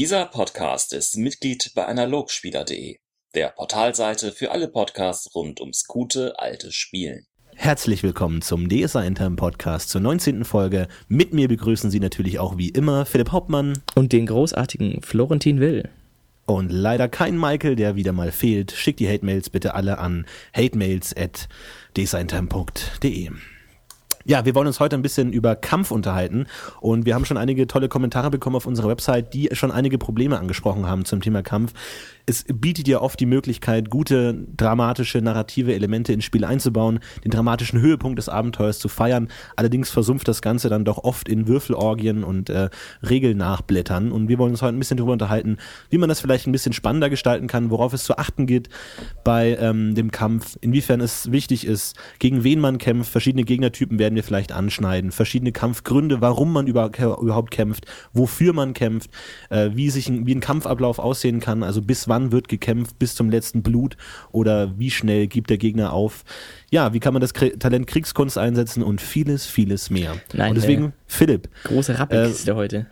Dieser 0.00 0.24
Podcast 0.24 0.94
ist 0.94 1.18
Mitglied 1.18 1.72
bei 1.74 1.84
Analogspieler.de, 1.84 2.96
der 3.34 3.48
Portalseite 3.48 4.32
für 4.32 4.50
alle 4.50 4.68
Podcasts 4.68 5.34
rund 5.34 5.60
ums 5.60 5.84
gute 5.86 6.38
alte 6.38 6.72
Spielen. 6.72 7.26
Herzlich 7.54 8.02
willkommen 8.02 8.40
zum 8.40 8.70
DSA 8.70 9.02
Intern 9.02 9.36
Podcast 9.36 9.90
zur 9.90 10.00
19. 10.00 10.46
Folge. 10.46 10.88
Mit 11.08 11.34
mir 11.34 11.48
begrüßen 11.48 11.90
Sie 11.90 12.00
natürlich 12.00 12.38
auch 12.38 12.56
wie 12.56 12.70
immer 12.70 13.04
Philipp 13.04 13.30
Hauptmann 13.30 13.82
und 13.94 14.14
den 14.14 14.24
großartigen 14.24 15.02
Florentin 15.02 15.60
Will. 15.60 15.90
Und 16.46 16.72
leider 16.72 17.06
kein 17.06 17.38
Michael, 17.38 17.76
der 17.76 17.94
wieder 17.94 18.12
mal 18.12 18.32
fehlt. 18.32 18.72
Schickt 18.72 19.00
die 19.00 19.08
Hate-Mails 19.10 19.50
bitte 19.50 19.74
alle 19.74 19.98
an 19.98 20.24
hatemails 20.54 21.14
at. 21.14 21.46
Ja, 24.30 24.44
wir 24.44 24.54
wollen 24.54 24.68
uns 24.68 24.78
heute 24.78 24.94
ein 24.94 25.02
bisschen 25.02 25.32
über 25.32 25.56
Kampf 25.56 25.90
unterhalten. 25.90 26.46
Und 26.80 27.04
wir 27.04 27.16
haben 27.16 27.24
schon 27.24 27.36
einige 27.36 27.66
tolle 27.66 27.88
Kommentare 27.88 28.30
bekommen 28.30 28.54
auf 28.54 28.64
unserer 28.64 28.86
Website, 28.86 29.34
die 29.34 29.48
schon 29.54 29.72
einige 29.72 29.98
Probleme 29.98 30.38
angesprochen 30.38 30.86
haben 30.86 31.04
zum 31.04 31.20
Thema 31.20 31.42
Kampf 31.42 31.72
es 32.30 32.44
bietet 32.44 32.86
ja 32.86 33.00
oft 33.00 33.18
die 33.18 33.26
Möglichkeit, 33.26 33.90
gute 33.90 34.46
dramatische, 34.56 35.20
narrative 35.20 35.74
Elemente 35.74 36.12
ins 36.12 36.24
Spiel 36.24 36.44
einzubauen, 36.44 37.00
den 37.24 37.32
dramatischen 37.32 37.80
Höhepunkt 37.80 38.18
des 38.18 38.28
Abenteuers 38.28 38.78
zu 38.78 38.88
feiern. 38.88 39.28
Allerdings 39.56 39.90
versumpft 39.90 40.28
das 40.28 40.40
Ganze 40.40 40.68
dann 40.68 40.84
doch 40.84 40.98
oft 40.98 41.28
in 41.28 41.48
Würfelorgien 41.48 42.22
und 42.22 42.48
äh, 42.48 42.70
Regelnachblättern. 43.02 44.12
Und 44.12 44.28
wir 44.28 44.38
wollen 44.38 44.52
uns 44.52 44.62
heute 44.62 44.76
ein 44.76 44.78
bisschen 44.78 44.96
darüber 44.96 45.14
unterhalten, 45.14 45.56
wie 45.90 45.98
man 45.98 46.08
das 46.08 46.20
vielleicht 46.20 46.46
ein 46.46 46.52
bisschen 46.52 46.72
spannender 46.72 47.10
gestalten 47.10 47.48
kann, 47.48 47.70
worauf 47.70 47.92
es 47.92 48.04
zu 48.04 48.16
achten 48.16 48.46
geht 48.46 48.68
bei 49.24 49.56
ähm, 49.60 49.96
dem 49.96 50.12
Kampf, 50.12 50.56
inwiefern 50.60 51.00
es 51.00 51.32
wichtig 51.32 51.66
ist, 51.66 51.96
gegen 52.20 52.44
wen 52.44 52.60
man 52.60 52.78
kämpft. 52.78 53.10
Verschiedene 53.10 53.42
Gegnertypen 53.42 53.98
werden 53.98 54.14
wir 54.14 54.22
vielleicht 54.22 54.52
anschneiden, 54.52 55.10
verschiedene 55.10 55.50
Kampfgründe, 55.50 56.20
warum 56.20 56.52
man 56.52 56.68
über, 56.68 56.92
überhaupt 56.96 57.50
kämpft, 57.50 57.86
wofür 58.12 58.52
man 58.52 58.72
kämpft, 58.72 59.10
äh, 59.50 59.70
wie 59.74 59.90
sich 59.90 60.08
ein, 60.08 60.26
wie 60.26 60.34
ein 60.36 60.40
Kampfablauf 60.40 61.00
aussehen 61.00 61.40
kann, 61.40 61.64
also 61.64 61.82
bis 61.82 62.06
wann 62.06 62.19
wann 62.20 62.32
wird 62.32 62.48
gekämpft 62.48 62.98
bis 62.98 63.14
zum 63.14 63.30
letzten 63.30 63.62
Blut 63.62 63.96
oder 64.32 64.78
wie 64.78 64.90
schnell 64.90 65.26
gibt 65.26 65.50
der 65.50 65.58
Gegner 65.58 65.92
auf. 65.92 66.24
Ja, 66.70 66.92
wie 66.92 67.00
kann 67.00 67.12
man 67.12 67.20
das 67.20 67.34
Kri 67.34 67.50
Talent 67.58 67.86
Kriegskunst 67.86 68.38
einsetzen 68.38 68.82
und 68.82 69.00
vieles, 69.00 69.46
vieles 69.46 69.90
mehr. 69.90 70.16
Nein, 70.32 70.50
und 70.50 70.56
deswegen, 70.56 70.84
äh, 70.86 70.92
Philipp. 71.06 71.48
Große 71.64 71.98
Rappelkiste 71.98 72.52
äh, 72.52 72.54
heute. 72.54 72.86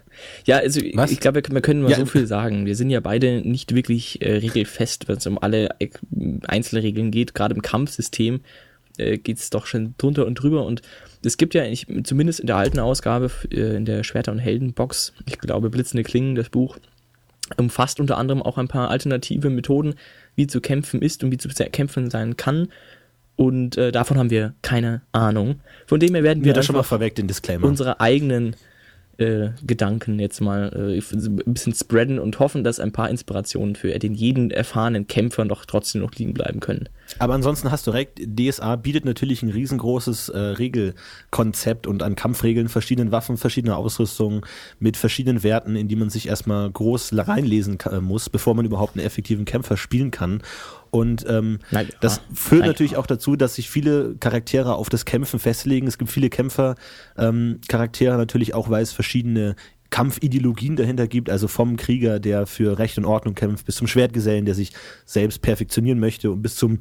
Ja, 0.46 0.58
also 0.58 0.80
was? 0.94 1.12
ich 1.12 1.20
glaube, 1.20 1.42
wir 1.48 1.60
können 1.60 1.82
mal 1.82 1.90
ja. 1.90 1.98
so 1.98 2.06
viel 2.06 2.26
sagen. 2.26 2.66
Wir 2.66 2.74
sind 2.74 2.90
ja 2.90 3.00
beide 3.00 3.42
nicht 3.42 3.74
wirklich 3.74 4.20
äh, 4.20 4.36
regelfest, 4.38 5.08
wenn 5.08 5.18
es 5.18 5.26
um 5.26 5.38
alle 5.38 5.68
äh, 5.78 5.88
Einzelregeln 6.46 7.10
geht. 7.10 7.34
Gerade 7.34 7.54
im 7.54 7.62
Kampfsystem 7.62 8.40
äh, 8.96 9.18
geht 9.18 9.38
es 9.38 9.50
doch 9.50 9.66
schon 9.66 9.94
drunter 9.98 10.26
und 10.26 10.34
drüber. 10.34 10.64
Und 10.64 10.82
es 11.24 11.36
gibt 11.36 11.54
ja 11.54 11.64
ich, 11.64 11.86
zumindest 12.02 12.40
in 12.40 12.48
der 12.48 12.56
alten 12.56 12.80
Ausgabe, 12.80 13.30
äh, 13.50 13.76
in 13.76 13.84
der 13.84 14.02
Schwerter- 14.02 14.32
und 14.32 14.40
Heldenbox, 14.40 15.12
ich 15.26 15.38
glaube, 15.38 15.70
Blitzende 15.70 16.02
Klingen, 16.02 16.34
das 16.34 16.48
Buch, 16.48 16.78
umfasst 17.56 18.00
unter 18.00 18.18
anderem 18.18 18.42
auch 18.42 18.58
ein 18.58 18.68
paar 18.68 18.90
alternative 18.90 19.50
Methoden, 19.50 19.94
wie 20.34 20.46
zu 20.46 20.60
kämpfen 20.60 21.02
ist 21.02 21.24
und 21.24 21.32
wie 21.32 21.38
zu 21.38 21.48
kämpfen 21.48 22.10
sein 22.10 22.36
kann. 22.36 22.68
Und 23.36 23.76
äh, 23.76 23.92
davon 23.92 24.18
haben 24.18 24.30
wir 24.30 24.54
keine 24.62 25.02
Ahnung. 25.12 25.60
Von 25.86 26.00
dem 26.00 26.14
her 26.14 26.24
werden 26.24 26.44
wir 26.44 26.54
ja, 26.54 26.62
schon 26.62 26.74
mal 26.74 26.82
vorweg 26.82 27.14
den 27.14 27.28
Disclaimer. 27.28 27.66
unsere 27.66 28.00
eigenen 28.00 28.56
äh, 29.18 29.50
Gedanken 29.66 30.18
jetzt 30.20 30.40
mal 30.40 30.72
äh, 30.74 30.98
ein 30.98 31.52
bisschen 31.52 31.74
spreaden 31.74 32.18
und 32.18 32.38
hoffen, 32.38 32.62
dass 32.62 32.78
ein 32.78 32.92
paar 32.92 33.10
Inspirationen 33.10 33.74
für 33.74 33.98
den 33.98 34.14
jeden 34.14 34.50
erfahrenen 34.50 35.08
Kämpfer 35.08 35.44
noch 35.44 35.64
trotzdem 35.64 36.02
noch 36.02 36.12
liegen 36.12 36.34
bleiben 36.34 36.60
können. 36.60 36.88
Aber 37.18 37.34
ansonsten 37.34 37.70
hast 37.70 37.86
du 37.86 37.90
recht, 37.90 38.20
DSA 38.20 38.76
bietet 38.76 39.04
natürlich 39.04 39.42
ein 39.42 39.50
riesengroßes 39.50 40.28
äh, 40.28 40.38
Regelkonzept 40.38 41.86
und 41.86 42.02
an 42.02 42.14
Kampfregeln, 42.14 42.68
verschiedenen 42.68 43.10
Waffen, 43.10 43.36
verschiedene 43.36 43.76
Ausrüstungen 43.76 44.42
mit 44.78 44.96
verschiedenen 44.96 45.42
Werten, 45.42 45.74
in 45.74 45.88
die 45.88 45.96
man 45.96 46.10
sich 46.10 46.28
erstmal 46.28 46.70
groß 46.70 47.10
reinlesen 47.16 47.78
muss, 48.00 48.30
bevor 48.30 48.54
man 48.54 48.64
überhaupt 48.64 48.96
einen 48.96 49.04
effektiven 49.04 49.44
Kämpfer 49.44 49.76
spielen 49.76 50.10
kann. 50.10 50.42
Und 50.90 51.24
ähm, 51.28 51.58
Nein, 51.70 51.88
das 52.00 52.18
ah, 52.18 52.22
führt 52.34 52.60
Nein, 52.60 52.70
natürlich 52.70 52.96
auch 52.96 53.06
dazu, 53.06 53.36
dass 53.36 53.54
sich 53.54 53.70
viele 53.70 54.16
Charaktere 54.16 54.74
auf 54.74 54.88
das 54.88 55.04
Kämpfen 55.04 55.38
festlegen. 55.38 55.86
Es 55.86 55.98
gibt 55.98 56.10
viele 56.10 56.30
Kämpfer, 56.30 56.74
ähm, 57.16 57.60
Charaktere 57.68 58.16
natürlich 58.16 58.54
auch, 58.54 58.70
weil 58.70 58.82
es 58.82 58.92
verschiedene 58.92 59.56
Kampfideologien 59.90 60.76
dahinter 60.76 61.08
gibt, 61.08 61.30
also 61.30 61.48
vom 61.48 61.76
Krieger, 61.76 62.20
der 62.20 62.46
für 62.46 62.78
Recht 62.78 62.98
und 62.98 63.06
Ordnung 63.06 63.34
kämpft, 63.34 63.64
bis 63.64 63.76
zum 63.76 63.86
Schwertgesellen, 63.86 64.44
der 64.44 64.54
sich 64.54 64.72
selbst 65.06 65.40
perfektionieren 65.40 65.98
möchte 65.98 66.30
und 66.30 66.42
bis 66.42 66.56
zum 66.56 66.80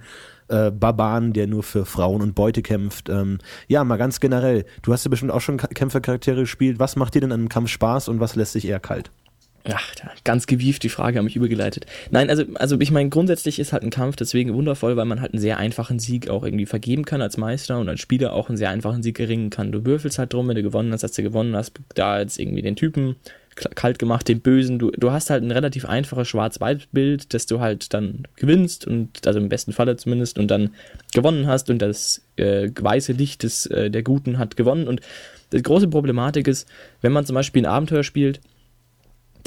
äh, 0.49 0.71
Barbaren, 0.71 1.33
der 1.33 1.47
nur 1.47 1.63
für 1.63 1.85
Frauen 1.85 2.21
und 2.21 2.35
Beute 2.35 2.61
kämpft. 2.61 3.09
Ähm, 3.09 3.39
ja, 3.67 3.83
mal 3.83 3.97
ganz 3.97 4.19
generell. 4.19 4.65
Du 4.81 4.91
hast 4.91 5.05
ja 5.05 5.09
bestimmt 5.09 5.31
auch 5.31 5.41
schon 5.41 5.57
Kämpfercharaktere 5.57 6.41
gespielt. 6.41 6.79
Was 6.79 6.95
macht 6.95 7.15
dir 7.15 7.21
denn 7.21 7.31
an 7.31 7.39
einem 7.39 7.49
Kampf 7.49 7.69
Spaß 7.69 8.09
und 8.09 8.19
was 8.19 8.35
lässt 8.35 8.53
sich 8.53 8.67
eher 8.67 8.79
kalt? 8.79 9.11
Ach, 9.73 9.93
ganz 10.23 10.47
gewieft 10.47 10.83
die 10.83 10.89
Frage, 10.89 11.17
habe 11.17 11.25
mich 11.25 11.35
übergeleitet. 11.35 11.85
Nein, 12.09 12.29
also, 12.29 12.43
also 12.55 12.79
ich 12.79 12.91
meine, 12.91 13.09
grundsätzlich 13.09 13.59
ist 13.59 13.73
halt 13.73 13.83
ein 13.83 13.89
Kampf 13.89 14.15
deswegen 14.15 14.53
wundervoll, 14.53 14.95
weil 14.95 15.05
man 15.05 15.19
halt 15.19 15.33
einen 15.33 15.41
sehr 15.41 15.57
einfachen 15.57 15.99
Sieg 15.99 16.29
auch 16.29 16.43
irgendwie 16.43 16.65
vergeben 16.65 17.05
kann 17.05 17.21
als 17.21 17.37
Meister 17.37 17.79
und 17.79 17.89
als 17.89 17.99
Spieler 17.99 18.33
auch 18.33 18.49
einen 18.49 18.57
sehr 18.57 18.69
einfachen 18.69 19.03
Sieg 19.03 19.19
erringen 19.19 19.49
kann. 19.49 19.71
Du 19.71 19.85
würfelst 19.85 20.19
halt 20.19 20.33
drum, 20.33 20.47
wenn 20.47 20.55
du 20.55 20.63
gewonnen 20.63 20.93
hast, 20.93 21.03
hast 21.03 21.17
du 21.17 21.23
gewonnen 21.23 21.55
hast, 21.55 21.73
da 21.95 22.19
jetzt 22.19 22.39
irgendwie 22.39 22.61
den 22.61 22.75
Typen 22.75 23.17
kalt 23.55 23.99
gemacht, 23.99 24.27
den 24.27 24.39
Bösen. 24.39 24.79
Du, 24.79 24.91
du 24.91 25.11
hast 25.11 25.29
halt 25.29 25.43
ein 25.43 25.51
relativ 25.51 25.85
einfaches 25.85 26.27
Schwarz-Weiß-Bild, 26.27 27.33
dass 27.33 27.47
du 27.47 27.59
halt 27.59 27.93
dann 27.93 28.23
gewinnst 28.35 28.85
und, 28.87 29.25
also 29.25 29.39
im 29.39 29.49
besten 29.49 29.73
Falle 29.73 29.97
zumindest, 29.97 30.37
und 30.37 30.49
dann 30.49 30.71
gewonnen 31.13 31.47
hast 31.47 31.69
und 31.69 31.79
das 31.79 32.21
äh, 32.35 32.69
weiße 32.79 33.13
Licht 33.13 33.43
des, 33.43 33.65
äh, 33.65 33.89
der 33.89 34.03
Guten 34.03 34.37
hat 34.37 34.55
gewonnen. 34.55 34.87
Und 34.87 35.01
die 35.51 35.61
große 35.61 35.87
Problematik 35.87 36.47
ist, 36.47 36.67
wenn 37.01 37.11
man 37.11 37.25
zum 37.25 37.33
Beispiel 37.33 37.63
ein 37.63 37.71
Abenteuer 37.71 38.03
spielt, 38.03 38.39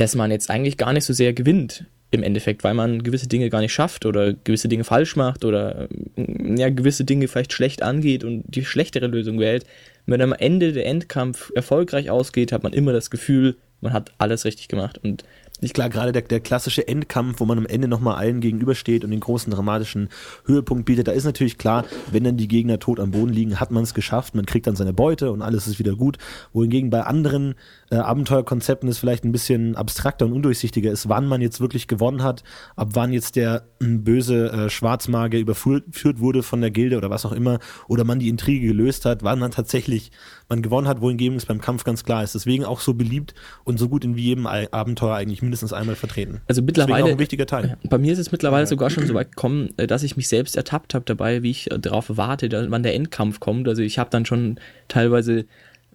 dass 0.01 0.15
man 0.15 0.31
jetzt 0.31 0.49
eigentlich 0.49 0.79
gar 0.79 0.95
nicht 0.95 1.05
so 1.05 1.13
sehr 1.13 1.35
gewinnt 1.35 1.85
im 2.11 2.23
Endeffekt, 2.23 2.65
weil 2.65 2.73
man 2.73 3.03
gewisse 3.03 3.29
Dinge 3.29 3.51
gar 3.51 3.61
nicht 3.61 3.75
schafft 3.75 4.07
oder 4.07 4.33
gewisse 4.33 4.67
Dinge 4.67 4.85
falsch 4.85 5.15
macht 5.15 5.45
oder 5.45 5.89
ja, 6.17 6.71
gewisse 6.71 7.05
Dinge 7.05 7.29
vielleicht 7.29 7.53
schlecht 7.53 7.83
angeht 7.83 8.25
und 8.25 8.45
die 8.47 8.65
schlechtere 8.65 9.07
Lösung 9.07 9.39
wählt. 9.39 9.65
Wenn 10.07 10.23
am 10.23 10.33
Ende 10.33 10.73
der 10.73 10.87
Endkampf 10.87 11.53
erfolgreich 11.55 12.11
ausgeht, 12.11 12.51
hat 12.51 12.63
man 12.63 12.73
immer 12.73 12.93
das 12.93 13.11
Gefühl, 13.11 13.57
man 13.83 13.93
hat 13.93 14.13
alles 14.17 14.45
richtig 14.47 14.69
gemacht. 14.69 14.99
Und 15.03 15.25
nicht 15.61 15.75
klar, 15.75 15.91
gerade 15.91 16.13
der, 16.13 16.23
der 16.23 16.41
klassische 16.41 16.89
Endkampf, 16.89 17.41
wo 17.41 17.45
man 17.45 17.59
am 17.59 17.67
Ende 17.67 17.87
nochmal 17.87 18.17
allen 18.17 18.41
gegenübersteht 18.41 19.05
und 19.05 19.11
den 19.11 19.21
großen 19.21 19.53
dramatischen 19.53 20.09
Höhepunkt 20.47 20.87
bietet, 20.87 21.09
da 21.09 21.13
ist 21.13 21.25
natürlich 21.25 21.59
klar, 21.59 21.85
wenn 22.11 22.25
dann 22.25 22.39
die 22.39 22.49
Gegner 22.49 22.79
tot 22.79 22.99
am 22.99 23.11
Boden 23.11 23.33
liegen, 23.33 23.61
hat 23.61 23.71
man 23.71 23.83
es 23.83 23.93
geschafft, 23.93 24.35
man 24.35 24.47
kriegt 24.47 24.67
dann 24.67 24.77
seine 24.77 24.95
Beute 24.95 25.31
und 25.31 25.43
alles 25.43 25.67
ist 25.67 25.79
wieder 25.79 25.95
gut. 25.95 26.17
Wohingegen 26.55 26.89
bei 26.89 27.03
anderen 27.03 27.55
äh, 27.91 27.97
Abenteuerkonzepten 27.97 28.89
es 28.89 28.99
vielleicht 28.99 29.25
ein 29.25 29.33
bisschen 29.33 29.77
abstrakter 29.77 30.25
und 30.25 30.33
undurchsichtiger 30.33 30.91
ist, 30.91 31.09
wann 31.09 31.27
man 31.27 31.41
jetzt 31.41 31.61
wirklich 31.61 31.89
gewonnen 31.89 32.23
hat, 32.23 32.43
ab 32.77 32.91
wann 32.93 33.13
jetzt 33.13 33.37
der 33.37 33.65
äh, 33.81 33.87
böse 33.87 34.51
äh, 34.51 34.71
Schwarzmagier 34.71 35.41
überführt 35.41 36.21
wurde 36.21 36.43
von 36.43 36.61
der 36.61 36.71
Gilde 36.71 36.97
oder 36.97 37.11
was 37.11 37.27
auch 37.27 37.33
immer, 37.33 37.59
oder 37.89 38.05
man 38.05 38.19
die 38.19 38.29
Intrige 38.29 38.69
gelöst 38.69 39.05
hat, 39.05 39.23
wann 39.23 39.39
man 39.39 39.51
tatsächlich 39.51 40.11
man 40.49 40.63
gewonnen 40.63 40.89
hat, 40.89 41.01
wohingegen 41.01 41.37
es 41.37 41.47
beim 41.47 41.61
Kampf 41.61 41.85
ganz 41.85 42.05
klar 42.05 42.23
ist. 42.23 42.35
Deswegen 42.35 42.65
auch 42.65 42.81
so 42.81 42.95
beliebt 42.95 43.35
und 43.65 43.79
so 43.79 43.89
gut 43.89 44.05
in 44.05 44.17
wie 44.17 44.23
jedem 44.23 44.47
Abenteuer 44.47 45.15
eigentlich 45.15 45.43
mindestens 45.43 45.73
einmal 45.73 45.97
vertreten. 45.97 46.41
Also 46.49 46.63
mittlerweile 46.63 47.05
auch 47.05 47.09
ein 47.09 47.19
wichtiger 47.19 47.47
Teil. 47.47 47.79
Bei 47.89 47.99
mir 47.99 48.13
ist 48.13 48.19
es 48.19 48.33
mittlerweile 48.33 48.67
sogar 48.67 48.91
schon 48.91 49.07
so 49.07 49.15
weit 49.15 49.33
gekommen, 49.33 49.71
äh, 49.77 49.87
dass 49.87 50.03
ich 50.03 50.17
mich 50.17 50.29
selbst 50.29 50.57
ertappt 50.57 50.95
habe 50.95 51.05
dabei, 51.05 51.43
wie 51.43 51.51
ich 51.51 51.71
äh, 51.71 51.79
darauf 51.79 52.17
warte, 52.17 52.49
wann 52.71 52.83
der 52.83 52.95
Endkampf 52.95 53.41
kommt. 53.41 53.69
Also 53.69 53.83
ich 53.83 53.99
habe 53.99 54.11
dann 54.11 54.27
schon 54.27 54.59
teilweise 54.89 55.47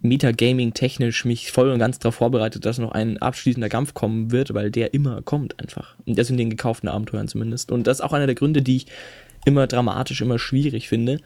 Metagaming 0.02 0.74
technisch 0.74 1.24
mich 1.24 1.50
voll 1.52 1.70
und 1.70 1.78
ganz 1.78 1.98
darauf 1.98 2.16
vorbereitet, 2.16 2.64
dass 2.64 2.78
noch 2.78 2.92
ein 2.92 3.18
abschließender 3.18 3.68
Kampf 3.68 3.94
kommen 3.94 4.30
wird, 4.30 4.54
weil 4.54 4.70
der 4.70 4.94
immer 4.94 5.22
kommt 5.22 5.58
einfach. 5.58 5.94
Und 6.04 6.18
das 6.18 6.30
in 6.30 6.36
den 6.36 6.50
gekauften 6.50 6.88
Abenteuern 6.88 7.28
zumindest. 7.28 7.72
Und 7.72 7.86
das 7.86 7.98
ist 7.98 8.04
auch 8.04 8.12
einer 8.12 8.26
der 8.26 8.34
Gründe, 8.34 8.62
die 8.62 8.76
ich 8.76 8.86
immer 9.44 9.66
dramatisch, 9.66 10.20
immer 10.20 10.38
schwierig 10.38 10.88
finde. 10.88 11.20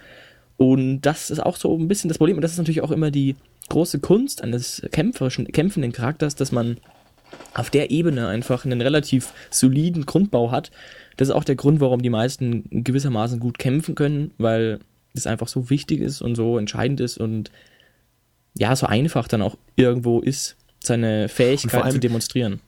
Und 0.56 1.02
das 1.02 1.30
ist 1.30 1.40
auch 1.40 1.56
so 1.56 1.76
ein 1.76 1.88
bisschen 1.88 2.08
das 2.08 2.18
Problem. 2.18 2.36
Und 2.36 2.42
das 2.42 2.52
ist 2.52 2.58
natürlich 2.58 2.82
auch 2.82 2.90
immer 2.90 3.10
die 3.10 3.34
große 3.70 3.98
Kunst 4.00 4.42
eines 4.42 4.82
kämpferischen, 4.92 5.46
kämpfenden 5.50 5.92
Charakters, 5.92 6.34
dass 6.34 6.52
man 6.52 6.76
auf 7.54 7.70
der 7.70 7.90
Ebene 7.90 8.28
einfach 8.28 8.64
einen 8.64 8.80
relativ 8.80 9.32
soliden 9.50 10.06
Grundbau 10.06 10.50
hat. 10.50 10.70
Das 11.16 11.28
ist 11.28 11.34
auch 11.34 11.44
der 11.44 11.56
Grund, 11.56 11.80
warum 11.80 12.02
die 12.02 12.10
meisten 12.10 12.64
gewissermaßen 12.70 13.40
gut 13.40 13.58
kämpfen 13.58 13.94
können, 13.94 14.32
weil 14.38 14.80
es 15.14 15.26
einfach 15.26 15.48
so 15.48 15.70
wichtig 15.70 16.00
ist 16.00 16.22
und 16.22 16.34
so 16.34 16.58
entscheidend 16.58 17.00
ist 17.00 17.18
und 17.18 17.50
ja, 18.56 18.74
so 18.76 18.86
einfach 18.86 19.28
dann 19.28 19.42
auch 19.42 19.56
irgendwo 19.76 20.20
ist, 20.20 20.56
seine 20.82 21.28
Fähigkeit 21.28 21.92
zu 21.92 21.98
demonstrieren. 21.98 22.60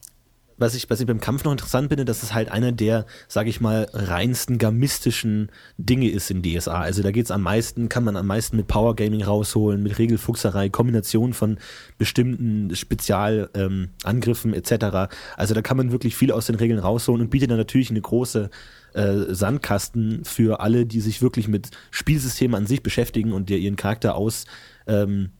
Was 0.58 0.74
ich, 0.74 0.88
was 0.90 1.00
ich 1.00 1.06
beim 1.06 1.20
Kampf 1.20 1.42
noch 1.42 1.50
interessant 1.50 1.88
finde, 1.88 2.04
dass 2.04 2.22
es 2.22 2.34
halt 2.34 2.52
einer 2.52 2.70
der, 2.70 3.06
sage 3.26 3.48
ich 3.48 3.60
mal, 3.60 3.88
reinsten 3.92 4.58
gamistischen 4.58 5.50
Dinge 5.76 6.08
ist 6.08 6.30
in 6.30 6.42
DSA. 6.42 6.80
Also 6.80 7.02
da 7.02 7.10
geht's 7.10 7.32
am 7.32 7.42
meisten, 7.42 7.88
kann 7.88 8.04
man 8.04 8.16
am 8.16 8.26
meisten 8.28 8.56
mit 8.56 8.68
Power 8.68 8.94
Gaming 8.94 9.24
rausholen, 9.24 9.82
mit 9.82 9.98
Regelfuchserei, 9.98 10.68
Kombination 10.68 11.32
von 11.32 11.58
bestimmten 11.98 12.76
Spezialangriffen 12.76 14.54
ähm, 14.54 14.54
etc. 14.54 15.12
Also 15.36 15.54
da 15.54 15.62
kann 15.62 15.78
man 15.78 15.90
wirklich 15.90 16.14
viel 16.14 16.30
aus 16.30 16.46
den 16.46 16.56
Regeln 16.56 16.78
rausholen 16.78 17.22
und 17.22 17.30
bietet 17.30 17.50
dann 17.50 17.58
natürlich 17.58 17.90
eine 17.90 18.02
große 18.02 18.48
äh, 18.94 19.14
Sandkasten 19.30 20.24
für 20.24 20.60
alle, 20.60 20.86
die 20.86 21.00
sich 21.00 21.22
wirklich 21.22 21.48
mit 21.48 21.70
Spielsystemen 21.90 22.54
an 22.54 22.66
sich 22.66 22.84
beschäftigen 22.84 23.32
und 23.32 23.48
der 23.48 23.58
ihren 23.58 23.76
Charakter 23.76 24.14
aus 24.14 24.44
ähm, 24.86 25.30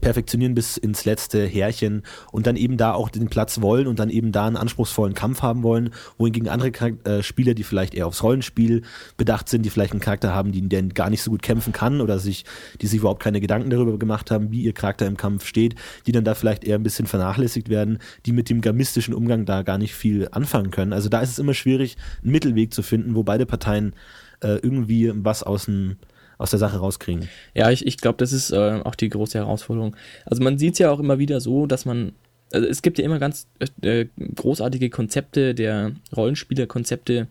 perfektionieren 0.00 0.54
bis 0.54 0.76
ins 0.76 1.04
letzte 1.04 1.46
Härchen 1.46 2.02
und 2.32 2.46
dann 2.46 2.56
eben 2.56 2.76
da 2.76 2.92
auch 2.92 3.08
den 3.08 3.28
Platz 3.28 3.60
wollen 3.60 3.86
und 3.86 3.98
dann 3.98 4.10
eben 4.10 4.32
da 4.32 4.46
einen 4.46 4.56
anspruchsvollen 4.56 5.14
Kampf 5.14 5.42
haben 5.42 5.62
wollen, 5.62 5.90
wohingegen 6.18 6.48
andere 6.48 6.70
äh, 7.04 7.22
Spieler, 7.22 7.54
die 7.54 7.62
vielleicht 7.62 7.94
eher 7.94 8.06
aufs 8.06 8.22
Rollenspiel 8.22 8.82
bedacht 9.16 9.48
sind, 9.48 9.62
die 9.62 9.70
vielleicht 9.70 9.92
einen 9.92 10.00
Charakter 10.00 10.34
haben, 10.34 10.52
die, 10.52 10.68
der 10.68 10.82
gar 10.82 11.10
nicht 11.10 11.22
so 11.22 11.30
gut 11.30 11.42
kämpfen 11.42 11.72
kann 11.72 12.00
oder 12.00 12.18
sich, 12.18 12.44
die 12.80 12.86
sich 12.86 13.00
überhaupt 13.00 13.22
keine 13.22 13.40
Gedanken 13.40 13.70
darüber 13.70 13.98
gemacht 13.98 14.30
haben, 14.30 14.50
wie 14.50 14.62
ihr 14.62 14.72
Charakter 14.72 15.06
im 15.06 15.16
Kampf 15.16 15.46
steht, 15.46 15.76
die 16.06 16.12
dann 16.12 16.24
da 16.24 16.34
vielleicht 16.34 16.64
eher 16.64 16.76
ein 16.76 16.82
bisschen 16.82 17.06
vernachlässigt 17.06 17.68
werden, 17.68 17.98
die 18.26 18.32
mit 18.32 18.50
dem 18.50 18.60
gamistischen 18.60 19.14
Umgang 19.14 19.44
da 19.44 19.62
gar 19.62 19.78
nicht 19.78 19.94
viel 19.94 20.28
anfangen 20.32 20.70
können. 20.70 20.92
Also 20.92 21.08
da 21.08 21.20
ist 21.20 21.30
es 21.30 21.38
immer 21.38 21.54
schwierig, 21.54 21.96
einen 22.22 22.32
Mittelweg 22.32 22.74
zu 22.74 22.82
finden, 22.82 23.14
wo 23.14 23.22
beide 23.22 23.46
Parteien 23.46 23.94
äh, 24.40 24.56
irgendwie 24.56 25.12
was 25.14 25.42
aus 25.42 25.66
dem 25.66 25.96
aus 26.38 26.50
der 26.50 26.58
Sache 26.58 26.78
rauskriegen. 26.78 27.28
Ja, 27.54 27.70
ich, 27.70 27.86
ich 27.86 27.96
glaube, 27.98 28.18
das 28.18 28.32
ist 28.32 28.50
äh, 28.50 28.80
auch 28.84 28.94
die 28.94 29.08
große 29.08 29.38
Herausforderung. 29.38 29.96
Also 30.24 30.42
man 30.42 30.58
sieht 30.58 30.74
es 30.74 30.78
ja 30.78 30.90
auch 30.90 31.00
immer 31.00 31.18
wieder 31.18 31.40
so, 31.40 31.66
dass 31.66 31.84
man, 31.84 32.12
also 32.52 32.66
es 32.66 32.82
gibt 32.82 32.98
ja 32.98 33.04
immer 33.04 33.18
ganz 33.18 33.48
äh, 33.82 34.06
großartige 34.34 34.90
Konzepte 34.90 35.54
der 35.54 35.92
Rollenspielerkonzepte, 36.14 37.28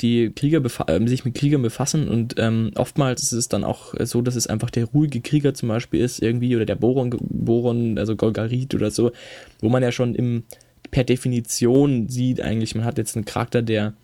die 0.00 0.30
Krieger 0.34 0.62
äh, 0.88 1.06
sich 1.06 1.24
mit 1.24 1.34
Kriegern 1.34 1.62
befassen 1.62 2.08
und 2.08 2.34
ähm, 2.38 2.72
oftmals 2.76 3.22
ist 3.22 3.32
es 3.32 3.48
dann 3.48 3.64
auch 3.64 3.94
so, 4.00 4.20
dass 4.20 4.36
es 4.36 4.46
einfach 4.46 4.70
der 4.70 4.86
ruhige 4.86 5.20
Krieger 5.20 5.54
zum 5.54 5.70
Beispiel 5.70 6.00
ist 6.00 6.20
irgendwie 6.20 6.54
oder 6.54 6.66
der 6.66 6.74
Boron, 6.74 7.16
Boron 7.20 7.98
also 7.98 8.14
Golgarit 8.14 8.74
oder 8.74 8.90
so, 8.90 9.12
wo 9.60 9.68
man 9.68 9.82
ja 9.82 9.92
schon 9.92 10.14
im 10.14 10.44
per 10.90 11.04
Definition 11.04 12.08
sieht 12.08 12.40
eigentlich, 12.40 12.74
man 12.74 12.84
hat 12.84 12.98
jetzt 12.98 13.16
einen 13.16 13.24
Charakter, 13.24 13.62
der 13.62 13.94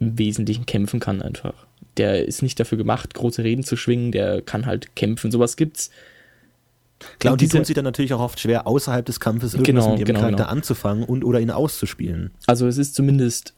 im 0.00 0.18
Wesentlichen 0.18 0.66
kämpfen 0.66 0.98
kann 0.98 1.22
einfach 1.22 1.63
der 1.96 2.26
ist 2.26 2.42
nicht 2.42 2.58
dafür 2.58 2.78
gemacht, 2.78 3.14
große 3.14 3.44
Reden 3.44 3.62
zu 3.62 3.76
schwingen, 3.76 4.12
der 4.12 4.42
kann 4.42 4.66
halt 4.66 4.96
kämpfen. 4.96 5.30
Sowas 5.30 5.56
gibt's. 5.56 5.90
Klar, 7.18 7.32
und, 7.32 7.40
die 7.40 7.48
tun 7.48 7.64
sich 7.64 7.74
dann 7.74 7.84
natürlich 7.84 8.14
auch 8.14 8.20
oft 8.20 8.40
schwer, 8.40 8.66
außerhalb 8.66 9.04
des 9.04 9.20
Kampfes 9.20 9.54
irgendwas 9.54 9.84
genau, 9.84 9.90
mit 9.90 10.00
ihrem 10.00 10.06
genau, 10.06 10.20
Charakter 10.20 10.44
genau. 10.44 10.50
anzufangen 10.50 11.04
und 11.04 11.24
oder 11.24 11.40
ihn 11.40 11.50
auszuspielen. 11.50 12.30
Also 12.46 12.66
es 12.66 12.78
ist 12.78 12.94
zumindest, 12.94 13.54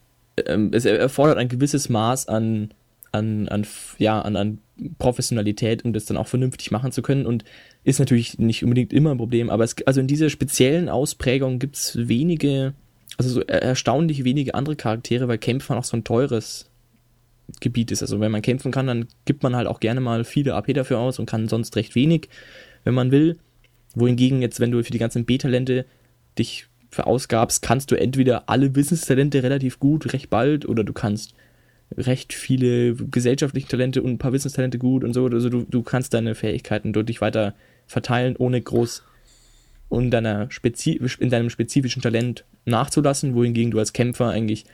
ähm, 0.46 0.70
es 0.72 0.84
erfordert 0.84 1.38
ein 1.38 1.48
gewisses 1.48 1.88
Maß 1.88 2.28
an, 2.28 2.72
an, 3.12 3.48
an, 3.48 3.66
ja, 3.98 4.20
an, 4.20 4.36
an 4.36 4.58
Professionalität, 4.98 5.84
um 5.84 5.92
das 5.92 6.04
dann 6.06 6.16
auch 6.16 6.28
vernünftig 6.28 6.70
machen 6.70 6.92
zu 6.92 7.02
können 7.02 7.26
und 7.26 7.44
ist 7.84 7.98
natürlich 7.98 8.38
nicht 8.38 8.62
unbedingt 8.62 8.92
immer 8.92 9.12
ein 9.12 9.18
Problem, 9.18 9.48
aber 9.48 9.64
es, 9.64 9.76
also 9.86 10.00
in 10.00 10.06
dieser 10.06 10.28
speziellen 10.28 10.88
Ausprägung 10.88 11.58
gibt's 11.58 11.96
wenige, 11.96 12.74
also 13.16 13.30
so 13.30 13.40
erstaunlich 13.42 14.24
wenige 14.24 14.54
andere 14.54 14.76
Charaktere, 14.76 15.28
weil 15.28 15.38
Kämpfen 15.38 15.76
auch 15.76 15.84
so 15.84 15.96
ein 15.96 16.04
teures 16.04 16.68
Gebiet 17.60 17.90
ist. 17.90 18.02
Also 18.02 18.20
wenn 18.20 18.32
man 18.32 18.42
kämpfen 18.42 18.72
kann, 18.72 18.86
dann 18.86 19.06
gibt 19.24 19.42
man 19.42 19.56
halt 19.56 19.66
auch 19.66 19.80
gerne 19.80 20.00
mal 20.00 20.24
viele 20.24 20.54
AP 20.54 20.74
dafür 20.74 20.98
aus 20.98 21.18
und 21.18 21.26
kann 21.26 21.48
sonst 21.48 21.76
recht 21.76 21.94
wenig, 21.94 22.28
wenn 22.84 22.94
man 22.94 23.10
will. 23.10 23.38
Wohingegen 23.94 24.42
jetzt, 24.42 24.60
wenn 24.60 24.70
du 24.70 24.82
für 24.82 24.92
die 24.92 24.98
ganzen 24.98 25.24
B-Talente 25.24 25.86
dich 26.38 26.66
verausgabst, 26.90 27.62
kannst 27.62 27.90
du 27.90 27.94
entweder 27.94 28.48
alle 28.48 28.74
Wissenstalente 28.74 29.42
relativ 29.42 29.78
gut, 29.78 30.12
recht 30.12 30.30
bald, 30.30 30.66
oder 30.68 30.84
du 30.84 30.92
kannst 30.92 31.34
recht 31.96 32.32
viele 32.32 32.94
gesellschaftliche 32.94 33.68
Talente 33.68 34.02
und 34.02 34.12
ein 34.12 34.18
paar 34.18 34.32
Wissenstalente 34.32 34.78
gut 34.78 35.04
und 35.04 35.14
so. 35.14 35.26
Also 35.26 35.48
du, 35.48 35.62
du 35.62 35.82
kannst 35.82 36.14
deine 36.14 36.34
Fähigkeiten 36.34 36.92
deutlich 36.92 37.20
weiter 37.20 37.54
verteilen, 37.86 38.36
ohne 38.36 38.60
groß 38.60 39.04
in, 39.90 40.10
deiner 40.10 40.50
Spezi 40.50 41.00
in 41.20 41.30
deinem 41.30 41.50
spezifischen 41.50 42.02
Talent 42.02 42.44
nachzulassen, 42.64 43.34
wohingegen 43.34 43.70
du 43.70 43.78
als 43.78 43.92
Kämpfer 43.92 44.30
eigentlich 44.30 44.64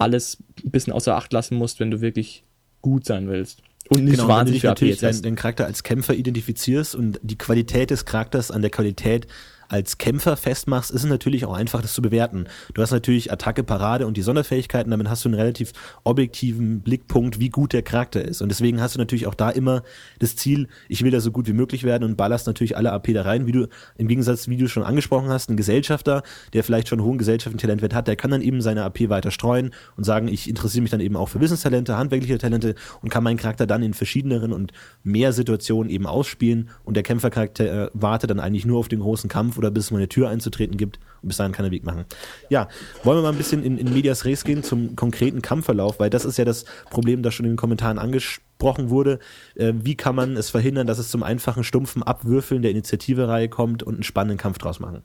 alles 0.00 0.38
ein 0.64 0.70
bisschen 0.70 0.92
außer 0.92 1.14
Acht 1.16 1.32
lassen 1.32 1.56
musst, 1.56 1.80
wenn 1.80 1.90
du 1.90 2.00
wirklich 2.00 2.44
gut 2.80 3.04
sein 3.04 3.28
willst. 3.28 3.62
Und 3.88 4.04
nicht 4.04 4.16
genau, 4.16 4.28
wahnsinnig 4.28 4.62
wenn 4.62 4.74
du 4.74 4.84
dich 4.84 5.00
natürlich 5.02 5.22
deinen 5.22 5.36
Charakter 5.36 5.66
als 5.66 5.82
Kämpfer 5.82 6.14
identifizierst 6.14 6.94
und 6.94 7.18
die 7.22 7.38
Qualität 7.38 7.90
des 7.90 8.04
Charakters 8.04 8.50
an 8.50 8.62
der 8.62 8.70
Qualität 8.70 9.26
als 9.70 9.98
Kämpfer 9.98 10.36
festmachst, 10.36 10.90
ist 10.90 11.04
es 11.04 11.08
natürlich 11.08 11.44
auch 11.44 11.54
einfach, 11.54 11.80
das 11.80 11.94
zu 11.94 12.02
bewerten. 12.02 12.46
Du 12.74 12.82
hast 12.82 12.90
natürlich 12.90 13.32
Attacke, 13.32 13.62
Parade 13.62 14.06
und 14.06 14.16
die 14.16 14.22
Sonderfähigkeiten, 14.22 14.90
damit 14.90 15.08
hast 15.08 15.24
du 15.24 15.28
einen 15.28 15.38
relativ 15.38 15.72
objektiven 16.02 16.80
Blickpunkt, 16.80 17.38
wie 17.38 17.50
gut 17.50 17.72
der 17.72 17.82
Charakter 17.82 18.20
ist. 18.22 18.42
Und 18.42 18.48
deswegen 18.48 18.80
hast 18.80 18.96
du 18.96 18.98
natürlich 18.98 19.28
auch 19.28 19.34
da 19.34 19.48
immer 19.48 19.82
das 20.18 20.34
Ziel, 20.34 20.66
ich 20.88 21.04
will 21.04 21.12
da 21.12 21.20
so 21.20 21.30
gut 21.30 21.46
wie 21.46 21.52
möglich 21.52 21.84
werden 21.84 22.02
und 22.02 22.16
ballerst 22.16 22.48
natürlich 22.48 22.76
alle 22.76 22.90
AP 22.90 23.14
da 23.14 23.22
rein, 23.22 23.46
wie 23.46 23.52
du, 23.52 23.68
im 23.96 24.08
Gegensatz, 24.08 24.48
wie 24.48 24.56
du 24.56 24.68
schon 24.68 24.82
angesprochen 24.82 25.28
hast, 25.28 25.50
ein 25.50 25.56
Gesellschafter, 25.56 26.24
der 26.52 26.64
vielleicht 26.64 26.88
schon 26.88 27.02
hohen 27.02 27.18
gesellschaftlichen 27.18 27.60
Talentwert 27.60 27.94
hat, 27.94 28.08
der 28.08 28.16
kann 28.16 28.32
dann 28.32 28.42
eben 28.42 28.60
seine 28.60 28.82
AP 28.82 29.08
weiter 29.08 29.30
streuen 29.30 29.70
und 29.96 30.02
sagen, 30.02 30.26
ich 30.26 30.48
interessiere 30.48 30.82
mich 30.82 30.90
dann 30.90 31.00
eben 31.00 31.14
auch 31.14 31.28
für 31.28 31.40
Wissenstalente, 31.40 31.96
handwerkliche 31.96 32.38
Talente 32.38 32.74
und 33.02 33.08
kann 33.10 33.22
meinen 33.22 33.36
Charakter 33.36 33.68
dann 33.68 33.84
in 33.84 33.94
verschiedeneren 33.94 34.52
und 34.52 34.72
mehr 35.04 35.32
Situationen 35.32 35.90
eben 35.90 36.06
ausspielen 36.06 36.70
und 36.82 36.94
der 36.94 37.04
Kämpfercharakter 37.04 37.84
äh, 37.84 37.90
wartet 37.92 38.30
dann 38.30 38.40
eigentlich 38.40 38.66
nur 38.66 38.80
auf 38.80 38.88
den 38.88 38.98
großen 38.98 39.30
Kampf 39.30 39.59
oder 39.60 39.70
bis 39.70 39.84
es 39.84 39.90
mal 39.90 39.98
eine 39.98 40.08
Tür 40.08 40.30
einzutreten 40.30 40.76
gibt 40.76 40.98
und 41.22 41.28
bis 41.28 41.36
dahin 41.36 41.52
kann 41.52 41.64
er 41.64 41.70
Weg 41.70 41.84
machen. 41.84 42.06
Ja, 42.48 42.68
wollen 43.04 43.18
wir 43.18 43.22
mal 43.22 43.32
ein 43.32 43.38
bisschen 43.38 43.62
in, 43.62 43.76
in 43.76 43.92
Medias 43.92 44.24
Res 44.24 44.44
gehen 44.44 44.62
zum 44.62 44.96
konkreten 44.96 45.42
Kampfverlauf, 45.42 46.00
weil 46.00 46.08
das 46.08 46.24
ist 46.24 46.38
ja 46.38 46.44
das 46.44 46.64
Problem, 46.90 47.22
das 47.22 47.34
schon 47.34 47.44
in 47.44 47.52
den 47.52 47.58
Kommentaren 47.58 47.98
angesprochen 47.98 48.88
wurde. 48.88 49.18
Äh, 49.54 49.74
wie 49.76 49.96
kann 49.96 50.14
man 50.14 50.36
es 50.36 50.48
verhindern, 50.48 50.86
dass 50.86 50.98
es 50.98 51.10
zum 51.10 51.22
einfachen, 51.22 51.62
stumpfen 51.62 52.02
Abwürfeln 52.02 52.62
der 52.62 52.70
Initiative-Reihe 52.70 53.48
kommt 53.48 53.82
und 53.82 53.94
einen 53.94 54.02
spannenden 54.02 54.38
Kampf 54.38 54.58
draus 54.58 54.80
machen? 54.80 55.02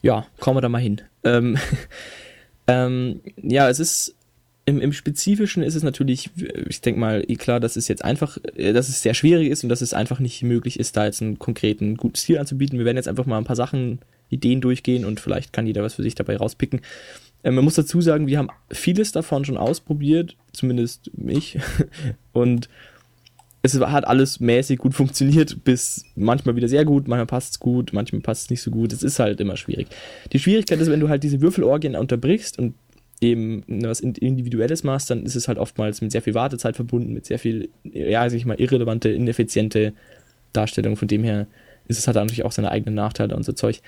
Ja, 0.00 0.26
kommen 0.40 0.56
wir 0.56 0.62
da 0.62 0.68
mal 0.68 0.78
hin. 0.78 1.02
Ähm, 1.24 1.58
ähm, 2.66 3.20
ja, 3.36 3.68
es 3.68 3.78
ist 3.78 4.16
im, 4.68 4.80
Im 4.80 4.92
Spezifischen 4.92 5.62
ist 5.62 5.76
es 5.76 5.84
natürlich, 5.84 6.30
ich 6.68 6.80
denke 6.80 6.98
mal, 6.98 7.24
eh 7.28 7.36
klar, 7.36 7.60
dass 7.60 7.76
es 7.76 7.86
jetzt 7.86 8.04
einfach, 8.04 8.36
äh, 8.56 8.72
dass 8.72 8.88
es 8.88 9.00
sehr 9.00 9.14
schwierig 9.14 9.48
ist 9.48 9.62
und 9.62 9.70
dass 9.70 9.80
es 9.80 9.94
einfach 9.94 10.18
nicht 10.18 10.42
möglich 10.42 10.80
ist, 10.80 10.96
da 10.96 11.06
jetzt 11.06 11.22
einen 11.22 11.38
konkreten 11.38 11.96
guten 11.96 12.16
Stil 12.16 12.38
anzubieten. 12.38 12.76
Wir 12.76 12.84
werden 12.84 12.96
jetzt 12.96 13.08
einfach 13.08 13.26
mal 13.26 13.38
ein 13.38 13.44
paar 13.44 13.56
Sachen, 13.56 14.00
Ideen 14.28 14.60
durchgehen 14.60 15.04
und 15.04 15.20
vielleicht 15.20 15.52
kann 15.52 15.68
jeder 15.68 15.84
was 15.84 15.94
für 15.94 16.02
sich 16.02 16.16
dabei 16.16 16.36
rauspicken. 16.36 16.80
Ähm, 17.44 17.54
man 17.54 17.64
muss 17.64 17.76
dazu 17.76 18.00
sagen, 18.00 18.26
wir 18.26 18.38
haben 18.38 18.48
vieles 18.72 19.12
davon 19.12 19.44
schon 19.44 19.56
ausprobiert, 19.56 20.36
zumindest 20.52 21.12
ich. 21.16 21.58
Und 22.32 22.68
es 23.62 23.78
hat 23.80 24.06
alles 24.06 24.40
mäßig 24.40 24.78
gut 24.78 24.94
funktioniert, 24.94 25.64
bis 25.64 26.04
manchmal 26.16 26.56
wieder 26.56 26.68
sehr 26.68 26.84
gut, 26.84 27.08
manchmal 27.08 27.26
passt 27.26 27.54
es 27.54 27.60
gut, 27.60 27.92
manchmal 27.92 28.20
passt 28.20 28.44
es 28.44 28.50
nicht 28.50 28.62
so 28.62 28.70
gut. 28.70 28.92
Es 28.92 29.02
ist 29.02 29.18
halt 29.18 29.40
immer 29.40 29.56
schwierig. 29.56 29.88
Die 30.32 30.38
Schwierigkeit 30.38 30.80
ist, 30.80 30.90
wenn 30.90 31.00
du 31.00 31.08
halt 31.08 31.22
diese 31.22 31.40
Würfelorgien 31.40 31.94
unterbrichst 31.94 32.58
und 32.58 32.74
eben 33.20 33.64
was 33.68 34.00
Individuelles 34.00 34.84
machst, 34.84 35.10
dann 35.10 35.24
ist 35.24 35.36
es 35.36 35.48
halt 35.48 35.58
oftmals 35.58 36.00
mit 36.02 36.12
sehr 36.12 36.22
viel 36.22 36.34
Wartezeit 36.34 36.76
verbunden, 36.76 37.12
mit 37.12 37.26
sehr 37.26 37.38
viel, 37.38 37.70
ja, 37.84 38.28
sag 38.28 38.36
ich 38.36 38.46
mal, 38.46 38.60
irrelevante, 38.60 39.08
ineffiziente 39.08 39.94
Darstellung. 40.52 40.96
Von 40.96 41.08
dem 41.08 41.24
her 41.24 41.46
ist 41.88 41.98
es 41.98 42.06
halt 42.06 42.16
natürlich 42.16 42.44
auch 42.44 42.52
seine 42.52 42.70
eigenen 42.70 42.94
Nachteile 42.94 43.34
und 43.34 43.44
so 43.44 43.52
Zeug. 43.52 43.80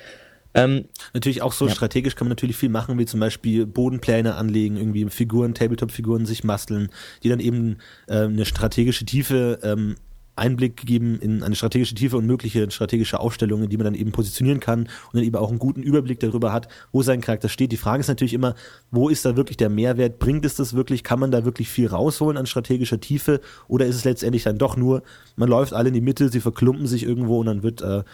Ähm, 0.55 0.87
natürlich 1.13 1.43
auch 1.43 1.53
so 1.53 1.67
ja. 1.67 1.75
strategisch 1.75 2.15
kann 2.17 2.27
man 2.27 2.31
natürlich 2.31 2.57
viel 2.57 2.71
machen, 2.71 2.99
wie 2.99 3.05
zum 3.05 3.21
Beispiel 3.21 3.67
Bodenpläne 3.67 4.35
anlegen, 4.35 4.77
irgendwie 4.77 5.09
Figuren, 5.11 5.55
Tabletop-Figuren 5.55 6.25
sich 6.25 6.43
basteln, 6.43 6.89
die 7.23 7.29
dann 7.29 7.41
eben 7.41 7.77
äh, 8.07 8.23
eine 8.23 8.47
strategische 8.47 9.05
Tiefe 9.05 9.59
ähm, 9.63 9.97
Einblick 10.39 10.77
gegeben 10.77 11.19
in 11.21 11.43
eine 11.43 11.55
strategische 11.55 11.95
Tiefe 11.95 12.17
und 12.17 12.27
mögliche 12.27 12.71
strategische 12.71 13.21
Aufstellungen, 13.21 13.69
die 13.69 13.77
man 13.77 13.85
dann 13.85 13.95
eben 13.95 14.13
positionieren 14.13 14.61
kann 14.61 14.81
und 14.81 15.15
dann 15.15 15.25
eben 15.25 15.37
auch 15.37 15.51
einen 15.51 15.59
guten 15.59 15.83
Überblick 15.83 16.21
darüber 16.21 16.53
hat, 16.53 16.69
wo 16.93 17.03
sein 17.03 17.21
Charakter 17.21 17.49
steht. 17.49 17.73
Die 17.73 17.77
Frage 17.77 18.01
ist 18.01 18.09
natürlich 18.09 18.35
immer, 18.35 18.55
wo 18.91 19.09
ist 19.09 19.25
da 19.25 19.37
wirklich 19.37 19.57
der 19.57 19.69
Mehrwert? 19.69 20.19
Bringt 20.19 20.45
es 20.45 20.55
das 20.55 20.75
wirklich? 20.75 21.05
Kann 21.05 21.21
man 21.21 21.31
da 21.31 21.45
wirklich 21.45 21.69
viel 21.69 21.89
rausholen 21.89 22.37
an 22.37 22.47
strategischer 22.47 23.01
Tiefe? 23.01 23.41
Oder 23.69 23.87
ist 23.87 23.97
es 23.97 24.05
letztendlich 24.05 24.45
dann 24.45 24.59
doch 24.59 24.77
nur, 24.77 25.03
man 25.37 25.49
läuft 25.49 25.73
alle 25.73 25.89
in 25.89 25.95
die 25.95 26.01
Mitte, 26.01 26.29
sie 26.29 26.41
verklumpen 26.41 26.87
sich 26.87 27.03
irgendwo 27.03 27.41
und 27.41 27.47
dann 27.47 27.63
wird 27.63 27.83
äh, 27.83 28.05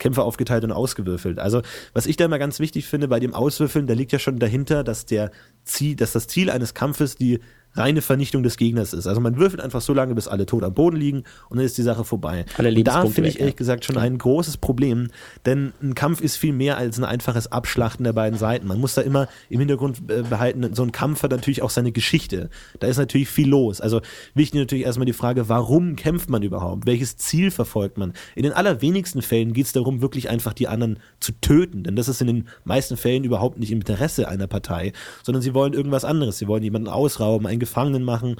Kämpfer 0.00 0.24
aufgeteilt 0.24 0.64
und 0.64 0.72
ausgewürfelt. 0.72 1.38
Also, 1.38 1.62
was 1.92 2.06
ich 2.06 2.16
da 2.16 2.24
immer 2.24 2.40
ganz 2.40 2.58
wichtig 2.58 2.86
finde 2.86 3.06
bei 3.06 3.20
dem 3.20 3.34
Auswürfeln, 3.34 3.86
da 3.86 3.94
liegt 3.94 4.10
ja 4.10 4.18
schon 4.18 4.40
dahinter, 4.40 4.82
dass 4.82 5.06
der 5.06 5.30
Ziel, 5.62 5.94
dass 5.94 6.12
das 6.12 6.26
Ziel 6.26 6.50
eines 6.50 6.74
Kampfes 6.74 7.14
die 7.14 7.38
reine 7.74 8.02
Vernichtung 8.02 8.42
des 8.42 8.56
Gegners 8.56 8.92
ist. 8.92 9.06
Also 9.06 9.20
man 9.20 9.36
würfelt 9.36 9.60
einfach 9.60 9.80
so 9.80 9.92
lange, 9.92 10.14
bis 10.14 10.28
alle 10.28 10.46
tot 10.46 10.64
am 10.64 10.74
Boden 10.74 10.96
liegen 10.96 11.24
und 11.48 11.58
dann 11.58 11.66
ist 11.66 11.78
die 11.78 11.82
Sache 11.82 12.04
vorbei. 12.04 12.44
Alle 12.56 12.70
und 12.70 12.84
da 12.84 13.06
finde 13.06 13.28
ich 13.28 13.40
ehrlich 13.40 13.56
gesagt 13.56 13.84
schon 13.84 13.96
ein 13.96 14.18
großes 14.18 14.56
Problem, 14.56 15.08
denn 15.46 15.72
ein 15.82 15.94
Kampf 15.94 16.20
ist 16.20 16.36
viel 16.36 16.52
mehr 16.52 16.76
als 16.76 16.98
ein 16.98 17.04
einfaches 17.04 17.50
Abschlachten 17.50 18.04
der 18.04 18.12
beiden 18.12 18.38
Seiten. 18.38 18.66
Man 18.66 18.80
muss 18.80 18.94
da 18.94 19.02
immer 19.02 19.28
im 19.48 19.60
Hintergrund 19.60 20.06
behalten, 20.06 20.74
so 20.74 20.82
ein 20.82 20.92
Kampf 20.92 21.22
hat 21.22 21.30
natürlich 21.30 21.62
auch 21.62 21.70
seine 21.70 21.92
Geschichte. 21.92 22.50
Da 22.80 22.86
ist 22.86 22.98
natürlich 22.98 23.28
viel 23.28 23.48
los. 23.48 23.80
Also 23.80 24.00
wichtig 24.34 24.60
natürlich 24.60 24.84
erstmal 24.84 25.06
die 25.06 25.12
Frage, 25.12 25.48
warum 25.48 25.96
kämpft 25.96 26.28
man 26.30 26.42
überhaupt? 26.42 26.86
Welches 26.86 27.16
Ziel 27.16 27.50
verfolgt 27.50 27.98
man? 27.98 28.12
In 28.34 28.42
den 28.42 28.52
allerwenigsten 28.52 29.22
Fällen 29.22 29.52
geht 29.52 29.66
es 29.66 29.72
darum, 29.72 30.00
wirklich 30.00 30.28
einfach 30.28 30.52
die 30.52 30.68
anderen 30.68 30.98
zu 31.20 31.32
töten, 31.40 31.84
denn 31.84 31.96
das 31.96 32.08
ist 32.08 32.20
in 32.20 32.26
den 32.26 32.48
meisten 32.64 32.96
Fällen 32.96 33.24
überhaupt 33.24 33.58
nicht 33.58 33.70
im 33.70 33.78
Interesse 33.78 34.28
einer 34.28 34.46
Partei, 34.46 34.92
sondern 35.22 35.42
sie 35.42 35.54
wollen 35.54 35.72
irgendwas 35.72 36.04
anderes. 36.04 36.38
Sie 36.38 36.48
wollen 36.48 36.62
jemanden 36.62 36.88
ausrauben, 36.88 37.46
einen 37.60 37.66
Gefangenen 37.66 38.02
machen, 38.02 38.36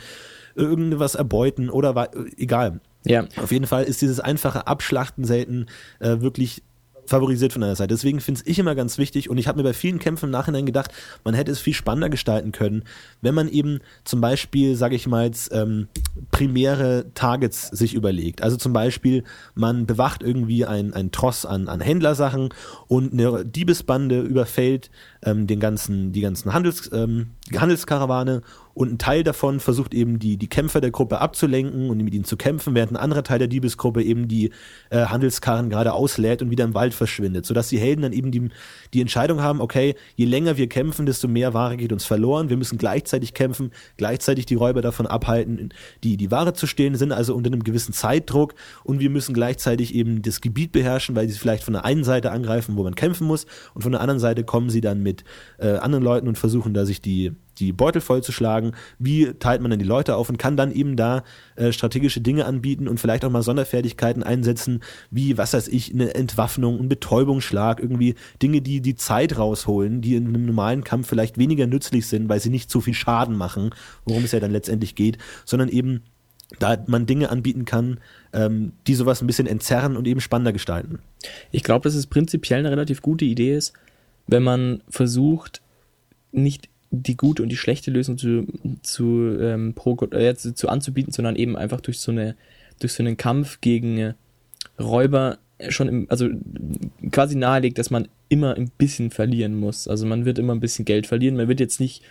irgendwas 0.55 1.15
erbeuten 1.15 1.71
oder 1.71 2.11
egal. 2.37 2.81
Ja. 3.05 3.25
Auf 3.37 3.53
jeden 3.53 3.67
Fall 3.67 3.85
ist 3.85 4.03
dieses 4.03 4.21
einfache 4.21 4.67
Abschlachten 4.67 5.25
selten 5.25 5.67
äh, 6.01 6.21
wirklich 6.21 6.63
favorisiert 7.11 7.53
von 7.53 7.63
einer 7.63 7.75
Seite. 7.75 7.93
Deswegen 7.93 8.21
finde 8.21 8.43
ich 8.45 8.59
immer 8.59 8.75
ganz 8.77 8.97
wichtig 8.97 9.29
und 9.29 9.37
ich 9.37 9.49
habe 9.49 9.59
mir 9.59 9.65
bei 9.65 9.73
vielen 9.73 9.99
Kämpfen 9.99 10.27
im 10.27 10.31
Nachhinein 10.31 10.65
gedacht, 10.65 10.93
man 11.25 11.35
hätte 11.35 11.51
es 11.51 11.59
viel 11.59 11.75
spannender 11.75 12.09
gestalten 12.09 12.53
können, 12.53 12.85
wenn 13.21 13.35
man 13.35 13.49
eben 13.49 13.81
zum 14.05 14.21
Beispiel, 14.21 14.77
sage 14.77 14.95
ich 14.95 15.09
mal, 15.09 15.27
jetzt, 15.27 15.53
ähm, 15.53 15.89
primäre 16.31 17.07
Targets 17.15 17.69
sich 17.69 17.95
überlegt. 17.95 18.43
Also 18.43 18.57
zum 18.57 18.73
Beispiel, 18.73 19.25
man 19.55 19.87
bewacht 19.87 20.23
irgendwie 20.23 20.65
ein, 20.65 20.95
ein 20.95 21.11
Tross 21.11 21.45
an, 21.45 21.69
an 21.69 21.81
Händlersachen 21.81 22.51
und 22.87 23.13
eine 23.13 23.45
Diebesbande 23.45 24.21
überfällt 24.21 24.91
ähm, 25.23 25.49
den 25.49 25.59
ganzen, 25.59 26.13
die 26.13 26.21
ganzen 26.21 26.53
Handels, 26.53 26.91
ähm, 26.93 27.31
Handelskarawane 27.59 28.43
und 28.75 28.93
ein 28.93 28.99
Teil 28.99 29.25
davon 29.25 29.61
versucht 29.61 29.93
eben 29.95 30.19
die, 30.19 30.37
die 30.37 30.49
Kämpfer 30.49 30.81
der 30.81 30.91
Gruppe 30.91 31.21
abzulenken 31.21 31.91
und 31.91 31.99
mit 31.99 32.15
ihnen 32.15 32.25
zu 32.25 32.37
kämpfen, 32.37 32.75
während 32.75 32.93
ein 32.93 32.97
anderer 32.97 33.23
Teil 33.23 33.39
der 33.39 33.49
Diebesgruppe 33.49 34.03
eben 34.03 34.29
die 34.29 34.53
äh, 34.91 35.07
Handelskarren 35.07 35.71
gerade 35.71 35.93
auslädt 35.93 36.41
und 36.41 36.51
wieder 36.51 36.65
im 36.65 36.75
Wald 36.75 36.95
verschwindet, 36.95 37.47
sodass 37.47 37.69
die 37.69 37.79
Helden 37.79 38.03
dann 38.03 38.13
eben 38.13 38.31
die, 38.31 38.49
die 38.95 39.01
Entscheidung 39.01 39.43
haben, 39.43 39.61
okay, 39.61 39.97
je 40.15 40.25
länger 40.25 40.57
wir 40.57 40.69
kämpfen, 40.69 41.05
desto 41.05 41.29
mehr 41.29 41.53
Ware 41.53 41.77
geht 41.77 41.93
uns 41.93 42.05
verloren, 42.05 42.49
wir 42.49 42.57
müssen 42.57 42.79
gleichzeitig 42.79 43.35
kämpfen, 43.35 43.73
gleichzeitig 43.97 44.47
die 44.47 44.55
Räuber 44.55 44.83
davon 44.83 45.07
abhalten, 45.07 45.75
die, 46.05 46.17
die 46.17 46.31
Ware 46.31 46.55
zu 46.55 46.67
stehlen, 46.67 46.95
sind 46.95 47.13
also 47.13 47.35
unter 47.35 47.49
einem 47.53 47.65
gewissen 47.65 47.93
Zeitdruck 47.93 48.55
und 48.85 49.01
wir 49.01 49.11
müssen 49.11 49.35
gleichzeitig 49.35 49.95
eben 49.95 50.23
das 50.23 50.41
Gebiet 50.41 50.73
beherrschen, 50.73 51.17
weil 51.17 51.29
sie 51.29 51.39
vielleicht 51.39 51.65
von 51.65 51.75
der 51.75 51.85
einen 51.85 52.05
Seite 52.05 52.31
angreifen, 52.31 52.77
wo 52.77 52.85
man 52.85 52.95
kämpfen 52.95 53.27
muss 53.27 53.47
und 53.75 53.83
von 53.83 53.93
der 53.93 54.01
anderen 54.01 54.21
Seite 54.21 54.45
kommen 54.45 54.71
sie 54.71 54.81
dann 54.81 55.03
mit 55.03 55.25
äh, 55.59 55.77
anderen 55.77 56.05
Leuten 56.05 56.29
und 56.29 56.39
versuchen 56.39 56.73
da 56.73 56.87
sich 56.87 57.01
die 57.01 57.33
die 57.59 57.73
Beutel 57.73 58.01
vollzuschlagen, 58.01 58.73
wie 58.99 59.35
teilt 59.35 59.61
man 59.61 59.71
dann 59.71 59.79
die 59.79 59.85
Leute 59.85 60.17
auf 60.17 60.29
und 60.29 60.39
kann 60.39 60.57
dann 60.57 60.73
eben 60.73 60.97
da 60.97 61.23
äh, 61.57 61.73
strategische 61.73 62.21
Dinge 62.21 62.47
anbieten 62.47 62.89
und 62.89 62.99
vielleicht 62.99 63.25
auch 63.25 63.31
mal 63.31 63.43
Sonderfertigkeiten 63.43 64.23
einsetzen, 64.23 64.83
wie, 65.11 65.37
was 65.37 65.53
weiß 65.53 65.69
ich, 65.69 65.93
eine 65.93 66.15
Entwaffnung, 66.15 66.81
ein 66.81 66.89
Betäubungsschlag, 66.89 67.81
irgendwie 67.81 68.15
Dinge, 68.43 68.63
die 68.63 68.81
die 68.81 68.95
Zeit 68.95 69.37
rausholen, 69.37 70.01
die 70.01 70.17
in 70.17 70.29
einem 70.29 70.47
normalen 70.47 70.85
Kampf 70.85 71.09
vielleicht 71.09 71.39
weniger 71.39 71.67
nützlich 71.67 72.07
sind, 72.07 72.29
weil 72.29 72.41
sie 72.41 72.51
nicht 72.51 72.71
zu 72.71 72.81
viel 72.81 72.95
Schaden 72.95 73.37
machen, 73.37 73.71
worum 74.05 74.25
es 74.25 74.33
ja 74.33 74.41
dann 74.41 74.53
letztendlich 74.53 74.95
geht, 74.95 75.19
sondern 75.45 75.69
eben 75.69 76.03
da 76.59 76.83
man 76.87 77.07
Dinge 77.07 77.31
anbieten 77.31 77.65
kann, 77.65 78.01
ähm, 78.33 78.73
die 78.87 78.95
sowas 78.95 79.21
ein 79.23 79.27
bisschen 79.27 79.47
entzerren 79.47 79.97
und 79.97 80.09
eben 80.09 80.21
spannender 80.21 80.53
gestalten. 80.53 80.99
Ich 81.53 81.63
glaube, 81.63 81.85
dass 81.85 81.95
es 81.95 82.09
prinzipiell 82.09 82.59
eine 82.59 82.71
relativ 82.71 83.03
gute 83.03 83.25
Idee 83.25 83.55
ist, 83.55 83.73
wenn 84.27 84.43
man 84.43 84.83
versucht, 84.89 85.63
nicht 86.33 86.69
die 86.91 87.17
gute 87.17 87.43
und 87.43 87.49
die 87.49 87.57
schlechte 87.57 87.91
Lösung 87.91 88.19
zu, 88.19 88.47
zu, 88.83 89.37
ähm, 89.41 89.75
pro, 89.75 89.97
äh, 90.13 90.35
zu, 90.35 90.55
zu 90.55 90.69
anzubieten, 90.69 91.13
sondern 91.13 91.37
eben 91.37 91.57
einfach 91.57 91.81
durch 91.81 92.01
so 92.01 92.11
eine, 92.11 92.37
durch 92.81 92.93
so 92.93 93.03
einen 93.03 93.17
Kampf 93.17 93.61
gegen 93.61 93.99
äh, 93.99 94.15
Räuber 94.79 95.39
schon 95.69 95.89
im, 95.89 96.07
also 96.09 96.29
quasi 97.13 97.37
nahelegt, 97.37 97.79
dass 97.79 97.91
man 97.91 98.09
immer 98.29 98.55
ein 98.55 98.71
bisschen 98.79 99.11
verlieren 99.11 99.55
muss. 99.55 99.87
Also 99.89 100.07
man 100.07 100.25
wird 100.25 100.39
immer 100.39 100.55
ein 100.55 100.61
bisschen 100.61 100.85
Geld 100.85 101.07
verlieren. 101.07 101.37
Man 101.37 101.49
wird 101.49 101.61
jetzt 101.61 101.81
nicht, 101.81 102.03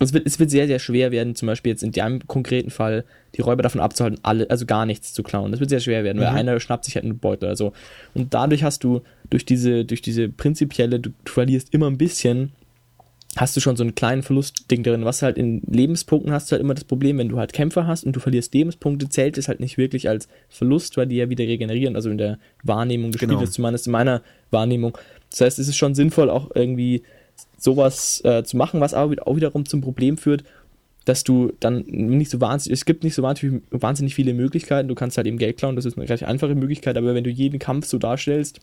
es 0.00 0.12
wird, 0.12 0.26
es 0.26 0.38
wird 0.38 0.50
sehr, 0.50 0.66
sehr 0.66 0.78
schwer 0.78 1.12
werden, 1.12 1.36
zum 1.36 1.46
Beispiel 1.46 1.70
jetzt 1.70 1.82
in 1.82 1.92
dem 1.92 2.26
konkreten 2.26 2.70
Fall, 2.70 3.04
die 3.36 3.42
Räuber 3.42 3.62
davon 3.62 3.80
abzuhalten, 3.80 4.18
alle, 4.22 4.50
also 4.50 4.66
gar 4.66 4.84
nichts 4.86 5.12
zu 5.12 5.22
klauen. 5.22 5.52
Das 5.52 5.60
wird 5.60 5.70
sehr 5.70 5.80
schwer 5.80 6.04
werden, 6.04 6.18
mhm. 6.18 6.22
weil 6.22 6.30
einer 6.30 6.58
schnappt 6.58 6.84
sich 6.84 6.96
halt 6.96 7.04
einen 7.04 7.18
Beutel 7.18 7.46
oder 7.46 7.56
so. 7.56 7.72
Und 8.14 8.34
dadurch 8.34 8.64
hast 8.64 8.82
du 8.84 9.02
durch 9.30 9.44
diese, 9.44 9.84
durch 9.84 10.02
diese 10.02 10.28
prinzipielle, 10.28 11.00
du, 11.00 11.10
du 11.10 11.32
verlierst 11.32 11.72
immer 11.72 11.86
ein 11.86 11.98
bisschen, 11.98 12.52
hast 13.36 13.56
du 13.56 13.60
schon 13.60 13.76
so 13.76 13.82
einen 13.82 13.94
kleinen 13.94 14.22
Verlustding 14.22 14.82
drin. 14.82 15.04
Was 15.04 15.22
halt 15.22 15.38
in 15.38 15.62
Lebenspunkten 15.66 16.32
hast 16.32 16.50
du 16.50 16.52
halt 16.52 16.62
immer 16.62 16.74
das 16.74 16.84
Problem, 16.84 17.18
wenn 17.18 17.28
du 17.28 17.38
halt 17.38 17.52
Kämpfer 17.52 17.86
hast 17.86 18.04
und 18.04 18.14
du 18.14 18.20
verlierst 18.20 18.52
Lebenspunkte, 18.52 19.08
zählt 19.08 19.38
es 19.38 19.48
halt 19.48 19.60
nicht 19.60 19.78
wirklich 19.78 20.08
als 20.08 20.28
Verlust, 20.50 20.96
weil 20.96 21.06
die 21.06 21.16
ja 21.16 21.30
wieder 21.30 21.44
regenerieren, 21.44 21.96
also 21.96 22.10
in 22.10 22.18
der 22.18 22.38
Wahrnehmung 22.62 23.10
des 23.10 23.20
genau. 23.20 23.34
Spielers, 23.34 23.52
zumindest 23.52 23.86
in 23.86 23.92
meiner 23.92 24.22
Wahrnehmung. 24.50 24.98
Das 25.30 25.40
heißt, 25.40 25.58
es 25.58 25.68
ist 25.68 25.76
schon 25.76 25.94
sinnvoll, 25.94 26.28
auch 26.28 26.50
irgendwie 26.54 27.02
sowas 27.56 28.22
äh, 28.24 28.44
zu 28.44 28.56
machen, 28.56 28.80
was 28.80 28.92
aber 28.92 29.26
auch 29.26 29.36
wiederum 29.36 29.64
zum 29.64 29.80
Problem 29.80 30.18
führt, 30.18 30.44
dass 31.06 31.24
du 31.24 31.52
dann 31.58 31.84
nicht 31.86 32.30
so 32.30 32.40
wahnsinnig, 32.40 32.78
es 32.78 32.84
gibt 32.84 33.02
nicht 33.02 33.14
so 33.14 33.22
wahnsinnig, 33.22 33.62
wahnsinnig 33.70 34.14
viele 34.14 34.34
Möglichkeiten, 34.34 34.88
du 34.88 34.94
kannst 34.94 35.16
halt 35.16 35.26
eben 35.26 35.38
Geld 35.38 35.56
klauen, 35.56 35.74
das 35.74 35.84
ist 35.84 35.96
eine 35.96 36.08
recht 36.08 36.24
einfache 36.24 36.54
Möglichkeit, 36.54 36.96
aber 36.96 37.14
wenn 37.14 37.24
du 37.24 37.30
jeden 37.30 37.58
Kampf 37.58 37.86
so 37.86 37.98
darstellst, 37.98 38.60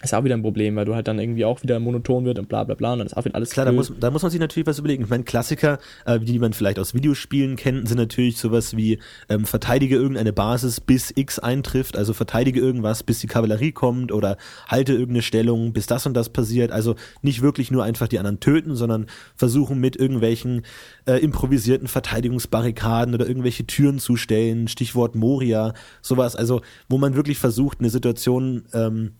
ist 0.00 0.14
auch 0.14 0.22
wieder 0.22 0.36
ein 0.36 0.42
Problem, 0.42 0.76
weil 0.76 0.84
du 0.84 0.94
halt 0.94 1.08
dann 1.08 1.18
irgendwie 1.18 1.44
auch 1.44 1.60
wieder 1.64 1.80
monoton 1.80 2.24
wird 2.24 2.38
und 2.38 2.48
bla 2.48 2.62
bla 2.62 2.76
bla 2.76 2.92
und 2.92 3.00
dann 3.00 3.06
ist 3.08 3.16
auch 3.16 3.24
wieder 3.24 3.34
alles 3.34 3.50
Klar, 3.50 3.66
da 3.66 3.72
muss, 3.72 3.92
da 3.98 4.12
muss 4.12 4.22
man 4.22 4.30
sich 4.30 4.38
natürlich 4.38 4.66
was 4.68 4.78
überlegen. 4.78 5.02
Ich 5.02 5.10
meine, 5.10 5.24
Klassiker, 5.24 5.80
äh, 6.06 6.20
die 6.20 6.38
man 6.38 6.52
vielleicht 6.52 6.78
aus 6.78 6.94
Videospielen 6.94 7.56
kennt, 7.56 7.88
sind 7.88 7.98
natürlich 7.98 8.38
sowas 8.38 8.76
wie 8.76 9.00
ähm, 9.28 9.44
verteidige 9.44 9.96
irgendeine 9.96 10.32
Basis, 10.32 10.80
bis 10.80 11.12
X 11.16 11.40
eintrifft, 11.40 11.96
also 11.96 12.12
verteidige 12.12 12.60
irgendwas, 12.60 13.02
bis 13.02 13.18
die 13.18 13.26
Kavallerie 13.26 13.72
kommt 13.72 14.12
oder 14.12 14.36
halte 14.68 14.92
irgendeine 14.92 15.22
Stellung, 15.22 15.72
bis 15.72 15.88
das 15.88 16.06
und 16.06 16.14
das 16.14 16.28
passiert. 16.28 16.70
Also 16.70 16.94
nicht 17.22 17.42
wirklich 17.42 17.72
nur 17.72 17.82
einfach 17.82 18.06
die 18.06 18.20
anderen 18.20 18.38
töten, 18.38 18.76
sondern 18.76 19.06
versuchen 19.34 19.80
mit 19.80 19.96
irgendwelchen 19.96 20.62
äh, 21.06 21.16
improvisierten 21.16 21.88
Verteidigungsbarrikaden 21.88 23.14
oder 23.14 23.26
irgendwelche 23.26 23.66
Türen 23.66 23.98
zu 23.98 24.16
stellen, 24.16 24.68
Stichwort 24.68 25.16
Moria, 25.16 25.74
sowas, 26.02 26.36
also 26.36 26.60
wo 26.88 26.98
man 26.98 27.16
wirklich 27.16 27.38
versucht, 27.38 27.80
eine 27.80 27.90
Situation 27.90 28.64
ähm, 28.72 29.14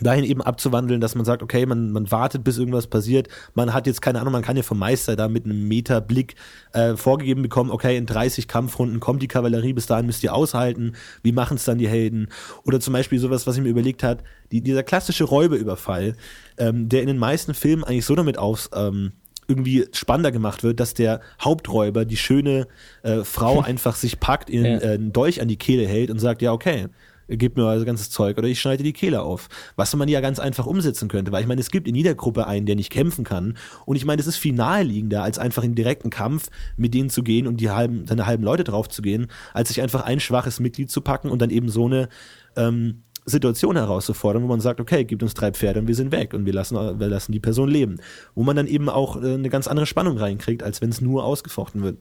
dahin 0.00 0.24
eben 0.24 0.42
abzuwandeln, 0.42 1.00
dass 1.00 1.14
man 1.14 1.24
sagt, 1.24 1.42
okay, 1.42 1.66
man, 1.66 1.92
man 1.92 2.10
wartet, 2.10 2.44
bis 2.44 2.58
irgendwas 2.58 2.86
passiert. 2.86 3.28
Man 3.54 3.72
hat 3.74 3.86
jetzt 3.86 4.02
keine 4.02 4.20
Ahnung, 4.20 4.32
man 4.32 4.42
kann 4.42 4.56
ja 4.56 4.62
vom 4.62 4.78
Meister 4.78 5.16
da 5.16 5.28
mit 5.28 5.44
einem 5.44 5.66
Meterblick 5.68 6.34
äh, 6.72 6.96
vorgegeben 6.96 7.42
bekommen, 7.42 7.70
okay, 7.70 7.96
in 7.96 8.06
30 8.06 8.48
Kampfrunden 8.48 9.00
kommt 9.00 9.22
die 9.22 9.28
Kavallerie, 9.28 9.72
bis 9.72 9.86
dahin 9.86 10.06
müsst 10.06 10.22
ihr 10.22 10.34
aushalten. 10.34 10.94
Wie 11.22 11.32
machen 11.32 11.56
es 11.56 11.64
dann 11.64 11.78
die 11.78 11.88
Helden? 11.88 12.28
Oder 12.64 12.80
zum 12.80 12.92
Beispiel 12.92 13.18
sowas, 13.18 13.46
was 13.46 13.56
ich 13.56 13.62
mir 13.62 13.68
überlegt 13.68 14.02
hat, 14.02 14.22
die, 14.52 14.60
dieser 14.60 14.82
klassische 14.82 15.24
Räubeüberfall, 15.24 16.16
ähm, 16.58 16.88
der 16.88 17.02
in 17.02 17.08
den 17.08 17.18
meisten 17.18 17.54
Filmen 17.54 17.84
eigentlich 17.84 18.06
so 18.06 18.14
damit 18.14 18.38
aus 18.38 18.70
ähm, 18.74 19.12
irgendwie 19.48 19.86
spannender 19.92 20.30
gemacht 20.30 20.62
wird, 20.62 20.78
dass 20.78 20.92
der 20.94 21.20
Haupträuber 21.40 22.04
die 22.04 22.18
schöne 22.18 22.68
äh, 23.02 23.24
Frau 23.24 23.60
einfach 23.64 23.96
sich 23.96 24.20
packt, 24.20 24.50
ihren 24.50 24.66
ja. 24.66 24.78
äh, 24.78 24.94
einen 24.94 25.12
Dolch 25.12 25.40
an 25.40 25.48
die 25.48 25.56
Kehle 25.56 25.88
hält 25.88 26.10
und 26.10 26.18
sagt, 26.18 26.42
ja, 26.42 26.52
okay, 26.52 26.88
gib 27.28 27.56
mir 27.56 27.64
euer 27.64 27.84
ganzes 27.84 28.10
Zeug 28.10 28.38
oder 28.38 28.48
ich 28.48 28.60
schneide 28.60 28.82
die 28.82 28.92
Kehle 28.92 29.22
auf. 29.22 29.48
Was 29.76 29.94
man 29.94 30.08
ja 30.08 30.20
ganz 30.20 30.38
einfach 30.38 30.66
umsetzen 30.66 31.08
könnte, 31.08 31.32
weil 31.32 31.42
ich 31.42 31.48
meine, 31.48 31.60
es 31.60 31.70
gibt 31.70 31.86
in 31.86 31.94
jeder 31.94 32.14
Gruppe 32.14 32.46
einen, 32.46 32.66
der 32.66 32.76
nicht 32.76 32.90
kämpfen 32.90 33.24
kann. 33.24 33.56
Und 33.84 33.96
ich 33.96 34.04
meine, 34.04 34.20
es 34.20 34.26
ist 34.26 34.36
viel 34.36 34.54
naheliegender, 34.54 35.22
als 35.22 35.38
einfach 35.38 35.62
in 35.62 35.74
direkten 35.74 36.10
Kampf 36.10 36.48
mit 36.76 36.94
denen 36.94 37.10
zu 37.10 37.22
gehen 37.22 37.46
und 37.46 37.58
die 37.58 37.70
halben, 37.70 38.06
seine 38.06 38.26
halben 38.26 38.44
Leute 38.44 38.64
drauf 38.64 38.88
zu 38.88 39.02
gehen, 39.02 39.28
als 39.52 39.68
sich 39.68 39.82
einfach 39.82 40.02
ein 40.04 40.20
schwaches 40.20 40.60
Mitglied 40.60 40.90
zu 40.90 41.00
packen 41.00 41.30
und 41.30 41.42
dann 41.42 41.50
eben 41.50 41.68
so 41.68 41.86
eine 41.86 42.08
ähm, 42.56 43.02
Situation 43.28 43.76
herauszufordern, 43.76 44.42
wo 44.42 44.46
man 44.46 44.60
sagt, 44.60 44.80
okay, 44.80 45.04
gibt 45.04 45.22
uns 45.22 45.34
drei 45.34 45.52
Pferde 45.52 45.80
und 45.80 45.86
wir 45.86 45.94
sind 45.94 46.12
weg 46.12 46.34
und 46.34 46.46
wir 46.46 46.52
lassen, 46.52 46.76
wir 46.98 47.08
lassen 47.08 47.32
die 47.32 47.40
Person 47.40 47.68
leben. 47.68 47.98
Wo 48.34 48.42
man 48.42 48.56
dann 48.56 48.66
eben 48.66 48.88
auch 48.88 49.22
äh, 49.22 49.34
eine 49.34 49.50
ganz 49.50 49.68
andere 49.68 49.86
Spannung 49.86 50.16
reinkriegt, 50.16 50.62
als 50.62 50.80
wenn 50.80 50.90
es 50.90 51.00
nur 51.00 51.24
ausgefochten 51.24 51.82
wird. 51.82 51.98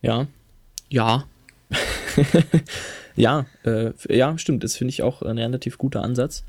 Ja. 0.00 0.26
Ja. 0.88 1.24
Ja, 3.16 3.46
äh, 3.64 3.92
ja, 4.08 4.38
stimmt. 4.38 4.64
Das 4.64 4.76
finde 4.76 4.90
ich 4.90 5.02
auch 5.02 5.22
ein 5.22 5.38
relativ 5.38 5.78
guter 5.78 6.02
Ansatz. 6.02 6.44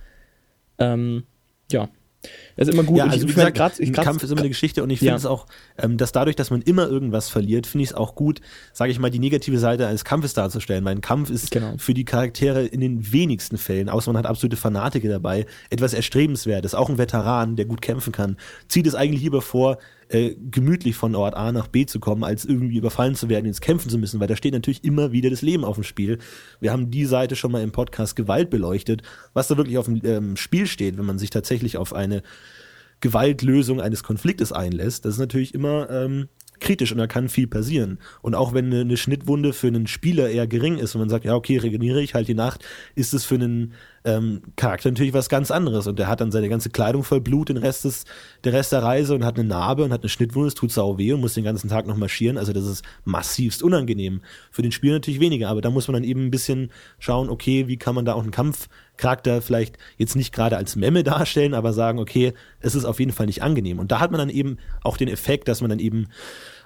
Ähm, 0.77 1.23
ja. 1.71 1.89
Das 2.55 2.67
ist 2.67 2.73
immer 2.73 2.83
gut. 2.83 2.97
Ja, 2.97 3.05
also 3.05 3.27
wie 3.27 3.33
gesagt, 3.33 3.57
grad, 3.57 3.79
ein 3.79 3.93
grad, 3.93 4.05
Kampf 4.05 4.23
ist 4.23 4.31
immer 4.31 4.41
eine 4.41 4.49
Geschichte 4.49 4.83
und 4.83 4.89
ich 4.89 4.99
finde 4.99 5.11
ja. 5.11 5.17
es 5.17 5.25
auch, 5.25 5.47
ähm, 5.77 5.97
dass 5.97 6.11
dadurch, 6.11 6.35
dass 6.35 6.51
man 6.51 6.61
immer 6.61 6.87
irgendwas 6.87 7.29
verliert, 7.29 7.67
finde 7.67 7.83
ich 7.83 7.89
es 7.91 7.95
auch 7.95 8.15
gut, 8.15 8.41
sage 8.73 8.91
ich 8.91 8.99
mal, 8.99 9.09
die 9.09 9.19
negative 9.19 9.57
Seite 9.57 9.87
eines 9.87 10.05
Kampfes 10.05 10.33
darzustellen. 10.33 10.83
Mein 10.83 11.01
Kampf 11.01 11.29
ist 11.29 11.51
genau. 11.51 11.75
für 11.77 11.93
die 11.93 12.05
Charaktere 12.05 12.65
in 12.65 12.81
den 12.81 13.11
wenigsten 13.11 13.57
Fällen, 13.57 13.89
außer 13.89 14.11
man 14.11 14.23
hat 14.23 14.29
absolute 14.29 14.57
Fanatiker 14.57 15.09
dabei, 15.09 15.45
etwas 15.69 15.93
Erstrebenswertes. 15.93 16.75
Auch 16.75 16.89
ein 16.89 16.97
Veteran, 16.97 17.55
der 17.55 17.65
gut 17.65 17.81
kämpfen 17.81 18.11
kann, 18.11 18.37
zieht 18.67 18.87
es 18.87 18.95
eigentlich 18.95 19.21
lieber 19.21 19.41
vor, 19.41 19.79
äh, 20.13 20.35
gemütlich 20.51 20.95
von 20.95 21.15
Ort 21.15 21.33
A 21.35 21.51
nach 21.51 21.67
B 21.67 21.85
zu 21.85 21.99
kommen, 21.99 22.23
als 22.23 22.45
irgendwie 22.45 22.77
überfallen 22.77 23.15
zu 23.15 23.29
werden, 23.29 23.45
ins 23.45 23.61
Kämpfen 23.61 23.89
zu 23.89 23.97
müssen, 23.97 24.19
weil 24.19 24.27
da 24.27 24.35
steht 24.35 24.53
natürlich 24.53 24.83
immer 24.83 25.11
wieder 25.11 25.29
das 25.29 25.41
Leben 25.41 25.65
auf 25.65 25.75
dem 25.75 25.83
Spiel. 25.83 26.19
Wir 26.59 26.71
haben 26.71 26.91
die 26.91 27.05
Seite 27.05 27.35
schon 27.35 27.51
mal 27.51 27.63
im 27.63 27.71
Podcast 27.71 28.15
Gewalt 28.15 28.49
beleuchtet, 28.49 29.01
was 29.33 29.47
da 29.47 29.57
wirklich 29.57 29.77
auf 29.77 29.85
dem 29.85 30.01
ähm, 30.03 30.37
Spiel 30.37 30.67
steht, 30.67 30.97
wenn 30.97 31.05
man 31.05 31.17
sich 31.17 31.29
tatsächlich 31.29 31.77
auf 31.77 31.93
eine 31.93 32.21
Gewaltlösung 33.03 33.81
eines 33.81 34.01
Konfliktes 34.01 34.53
einlässt. 34.53 35.03
Das 35.03 35.15
ist 35.15 35.19
natürlich 35.19 35.53
immer 35.53 35.89
ähm, 35.89 36.29
kritisch 36.61 36.93
und 36.93 36.97
da 36.97 37.05
kann 37.05 37.27
viel 37.27 37.47
passieren. 37.47 37.99
Und 38.21 38.33
auch 38.33 38.53
wenn 38.53 38.67
eine, 38.67 38.79
eine, 38.79 38.95
Schnittwunde 38.95 39.51
für 39.51 39.67
einen 39.67 39.87
Spieler 39.87 40.29
eher 40.29 40.47
gering 40.47 40.77
ist 40.77 40.95
und 40.95 41.01
man 41.01 41.09
sagt, 41.09 41.25
ja, 41.25 41.35
okay, 41.35 41.57
regeneriere 41.57 42.01
ich 42.01 42.13
halt 42.13 42.29
die 42.29 42.33
Nacht, 42.33 42.63
ist 42.95 43.13
es 43.13 43.25
für 43.25 43.35
einen 43.35 43.73
ähm, 44.05 44.41
Charakter 44.55 44.89
natürlich 44.89 45.13
was 45.13 45.29
ganz 45.29 45.51
anderes. 45.51 45.87
Und 45.87 45.99
der 45.99 46.07
hat 46.07 46.21
dann 46.21 46.31
seine 46.31 46.49
ganze 46.49 46.69
Kleidung 46.69 47.03
voll 47.03 47.21
Blut, 47.21 47.49
den 47.49 47.57
Rest 47.57 47.85
des, 47.85 48.05
der 48.43 48.53
Rest 48.53 48.71
der 48.71 48.83
Reise 48.83 49.15
und 49.15 49.23
hat 49.23 49.37
eine 49.37 49.47
Narbe 49.47 49.83
und 49.83 49.93
hat 49.93 50.01
eine 50.01 50.09
Schnittwunde, 50.09 50.47
es 50.47 50.55
tut 50.55 50.71
sau 50.71 50.97
weh 50.97 51.13
und 51.13 51.21
muss 51.21 51.33
den 51.33 51.43
ganzen 51.43 51.69
Tag 51.69 51.87
noch 51.87 51.97
marschieren. 51.97 52.37
Also 52.37 52.53
das 52.53 52.65
ist 52.65 52.83
massivst 53.05 53.63
unangenehm. 53.63 54.21
Für 54.51 54.61
den 54.61 54.71
Spieler 54.71 54.93
natürlich 54.93 55.19
weniger, 55.19 55.49
aber 55.49 55.61
da 55.61 55.69
muss 55.69 55.87
man 55.87 55.93
dann 55.93 56.03
eben 56.03 56.25
ein 56.25 56.31
bisschen 56.31 56.71
schauen, 56.99 57.29
okay, 57.29 57.67
wie 57.67 57.77
kann 57.77 57.95
man 57.95 58.05
da 58.05 58.13
auch 58.13 58.23
einen 58.23 58.31
Kampfcharakter 58.31 59.41
vielleicht 59.41 59.77
jetzt 59.97 60.15
nicht 60.15 60.33
gerade 60.33 60.57
als 60.57 60.75
Memme 60.75 61.03
darstellen, 61.03 61.53
aber 61.53 61.73
sagen, 61.73 61.99
okay, 61.99 62.33
es 62.59 62.75
ist 62.75 62.85
auf 62.85 62.99
jeden 62.99 63.11
Fall 63.11 63.27
nicht 63.27 63.41
angenehm. 63.41 63.79
Und 63.79 63.91
da 63.91 63.99
hat 63.99 64.11
man 64.11 64.19
dann 64.19 64.29
eben 64.29 64.57
auch 64.83 64.97
den 64.97 65.07
Effekt, 65.07 65.47
dass 65.47 65.61
man 65.61 65.69
dann 65.69 65.79
eben 65.79 66.07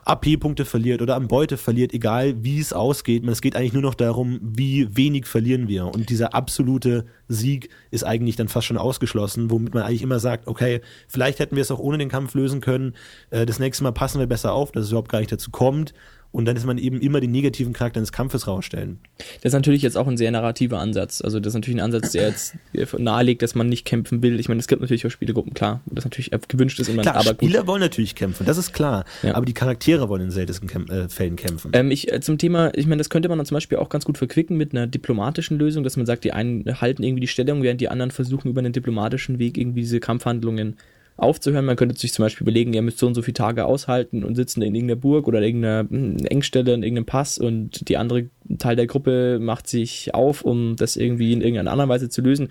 AP-Punkte 0.09 0.65
verliert 0.65 1.01
oder 1.01 1.15
an 1.15 1.27
Beute 1.27 1.57
verliert, 1.57 1.93
egal 1.93 2.43
wie 2.43 2.59
es 2.59 2.73
ausgeht. 2.73 3.25
Es 3.27 3.41
geht 3.41 3.55
eigentlich 3.55 3.73
nur 3.73 3.81
noch 3.81 3.95
darum, 3.95 4.39
wie 4.41 4.95
wenig 4.95 5.25
verlieren 5.25 5.67
wir. 5.67 5.85
Und 5.85 6.09
dieser 6.09 6.33
absolute 6.33 7.05
Sieg 7.27 7.69
ist 7.91 8.03
eigentlich 8.03 8.35
dann 8.35 8.47
fast 8.47 8.67
schon 8.67 8.77
ausgeschlossen, 8.77 9.51
womit 9.51 9.73
man 9.73 9.83
eigentlich 9.83 10.01
immer 10.01 10.19
sagt, 10.19 10.47
okay, 10.47 10.81
vielleicht 11.07 11.39
hätten 11.39 11.55
wir 11.55 11.61
es 11.61 11.71
auch 11.71 11.79
ohne 11.79 11.97
den 11.97 12.09
Kampf 12.09 12.33
lösen 12.33 12.61
können. 12.61 12.93
Äh, 13.29 13.45
das 13.45 13.59
nächste 13.59 13.83
Mal 13.83 13.91
passen 13.91 14.19
wir 14.19 14.27
besser 14.27 14.53
auf, 14.53 14.71
dass 14.71 14.85
es 14.85 14.89
überhaupt 14.89 15.11
gar 15.11 15.19
nicht 15.19 15.31
dazu 15.31 15.51
kommt 15.51 15.93
und 16.38 16.46
dann 16.46 16.56
ist 16.56 16.67
man 16.67 16.77
eben 16.77 17.01
immer 17.01 17.20
den 17.20 17.32
negativen 17.32 17.74
Charakter 17.74 18.00
des 18.00 18.12
Kampfes 18.12 18.46
rausstellen. 18.46 19.00
Das 19.41 19.46
ist 19.46 19.53
natürlich 19.53 19.82
jetzt 19.82 19.98
auch 19.98 20.06
ein 20.06 20.17
sehr 20.17 20.29
narrativer 20.29 20.77
Ansatz. 20.77 21.20
Also 21.20 21.39
das 21.39 21.50
ist 21.50 21.56
natürlich 21.56 21.77
ein 21.77 21.84
Ansatz, 21.84 22.12
der 22.12 22.27
jetzt 22.27 22.56
nahelegt, 22.96 23.41
dass 23.41 23.56
man 23.56 23.67
nicht 23.70 23.86
kämpfen 23.86 24.22
will. 24.22 24.39
Ich 24.39 24.48
meine, 24.48 24.60
es 24.60 24.67
gibt 24.67 24.79
natürlich 24.79 25.03
auch 25.08 25.10
Spielegruppen, 25.10 25.56
klar, 25.56 25.82
wo 25.88 25.96
das 25.96 26.06
natürlich 26.06 26.29
gewünscht 26.48 26.79
ist. 26.79 26.89
Und 26.89 26.98
man, 26.98 27.06
klar, 27.06 27.15
aber 27.15 27.32
Spieler 27.32 27.62
gut. 27.62 27.67
wollen 27.70 27.82
natürlich 27.82 28.13
kämpfen, 28.13 28.46
das 28.46 28.60
ist 28.60 28.72
klar. 28.72 29.03
Ja. 29.24 29.34
Aber 29.34 29.48
die 29.48 29.56
Charaktere 29.56 30.10
wollen 30.10 30.22
in 30.22 30.29
seltensten 30.29 30.70
Kämp 30.70 30.91
äh, 30.91 31.10
Fällen 31.10 31.38
kämpfen. 31.38 31.72
Ähm, 31.74 31.89
ich, 31.89 32.13
äh, 32.13 32.22
zum 32.22 32.38
Thema, 32.38 32.72
ich 32.75 32.86
meine, 32.86 33.00
das 33.00 33.10
könnte 33.10 33.29
man 33.29 33.39
dann 33.39 33.48
zum 33.48 33.56
Beispiel 33.56 33.79
auch 33.79 33.89
ganz 33.89 34.06
gut 34.06 34.20
verquicken 34.20 34.58
mit 34.58 34.74
einer 34.74 34.86
diplomatischen 34.86 35.58
Lösung, 35.58 35.84
dass 35.84 35.98
man 35.98 36.06
sagt, 36.06 36.24
die 36.24 36.34
einen 36.34 36.79
halten 36.79 37.01
irgendwie 37.01 37.22
die 37.22 37.27
Stellung, 37.27 37.63
während 37.63 37.82
die 37.82 37.89
anderen 37.89 38.12
versuchen 38.12 38.50
über 38.50 38.60
einen 38.60 38.74
diplomatischen 38.74 39.39
Weg 39.39 39.58
irgendwie 39.58 39.82
diese 39.82 40.00
Kampfhandlungen 40.00 40.77
aufzuhören. 41.17 41.65
Man 41.65 41.75
könnte 41.75 41.97
sich 41.97 42.13
zum 42.13 42.24
Beispiel 42.24 42.45
überlegen, 42.45 42.74
ihr 42.74 42.81
müsst 42.81 43.00
so 43.00 43.07
und 43.07 43.15
so 43.15 43.21
viele 43.21 43.33
Tage 43.33 43.65
aushalten 43.65 44.24
und 44.24 44.36
sitzen 44.36 44.62
in 44.62 44.75
irgendeiner 44.75 45.00
Burg 45.00 45.27
oder 45.27 45.39
in 45.39 45.45
irgendeiner 45.45 45.89
hm, 45.89 46.17
Engstelle, 46.27 46.74
in 46.74 46.83
irgendeinem 46.83 47.05
Pass 47.05 47.38
und 47.38 47.89
die 47.89 47.97
andere 47.97 48.29
Teil 48.59 48.75
der 48.75 48.88
Gruppe 48.88 49.39
macht 49.39 49.67
sich 49.67 50.13
auf, 50.13 50.43
um 50.43 50.75
das 50.75 50.95
irgendwie 50.95 51.33
in 51.33 51.41
irgendeiner 51.41 51.71
anderen 51.71 51.89
Weise 51.89 52.09
zu 52.09 52.21
lösen. 52.21 52.50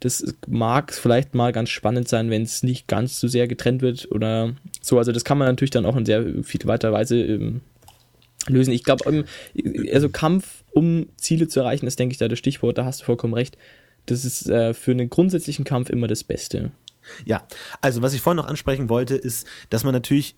Das 0.00 0.24
mag 0.46 0.94
vielleicht 0.94 1.34
mal 1.34 1.52
ganz 1.52 1.70
spannend 1.70 2.08
sein, 2.08 2.30
wenn 2.30 2.42
es 2.42 2.62
nicht 2.62 2.86
ganz 2.86 3.18
so 3.20 3.28
sehr 3.28 3.48
getrennt 3.48 3.82
wird 3.82 4.10
oder 4.10 4.54
so. 4.80 4.98
Also 4.98 5.12
das 5.12 5.24
kann 5.24 5.38
man 5.38 5.48
natürlich 5.48 5.70
dann 5.70 5.86
auch 5.86 5.96
in 5.96 6.06
sehr 6.06 6.24
viel 6.44 6.60
weiter 6.64 6.92
Weise 6.92 7.20
ähm, 7.20 7.60
lösen. 8.46 8.72
Ich 8.72 8.84
glaube, 8.84 9.04
ähm, 9.10 9.24
also 9.92 10.08
Kampf, 10.08 10.64
um 10.72 11.08
Ziele 11.16 11.48
zu 11.48 11.60
erreichen, 11.60 11.86
ist, 11.86 11.98
denke 11.98 12.12
ich, 12.12 12.18
da 12.18 12.28
das 12.28 12.38
Stichwort, 12.38 12.78
da 12.78 12.84
hast 12.84 13.00
du 13.00 13.04
vollkommen 13.04 13.34
recht. 13.34 13.58
Das 14.06 14.24
ist 14.24 14.48
äh, 14.48 14.72
für 14.72 14.92
einen 14.92 15.10
grundsätzlichen 15.10 15.64
Kampf 15.64 15.90
immer 15.90 16.06
das 16.06 16.24
Beste. 16.24 16.70
Ja, 17.24 17.46
also 17.80 18.02
was 18.02 18.14
ich 18.14 18.20
vorhin 18.20 18.36
noch 18.36 18.48
ansprechen 18.48 18.88
wollte, 18.88 19.14
ist, 19.14 19.46
dass 19.70 19.84
man 19.84 19.92
natürlich 19.92 20.36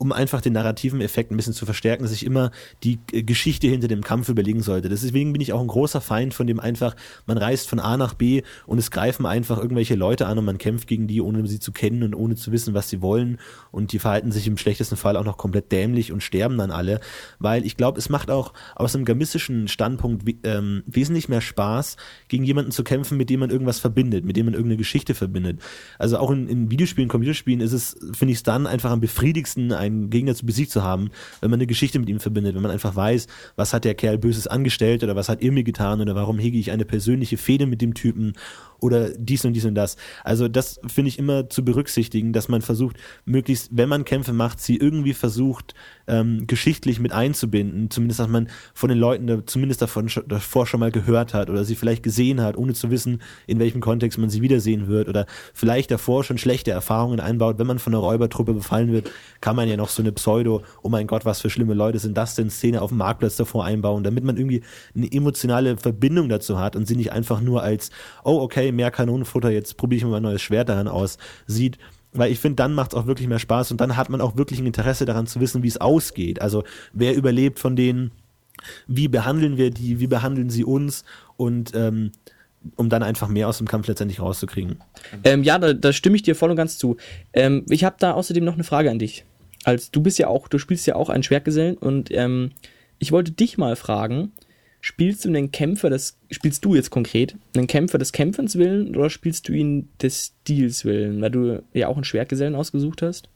um 0.00 0.12
einfach 0.12 0.40
den 0.40 0.54
narrativen 0.54 1.02
Effekt 1.02 1.30
ein 1.30 1.36
bisschen 1.36 1.52
zu 1.52 1.66
verstärken, 1.66 2.06
sich 2.06 2.24
immer 2.24 2.52
die 2.82 2.98
äh, 3.12 3.22
Geschichte 3.22 3.66
hinter 3.66 3.86
dem 3.86 4.02
Kampf 4.02 4.30
überlegen 4.30 4.62
sollte. 4.62 4.88
Deswegen 4.88 5.34
bin 5.34 5.42
ich 5.42 5.52
auch 5.52 5.60
ein 5.60 5.66
großer 5.66 6.00
Feind 6.00 6.32
von 6.32 6.46
dem 6.46 6.58
einfach, 6.58 6.96
man 7.26 7.36
reist 7.36 7.68
von 7.68 7.78
A 7.80 7.98
nach 7.98 8.14
B 8.14 8.40
und 8.66 8.78
es 8.78 8.90
greifen 8.90 9.26
einfach 9.26 9.58
irgendwelche 9.58 9.96
Leute 9.96 10.26
an 10.26 10.38
und 10.38 10.46
man 10.46 10.56
kämpft 10.56 10.88
gegen 10.88 11.06
die, 11.06 11.20
ohne 11.20 11.46
sie 11.46 11.60
zu 11.60 11.70
kennen 11.70 12.02
und 12.02 12.14
ohne 12.14 12.34
zu 12.34 12.50
wissen, 12.50 12.72
was 12.72 12.88
sie 12.88 13.02
wollen. 13.02 13.36
Und 13.72 13.92
die 13.92 13.98
verhalten 13.98 14.32
sich 14.32 14.46
im 14.46 14.56
schlechtesten 14.56 14.96
Fall 14.96 15.18
auch 15.18 15.24
noch 15.24 15.36
komplett 15.36 15.70
dämlich 15.70 16.12
und 16.12 16.22
sterben 16.22 16.56
dann 16.56 16.70
alle. 16.70 17.00
Weil 17.38 17.66
ich 17.66 17.76
glaube, 17.76 17.98
es 17.98 18.08
macht 18.08 18.30
auch 18.30 18.54
aus 18.76 18.94
einem 18.94 19.04
gamistischen 19.04 19.68
Standpunkt 19.68 20.24
ähm, 20.44 20.82
wesentlich 20.86 21.28
mehr 21.28 21.42
Spaß, 21.42 21.98
gegen 22.28 22.44
jemanden 22.44 22.70
zu 22.70 22.84
kämpfen, 22.84 23.18
mit 23.18 23.28
dem 23.28 23.40
man 23.40 23.50
irgendwas 23.50 23.80
verbindet, 23.80 24.24
mit 24.24 24.38
dem 24.38 24.46
man 24.46 24.54
irgendeine 24.54 24.78
Geschichte 24.78 25.14
verbindet. 25.14 25.60
Also 25.98 26.16
auch 26.16 26.30
in, 26.30 26.48
in 26.48 26.70
Videospielen, 26.70 27.10
Computerspielen 27.10 27.60
ist 27.60 27.74
es, 27.74 27.98
finde 28.14 28.32
ich 28.32 28.38
es 28.38 28.42
dann 28.44 28.66
einfach 28.66 28.90
am 28.90 29.00
befriedigsten, 29.00 29.72
ein 29.72 29.89
einen 29.90 30.10
Gegner 30.10 30.34
zu 30.34 30.46
besiegt 30.46 30.70
zu 30.70 30.82
haben, 30.82 31.10
wenn 31.40 31.50
man 31.50 31.58
eine 31.58 31.66
Geschichte 31.66 31.98
mit 31.98 32.08
ihm 32.08 32.20
verbindet, 32.20 32.54
wenn 32.54 32.62
man 32.62 32.70
einfach 32.70 32.96
weiß, 32.96 33.26
was 33.56 33.72
hat 33.72 33.84
der 33.84 33.94
Kerl 33.94 34.18
Böses 34.18 34.46
angestellt 34.46 35.02
oder 35.02 35.16
was 35.16 35.28
hat 35.28 35.42
er 35.42 35.52
mir 35.52 35.64
getan 35.64 36.00
oder 36.00 36.14
warum 36.14 36.38
hege 36.38 36.58
ich 36.58 36.70
eine 36.70 36.84
persönliche 36.84 37.36
Fehde 37.36 37.66
mit 37.66 37.82
dem 37.82 37.94
Typen 37.94 38.34
oder 38.80 39.10
dies 39.10 39.44
und 39.44 39.52
dies 39.52 39.64
und 39.64 39.74
das. 39.74 39.96
Also 40.24 40.48
das 40.48 40.80
finde 40.86 41.08
ich 41.08 41.18
immer 41.18 41.48
zu 41.48 41.64
berücksichtigen, 41.64 42.32
dass 42.32 42.48
man 42.48 42.62
versucht, 42.62 42.96
möglichst, 43.24 43.68
wenn 43.72 43.88
man 43.88 44.04
Kämpfe 44.04 44.32
macht, 44.32 44.60
sie 44.60 44.76
irgendwie 44.76 45.14
versucht, 45.14 45.74
ähm, 46.06 46.46
geschichtlich 46.46 47.00
mit 47.00 47.12
einzubinden. 47.12 47.90
Zumindest, 47.90 48.20
dass 48.20 48.28
man 48.28 48.48
von 48.74 48.88
den 48.88 48.98
Leuten 48.98 49.26
da, 49.26 49.46
zumindest 49.46 49.82
davon 49.82 50.10
davor 50.26 50.66
schon 50.66 50.80
mal 50.80 50.90
gehört 50.90 51.34
hat 51.34 51.50
oder 51.50 51.64
sie 51.64 51.76
vielleicht 51.76 52.02
gesehen 52.02 52.40
hat, 52.40 52.56
ohne 52.56 52.74
zu 52.74 52.90
wissen, 52.90 53.22
in 53.46 53.58
welchem 53.58 53.80
Kontext 53.80 54.18
man 54.18 54.30
sie 54.30 54.42
wiedersehen 54.42 54.88
wird 54.88 55.08
oder 55.08 55.26
vielleicht 55.54 55.90
davor 55.90 56.24
schon 56.24 56.38
schlechte 56.38 56.70
Erfahrungen 56.70 57.20
einbaut. 57.20 57.58
Wenn 57.58 57.66
man 57.66 57.78
von 57.78 57.94
einer 57.94 58.02
Räubertruppe 58.02 58.54
befallen 58.54 58.92
wird, 58.92 59.10
kann 59.40 59.56
man 59.56 59.68
ja 59.68 59.76
noch 59.76 59.88
so 59.88 60.02
eine 60.02 60.12
Pseudo, 60.12 60.62
oh 60.82 60.88
mein 60.88 61.06
Gott, 61.06 61.24
was 61.24 61.40
für 61.40 61.50
schlimme 61.50 61.74
Leute 61.74 61.98
sind 61.98 62.16
das 62.16 62.34
denn, 62.34 62.50
Szene 62.50 62.82
auf 62.82 62.90
dem 62.90 62.98
Marktplatz 62.98 63.36
davor 63.36 63.64
einbauen, 63.64 64.02
damit 64.04 64.24
man 64.24 64.36
irgendwie 64.36 64.62
eine 64.94 65.10
emotionale 65.10 65.76
Verbindung 65.76 66.28
dazu 66.28 66.58
hat 66.58 66.76
und 66.76 66.86
sie 66.86 66.96
nicht 66.96 67.12
einfach 67.12 67.40
nur 67.40 67.62
als, 67.62 67.90
oh 68.24 68.40
okay, 68.40 68.69
mehr 68.72 68.90
Kanonenfutter, 68.90 69.50
jetzt 69.50 69.76
probiere 69.76 69.98
ich 69.98 70.04
mal 70.04 70.16
ein 70.16 70.22
neues 70.22 70.42
Schwert 70.42 70.68
daran 70.68 70.88
aus, 70.88 71.18
sieht. 71.46 71.78
Weil 72.12 72.32
ich 72.32 72.40
finde, 72.40 72.56
dann 72.56 72.74
macht 72.74 72.92
es 72.92 72.98
auch 72.98 73.06
wirklich 73.06 73.28
mehr 73.28 73.38
Spaß 73.38 73.70
und 73.70 73.80
dann 73.80 73.96
hat 73.96 74.10
man 74.10 74.20
auch 74.20 74.36
wirklich 74.36 74.58
ein 74.58 74.66
Interesse 74.66 75.04
daran 75.04 75.28
zu 75.28 75.40
wissen, 75.40 75.62
wie 75.62 75.68
es 75.68 75.80
ausgeht. 75.80 76.42
Also 76.42 76.64
wer 76.92 77.14
überlebt 77.14 77.60
von 77.60 77.76
denen, 77.76 78.10
wie 78.88 79.08
behandeln 79.08 79.56
wir 79.56 79.70
die, 79.70 80.00
wie 80.00 80.08
behandeln 80.08 80.50
sie 80.50 80.64
uns 80.64 81.04
und 81.36 81.72
ähm, 81.74 82.10
um 82.76 82.88
dann 82.88 83.02
einfach 83.02 83.28
mehr 83.28 83.48
aus 83.48 83.58
dem 83.58 83.68
Kampf 83.68 83.86
letztendlich 83.86 84.20
rauszukriegen. 84.20 84.78
Ähm, 85.24 85.42
ja, 85.42 85.58
da, 85.58 85.72
da, 85.72 85.92
stimme 85.92 86.16
ich 86.16 86.22
dir 86.22 86.34
voll 86.34 86.50
und 86.50 86.56
ganz 86.56 86.78
zu. 86.78 86.96
Ähm, 87.32 87.64
ich 87.70 87.84
habe 87.84 87.96
da 87.98 88.12
außerdem 88.12 88.44
noch 88.44 88.54
eine 88.54 88.64
Frage 88.64 88.90
an 88.90 88.98
dich. 88.98 89.24
Als 89.64 89.90
du 89.90 90.02
bist 90.02 90.18
ja 90.18 90.28
auch, 90.28 90.48
du 90.48 90.58
spielst 90.58 90.86
ja 90.86 90.96
auch 90.96 91.08
einen 91.08 91.22
Schwertgesellen 91.22 91.76
und 91.76 92.10
ähm, 92.10 92.50
ich 92.98 93.12
wollte 93.12 93.32
dich 93.32 93.56
mal 93.56 93.76
fragen, 93.76 94.32
Spielst 94.80 95.24
du 95.24 95.28
einen 95.28 95.52
Kämpfer 95.52 95.90
des, 95.90 96.18
spielst 96.30 96.64
du 96.64 96.74
jetzt 96.74 96.90
konkret, 96.90 97.36
einen 97.54 97.66
Kämpfer 97.66 97.98
des 97.98 98.12
Kämpfens 98.12 98.56
willen 98.56 98.96
oder 98.96 99.10
spielst 99.10 99.48
du 99.48 99.52
ihn 99.52 99.88
des 100.00 100.32
Stils 100.42 100.84
willen, 100.84 101.20
weil 101.20 101.30
du 101.30 101.62
ja 101.74 101.88
auch 101.88 101.96
einen 101.96 102.04
Schwertgesellen 102.04 102.54
ausgesucht 102.54 103.02
hast? 103.02 103.28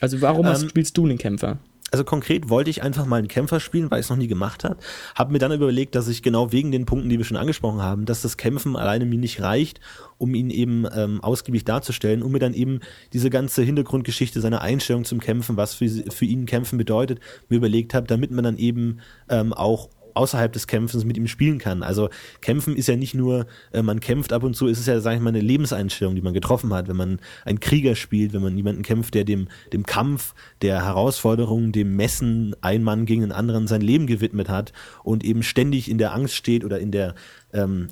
Also 0.00 0.20
warum 0.20 0.46
ähm, 0.46 0.52
hast, 0.52 0.68
spielst 0.68 0.96
du 0.96 1.04
einen 1.04 1.18
Kämpfer? 1.18 1.58
also 1.90 2.04
konkret 2.04 2.48
wollte 2.48 2.70
ich 2.70 2.82
einfach 2.82 3.06
mal 3.06 3.16
einen 3.16 3.28
Kämpfer 3.28 3.60
spielen, 3.60 3.90
weil 3.90 4.00
ich 4.00 4.06
es 4.06 4.10
noch 4.10 4.16
nie 4.16 4.26
gemacht 4.26 4.64
habe. 4.64 4.76
Habe 5.14 5.32
mir 5.32 5.38
dann 5.38 5.52
überlegt, 5.52 5.94
dass 5.94 6.08
ich 6.08 6.22
genau 6.22 6.52
wegen 6.52 6.70
den 6.70 6.86
Punkten, 6.86 7.08
die 7.08 7.18
wir 7.18 7.24
schon 7.24 7.36
angesprochen 7.36 7.82
haben, 7.82 8.04
dass 8.04 8.22
das 8.22 8.36
Kämpfen 8.36 8.76
alleine 8.76 9.06
mir 9.06 9.18
nicht 9.18 9.40
reicht, 9.40 9.80
um 10.18 10.34
ihn 10.34 10.50
eben 10.50 10.86
ähm, 10.94 11.22
ausgiebig 11.22 11.64
darzustellen, 11.64 12.22
um 12.22 12.32
mir 12.32 12.38
dann 12.38 12.54
eben 12.54 12.80
diese 13.12 13.30
ganze 13.30 13.62
Hintergrundgeschichte, 13.62 14.40
seine 14.40 14.60
Einstellung 14.60 15.04
zum 15.04 15.20
Kämpfen, 15.20 15.56
was 15.56 15.74
für, 15.74 15.88
für 15.88 16.24
ihn 16.24 16.46
Kämpfen 16.46 16.76
bedeutet, 16.78 17.20
mir 17.48 17.56
überlegt 17.56 17.94
habe, 17.94 18.06
damit 18.06 18.30
man 18.30 18.44
dann 18.44 18.58
eben 18.58 18.98
ähm, 19.28 19.52
auch 19.52 19.88
außerhalb 20.14 20.52
des 20.52 20.66
Kämpfens 20.66 21.04
mit 21.04 21.16
ihm 21.16 21.26
spielen 21.26 21.58
kann. 21.58 21.82
Also 21.82 22.08
Kämpfen 22.40 22.76
ist 22.76 22.88
ja 22.88 22.96
nicht 22.96 23.14
nur, 23.14 23.46
äh, 23.72 23.82
man 23.82 24.00
kämpft 24.00 24.32
ab 24.32 24.42
und 24.42 24.54
zu, 24.54 24.66
ist 24.66 24.78
es 24.78 24.86
ja, 24.86 25.00
sage 25.00 25.16
ich 25.16 25.22
mal, 25.22 25.30
eine 25.30 25.40
Lebenseinstellung, 25.40 26.14
die 26.14 26.22
man 26.22 26.34
getroffen 26.34 26.72
hat, 26.72 26.88
wenn 26.88 26.96
man 26.96 27.20
einen 27.44 27.60
Krieger 27.60 27.94
spielt, 27.94 28.32
wenn 28.32 28.42
man 28.42 28.56
jemanden 28.56 28.82
kämpft, 28.82 29.14
der 29.14 29.24
dem, 29.24 29.48
dem 29.72 29.84
Kampf, 29.84 30.34
der 30.62 30.84
Herausforderung, 30.84 31.72
dem 31.72 31.96
Messen, 31.96 32.54
ein 32.60 32.82
Mann 32.82 33.06
gegen 33.06 33.22
einen 33.22 33.32
anderen 33.32 33.66
sein 33.66 33.80
Leben 33.80 34.06
gewidmet 34.06 34.48
hat 34.48 34.72
und 35.02 35.24
eben 35.24 35.42
ständig 35.42 35.90
in 35.90 35.98
der 35.98 36.14
Angst 36.14 36.34
steht 36.34 36.64
oder 36.64 36.78
in 36.78 36.92
der 36.92 37.14
ähm, 37.52 37.88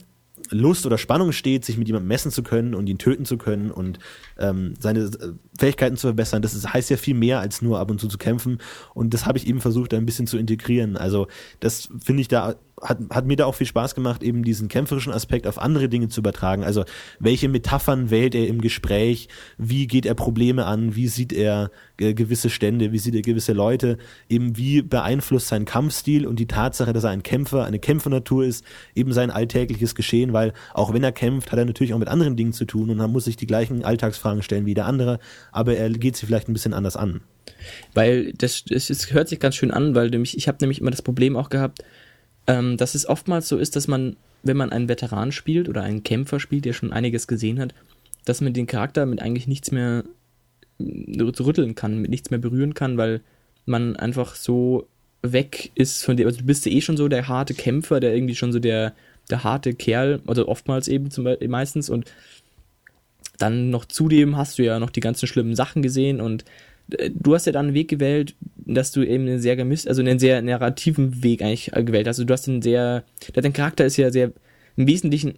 Lust 0.50 0.87
oder 0.87 0.98
Spannung 0.98 1.32
steht, 1.32 1.64
sich 1.64 1.78
mit 1.78 1.88
jemandem 1.88 2.09
messen 2.09 2.30
zu 2.30 2.42
können 2.42 2.74
und 2.74 2.88
ihn 2.88 2.98
töten 2.98 3.24
zu 3.24 3.38
können 3.38 3.70
und 3.70 3.98
ähm, 4.38 4.74
seine 4.78 5.00
äh, 5.00 5.32
Fähigkeiten 5.59 5.96
zu 5.96 6.09
verbessern. 6.09 6.42
Das 6.42 6.54
ist, 6.54 6.72
heißt 6.72 6.90
ja 6.90 6.96
viel 6.96 7.14
mehr 7.14 7.40
als 7.40 7.62
nur 7.62 7.78
ab 7.78 7.90
und 7.90 8.00
zu 8.00 8.09
zu 8.09 8.18
kämpfen. 8.18 8.59
Und 8.94 9.14
das 9.14 9.26
habe 9.26 9.38
ich 9.38 9.46
eben 9.46 9.61
versucht, 9.61 9.94
ein 9.94 10.06
bisschen 10.06 10.26
zu 10.26 10.38
integrieren. 10.38 10.96
Also 10.96 11.28
das 11.61 11.88
finde 12.02 12.22
ich 12.22 12.28
da 12.28 12.56
hat, 12.83 12.99
hat 13.11 13.27
mir 13.27 13.37
da 13.37 13.47
auch 13.47 13.55
viel 13.55 13.67
Spaß 13.67 13.95
gemacht, 13.95 14.23
eben 14.23 14.45
diesen 14.45 14.69
kämpferischen 14.69 15.12
Aspekt 15.12 15.47
auf 15.47 15.59
andere 15.59 15.89
Dinge 15.89 16.09
zu 16.09 16.21
übertragen. 16.21 16.62
Also 16.62 16.85
welche 17.19 17.49
Metaphern 17.49 18.11
wählt 18.11 18.35
er 18.35 18.47
im 18.49 18.61
Gespräch? 18.61 19.29
Wie 19.57 19.87
geht 19.87 20.05
er 20.05 20.15
Probleme 20.15 20.67
an? 20.67 20.95
Wie 20.95 21.09
sieht 21.09 21.33
er 21.33 21.71
äh, 21.99 22.12
gewisse 22.12 22.51
Stände? 22.51 22.93
Wie 22.93 22.99
sieht 22.99 23.15
er 23.15 23.23
gewisse 23.23 23.53
Leute? 23.53 23.97
Eben 24.29 24.57
wie 24.57 24.83
beeinflusst 24.83 25.49
sein 25.49 25.65
Kampfstil 25.65 26.27
und 26.27 26.39
die 26.39 26.47
Tatsache, 26.47 26.93
dass 26.93 27.05
er 27.05 27.11
ein 27.11 27.23
Kämpfer, 27.23 27.65
eine 27.65 27.79
Kämpfernatur 27.79 28.45
ist, 28.45 28.65
eben 28.95 29.12
sein 29.12 29.31
alltägliches 29.31 29.95
Geschehen, 29.95 30.33
weil 30.33 30.53
auch 30.75 30.93
wenn 30.93 31.03
er 31.03 31.12
kämpft, 31.12 31.53
hat 31.53 31.59
er 31.59 31.65
natürlich 31.65 31.95
auch 31.95 31.99
mit 31.99 32.09
anderen 32.09 32.37
Dingen 32.37 32.53
zu 32.53 32.67
tun 32.67 32.91
und 32.91 33.07
muss 33.12 33.25
sich 33.25 33.37
die 33.37 33.47
gleichen 33.47 33.85
Alltagsfragen 33.85 34.43
stellen 34.43 34.67
wie 34.67 34.75
der 34.75 34.87
andere, 34.87 35.19
aber 35.53 35.77
er 35.77 35.91
geht 35.91 36.17
sie 36.17 36.27
vielleicht 36.27 36.49
ein 36.49 36.53
bisschen 36.53 36.75
anders 36.75 36.97
an. 36.97 37.21
Weil 37.95 38.33
das, 38.33 38.65
das, 38.65 38.89
das 38.89 39.12
hört 39.12 39.29
sich 39.29 39.41
ganz 39.41 39.55
schön 39.55 39.71
an, 39.71 39.95
weil 39.95 40.11
nämlich, 40.11 40.37
ich 40.37 40.49
habe 40.49 40.59
nämlich 40.61 40.81
immer 40.81 40.91
das 40.91 41.03
Problem 41.03 41.37
auch 41.37 41.49
gehabt, 41.49 41.83
ähm, 42.46 42.76
dass 42.76 42.94
es 42.94 43.09
oftmals 43.09 43.48
so 43.48 43.59
ist, 43.59 43.76
dass 43.76 43.88
man, 43.88 44.16
wenn 44.42 44.56
man 44.56 44.70
einen 44.70 44.88
Veteran 44.88 45.32
spielt 45.32 45.68
oder 45.68 45.82
einen 45.82 46.02
Kämpfer 46.02 46.40
spielt, 46.40 46.64
der 46.64 46.72
schon 46.72 46.92
einiges 46.92 47.26
gesehen 47.26 47.59
hat, 47.59 47.74
dass 48.24 48.40
man 48.40 48.52
den 48.52 48.66
Charakter 48.66 49.06
mit 49.06 49.20
eigentlich 49.20 49.46
nichts 49.46 49.70
mehr 49.70 50.04
rütteln 50.78 51.74
kann, 51.74 51.98
mit 51.98 52.11
nichts 52.11 52.30
mehr 52.30 52.38
berühren 52.38 52.74
kann, 52.74 52.98
weil 52.98 53.20
man 53.64 53.96
einfach 53.96 54.35
so 54.35 54.87
weg 55.22 55.70
ist 55.74 56.04
von 56.04 56.16
dir. 56.16 56.26
Also 56.26 56.40
du 56.40 56.46
bist 56.46 56.66
ja 56.66 56.72
eh 56.72 56.80
schon 56.80 56.96
so 56.96 57.09
der 57.09 57.28
harte 57.28 57.54
Kämpfer, 57.54 58.00
der 58.00 58.14
irgendwie 58.14 58.35
schon 58.35 58.52
so 58.52 58.59
der, 58.59 58.94
der 59.30 59.42
harte 59.42 59.74
Kerl, 59.74 60.20
also 60.26 60.48
oftmals 60.48 60.88
eben 60.88 61.11
zum 61.11 61.24
Beispiel 61.24 61.48
meistens 61.48 61.88
und 61.88 62.12
dann 63.38 63.70
noch 63.70 63.85
zudem 63.85 64.37
hast 64.37 64.59
du 64.59 64.64
ja 64.64 64.78
noch 64.78 64.90
die 64.90 65.00
ganzen 65.00 65.26
schlimmen 65.26 65.54
Sachen 65.54 65.82
gesehen 65.82 66.20
und 66.20 66.42
äh, 66.42 66.46
du 66.88 67.35
hast 67.35 67.46
ja 67.46 67.53
dann 67.53 67.66
einen 67.66 67.75
Weg 67.75 67.88
gewählt, 67.88 68.35
dass 68.57 68.92
du 68.92 69.03
eben 69.03 69.27
einen 69.27 69.40
sehr 69.40 69.57
gemisst, 69.57 69.88
also 69.88 70.03
einen 70.03 70.18
sehr 70.18 70.42
narrativen 70.42 71.22
Weg 71.22 71.42
eigentlich 71.42 71.72
äh, 71.72 71.85
gewählt 71.85 72.07
hast. 72.07 72.18
Also 72.18 72.25
du 72.25 72.33
hast 72.33 72.49
einen 72.49 72.62
sehr, 72.62 73.05
dein 73.33 73.53
Charakter 73.53 73.85
ist 73.85 73.96
ja 73.96 74.11
sehr 74.11 74.33
im 74.77 74.87
Wesentlichen 74.87 75.35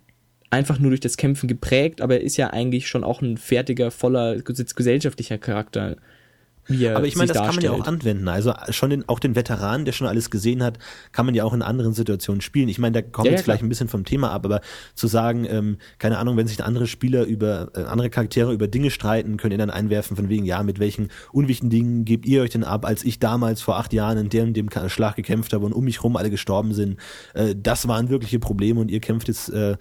einfach 0.50 0.78
nur 0.78 0.90
durch 0.90 1.00
das 1.00 1.16
Kämpfen 1.16 1.48
geprägt, 1.48 2.00
aber 2.00 2.16
er 2.16 2.22
ist 2.22 2.36
ja 2.36 2.50
eigentlich 2.50 2.88
schon 2.88 3.04
auch 3.04 3.20
ein 3.22 3.36
fertiger, 3.36 3.90
voller 3.90 4.36
gesellschaftlicher 4.36 5.38
Charakter. 5.38 5.96
Er 6.68 6.96
Aber 6.96 7.06
ich 7.06 7.16
meine, 7.16 7.28
das 7.28 7.36
kann 7.38 7.54
man 7.54 7.64
ja 7.64 7.70
darstellt. 7.70 7.82
auch 7.82 7.86
anwenden. 7.86 8.28
Also 8.28 8.52
schon 8.70 8.90
den, 8.90 9.08
auch 9.08 9.18
den 9.18 9.34
Veteranen, 9.34 9.84
der 9.84 9.92
schon 9.92 10.06
alles 10.06 10.30
gesehen 10.30 10.62
hat, 10.62 10.78
kann 11.12 11.26
man 11.26 11.34
ja 11.34 11.44
auch 11.44 11.54
in 11.54 11.62
anderen 11.62 11.92
Situationen 11.94 12.40
spielen. 12.40 12.68
Ich 12.68 12.78
meine, 12.78 13.02
da 13.02 13.02
kommt 13.02 13.26
Ja, 13.26 13.32
ja, 13.32 13.36
jetzt 13.36 13.44
vielleicht 13.44 13.60
klar. 13.60 13.66
ein 13.66 13.68
bisschen 13.70 13.88
vom 13.88 14.04
Thema 14.04 14.30
ab, 14.32 14.44
aber 14.44 14.60
zu 14.94 15.06
sagen, 15.06 15.46
ähm, 15.48 15.78
keine 15.98 16.18
Ahnung, 16.18 16.36
wenn 16.36 16.46
sich 16.46 16.62
andere 16.62 16.86
Spieler 16.86 17.24
über, 17.24 17.70
äh, 17.74 17.82
andere 17.84 18.10
Charaktere 18.10 18.52
über 18.52 18.68
Dinge 18.68 18.90
streiten, 18.90 19.36
könnt 19.36 19.52
ihr 19.52 19.58
dann 19.58 19.70
einwerfen 19.70 20.16
von 20.16 20.28
wegen, 20.28 20.44
ja, 20.44 20.62
mit 20.62 20.78
welchen 20.78 21.08
unwichtigen 21.32 21.70
Dingen 21.70 22.04
gebt 22.04 22.26
ihr 22.26 22.42
euch 22.42 22.50
denn 22.50 22.64
ab, 22.64 22.84
als 22.84 23.04
ich 23.04 23.18
damals 23.18 23.62
vor 23.62 23.78
acht 23.78 23.92
Jahren 23.92 24.18
in 24.18 24.28
dem, 24.28 24.52
dem 24.54 24.68
Schlag 24.88 25.16
gekämpft 25.16 25.52
habe 25.52 25.64
und 25.66 25.72
um 25.72 25.84
mich 25.84 26.02
rum 26.02 26.16
alle 26.16 26.30
gestorben 26.30 26.74
sind. 26.74 26.98
Äh, 27.34 27.54
das 27.56 27.88
waren 27.88 28.08
wirkliche 28.10 28.38
Probleme 28.38 28.80
und 28.80 28.90
ihr 28.90 29.00
kämpft 29.00 29.28
jetzt, 29.28 29.48
äh, 29.50 29.76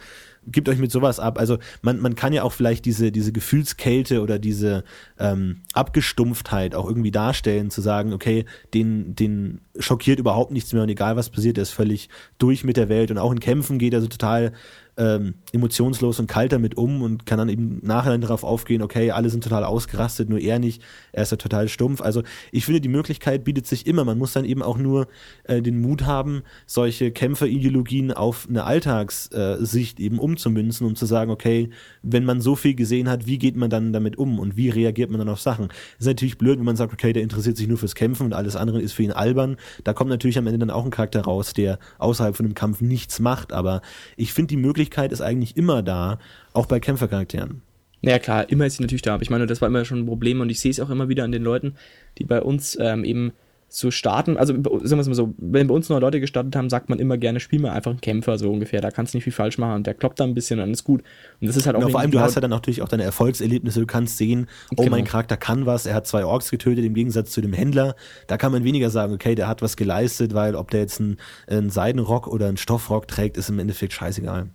gibt 0.47 0.69
euch 0.69 0.79
mit 0.79 0.91
sowas 0.91 1.19
ab. 1.19 1.37
Also 1.37 1.57
man, 1.81 1.99
man 1.99 2.15
kann 2.15 2.33
ja 2.33 2.43
auch 2.43 2.53
vielleicht 2.53 2.85
diese, 2.85 3.11
diese 3.11 3.31
Gefühlskälte 3.31 4.21
oder 4.21 4.39
diese 4.39 4.83
ähm, 5.19 5.61
Abgestumpftheit 5.73 6.75
auch 6.75 6.87
irgendwie 6.87 7.11
darstellen, 7.11 7.69
zu 7.69 7.81
sagen, 7.81 8.13
okay, 8.13 8.45
den, 8.73 9.15
den 9.15 9.61
schockiert 9.77 10.19
überhaupt 10.19 10.51
nichts 10.51 10.73
mehr 10.73 10.83
und 10.83 10.89
egal 10.89 11.15
was 11.15 11.29
passiert, 11.29 11.57
der 11.57 11.63
ist 11.63 11.71
völlig 11.71 12.09
durch 12.37 12.63
mit 12.63 12.77
der 12.77 12.89
Welt 12.89 13.11
und 13.11 13.17
auch 13.17 13.31
in 13.31 13.39
Kämpfen 13.39 13.79
geht 13.79 13.93
er 13.93 14.01
so 14.01 14.07
total 14.07 14.53
ähm, 14.97 15.35
emotionslos 15.53 16.19
und 16.19 16.27
kalt 16.27 16.51
damit 16.51 16.75
um 16.75 17.01
und 17.01 17.25
kann 17.25 17.37
dann 17.37 17.49
eben 17.49 17.79
nachher 17.83 18.17
darauf 18.17 18.43
aufgehen, 18.43 18.81
okay, 18.81 19.11
alle 19.11 19.29
sind 19.29 19.43
total 19.43 19.63
ausgerastet, 19.63 20.29
nur 20.29 20.39
er 20.39 20.59
nicht, 20.59 20.81
er 21.11 21.23
ist 21.23 21.31
ja 21.31 21.37
total 21.37 21.67
stumpf. 21.69 22.01
Also 22.01 22.23
ich 22.51 22.65
finde, 22.65 22.81
die 22.81 22.89
Möglichkeit 22.89 23.43
bietet 23.43 23.67
sich 23.67 23.85
immer. 23.85 24.05
Man 24.05 24.17
muss 24.17 24.33
dann 24.33 24.45
eben 24.45 24.63
auch 24.63 24.77
nur 24.77 25.07
äh, 25.43 25.61
den 25.61 25.79
Mut 25.79 26.05
haben, 26.05 26.41
solche 26.65 27.11
Kämpferideologien 27.11 28.11
auf 28.11 28.47
eine 28.49 28.63
Alltagssicht 28.63 29.99
eben 29.99 30.19
umzumünzen 30.19 30.87
und 30.87 30.97
zu 30.97 31.05
sagen, 31.05 31.31
okay, 31.31 31.69
wenn 32.01 32.25
man 32.25 32.41
so 32.41 32.55
viel 32.55 32.73
gesehen 32.73 33.09
hat, 33.09 33.27
wie 33.27 33.37
geht 33.37 33.55
man 33.55 33.69
dann 33.69 33.93
damit 33.93 34.17
um 34.17 34.39
und 34.39 34.57
wie 34.57 34.69
reagiert 34.69 35.11
man 35.11 35.19
dann 35.19 35.29
auf 35.29 35.39
Sachen? 35.39 35.69
ist 35.99 36.07
natürlich 36.07 36.37
blöd, 36.37 36.57
wenn 36.57 36.65
man 36.65 36.75
sagt, 36.75 36.93
okay, 36.93 37.13
der 37.13 37.23
interessiert 37.23 37.57
sich 37.57 37.67
nur 37.67 37.77
fürs 37.77 37.95
Kämpfen 37.95 38.25
und 38.25 38.33
alles 38.33 38.55
andere 38.55 38.81
ist 38.81 38.93
für 38.93 39.03
ihn 39.03 39.11
albern. 39.11 39.57
Da 39.83 39.93
kommt 39.93 40.09
natürlich 40.09 40.37
am 40.37 40.47
Ende 40.47 40.59
dann 40.59 40.69
auch 40.69 40.85
ein 40.85 40.91
Charakter 40.91 41.21
raus, 41.21 41.53
der 41.53 41.79
außerhalb 41.97 42.35
von 42.35 42.45
dem 42.45 42.55
Kampf 42.55 42.81
nichts 42.81 43.19
macht. 43.19 43.53
Aber 43.53 43.81
ich 44.15 44.33
finde, 44.33 44.49
die 44.49 44.57
Möglichkeit 44.57 44.86
ist 44.95 45.21
eigentlich 45.21 45.57
immer 45.57 45.81
da, 45.83 46.19
auch 46.53 46.65
bei 46.65 46.79
Kämpfercharakteren. 46.79 47.61
Ja 48.01 48.19
klar, 48.19 48.49
immer 48.49 48.65
ist 48.65 48.77
sie 48.77 48.83
natürlich 48.83 49.01
da. 49.01 49.15
Aber 49.15 49.23
ich 49.23 49.29
meine, 49.29 49.47
das 49.47 49.61
war 49.61 49.67
immer 49.67 49.83
schon 49.85 49.99
ein 49.99 50.05
Problem 50.05 50.41
und 50.41 50.49
ich 50.49 50.59
sehe 50.59 50.71
es 50.71 50.79
auch 50.79 50.89
immer 50.89 51.09
wieder 51.09 51.23
an 51.23 51.31
den 51.31 51.43
Leuten, 51.43 51.75
die 52.17 52.25
bei 52.25 52.41
uns 52.41 52.77
ähm, 52.79 53.03
eben 53.03 53.31
so 53.69 53.91
starten. 53.91 54.37
Also 54.37 54.53
sagen 54.53 54.63
wir 54.81 54.99
es 54.99 55.07
mal 55.07 55.13
so, 55.13 55.33
wenn 55.37 55.67
bei 55.67 55.73
uns 55.73 55.89
neue 55.89 55.99
Leute 55.99 56.21
gestartet 56.21 56.55
haben, 56.55 56.69
sagt 56.69 56.89
man 56.89 56.99
immer 56.99 57.17
gerne, 57.17 57.41
spiel 57.41 57.59
mal 57.59 57.71
einfach 57.71 57.91
einen 57.91 57.99
Kämpfer 57.99 58.37
so 58.37 58.49
ungefähr. 58.49 58.79
Da 58.79 58.91
kannst 58.91 59.13
du 59.13 59.17
nicht 59.17 59.25
viel 59.25 59.33
falsch 59.33 59.57
machen 59.57 59.75
und 59.75 59.87
der 59.87 59.93
kloppt 59.93 60.19
da 60.19 60.23
ein 60.23 60.33
bisschen 60.33 60.59
und 60.59 60.63
dann 60.67 60.71
ist 60.71 60.85
gut. 60.85 61.01
Und 61.41 61.47
das 61.47 61.57
ist 61.57 61.65
halt 61.65 61.75
auch 61.75 61.81
Ja, 61.81 61.89
vor 61.89 61.99
allem, 61.99 62.11
du 62.11 62.19
hast 62.19 62.35
ja 62.35 62.41
dann 62.41 62.51
natürlich 62.51 62.81
auch 62.81 62.87
deine 62.87 63.03
Erfolgserlebnisse. 63.03 63.81
Du 63.81 63.85
kannst 63.85 64.17
sehen, 64.17 64.47
oh, 64.71 64.75
Genau. 64.83 64.91
mein 64.91 65.03
Charakter 65.03 65.35
kann 65.35 65.65
was, 65.65 65.85
er 65.85 65.95
hat 65.95 66.07
zwei 66.07 66.23
Orks 66.23 66.49
getötet, 66.49 66.85
im 66.85 66.93
Gegensatz 66.93 67.31
zu 67.31 67.41
dem 67.41 67.51
Händler. 67.51 67.95
Da 68.27 68.37
kann 68.37 68.53
man 68.53 68.63
weniger 68.63 68.89
sagen, 68.89 69.13
okay, 69.13 69.35
der 69.35 69.49
hat 69.49 69.61
was 69.61 69.75
geleistet, 69.75 70.33
weil 70.33 70.55
ob 70.55 70.71
der 70.71 70.81
jetzt 70.81 71.01
einen, 71.01 71.17
einen 71.47 71.69
Seidenrock 71.69 72.27
oder 72.27 72.47
einen 72.47 72.57
Stoffrock 72.57 73.07
trägt, 73.09 73.35
ist 73.35 73.49
im 73.49 73.59
Endeffekt 73.59 73.91
scheißegal. 73.91 74.47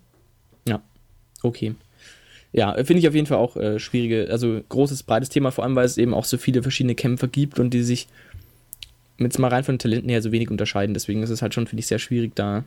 Okay. 1.43 1.75
Ja, 2.53 2.75
finde 2.85 2.99
ich 2.99 3.09
auf 3.09 3.15
jeden 3.15 3.27
Fall 3.27 3.39
auch 3.39 3.57
äh, 3.57 3.79
schwierige, 3.79 4.29
also 4.31 4.61
großes, 4.69 5.05
breites 5.05 5.31
Thema, 5.31 5.51
vor 5.51 5.65
allem 5.65 5.75
weil 5.75 5.87
es 5.87 5.97
eben 5.97 6.13
auch 6.13 6.27
so 6.27 6.37
viele 6.37 6.63
verschiedene 6.63 6.95
Kämpfer 6.95 7.29
gibt 7.29 7.59
und 7.59 7.71
die 7.71 7.83
sich 7.83 8.09
jetzt 9.19 9.39
mal 9.39 9.49
rein 9.49 9.65
von 9.65 9.77
den 9.77 9.79
Talenten 9.79 10.11
her 10.11 10.21
so 10.21 10.33
wenig 10.33 10.51
unterscheiden. 10.51 10.93
Deswegen 10.95 11.23
ist 11.23 11.31
es 11.31 11.41
halt 11.41 11.55
schon, 11.55 11.67
finde 11.67 11.81
ich, 11.81 11.87
sehr 11.87 11.99
schwierig, 11.99 12.33
da 12.35 12.65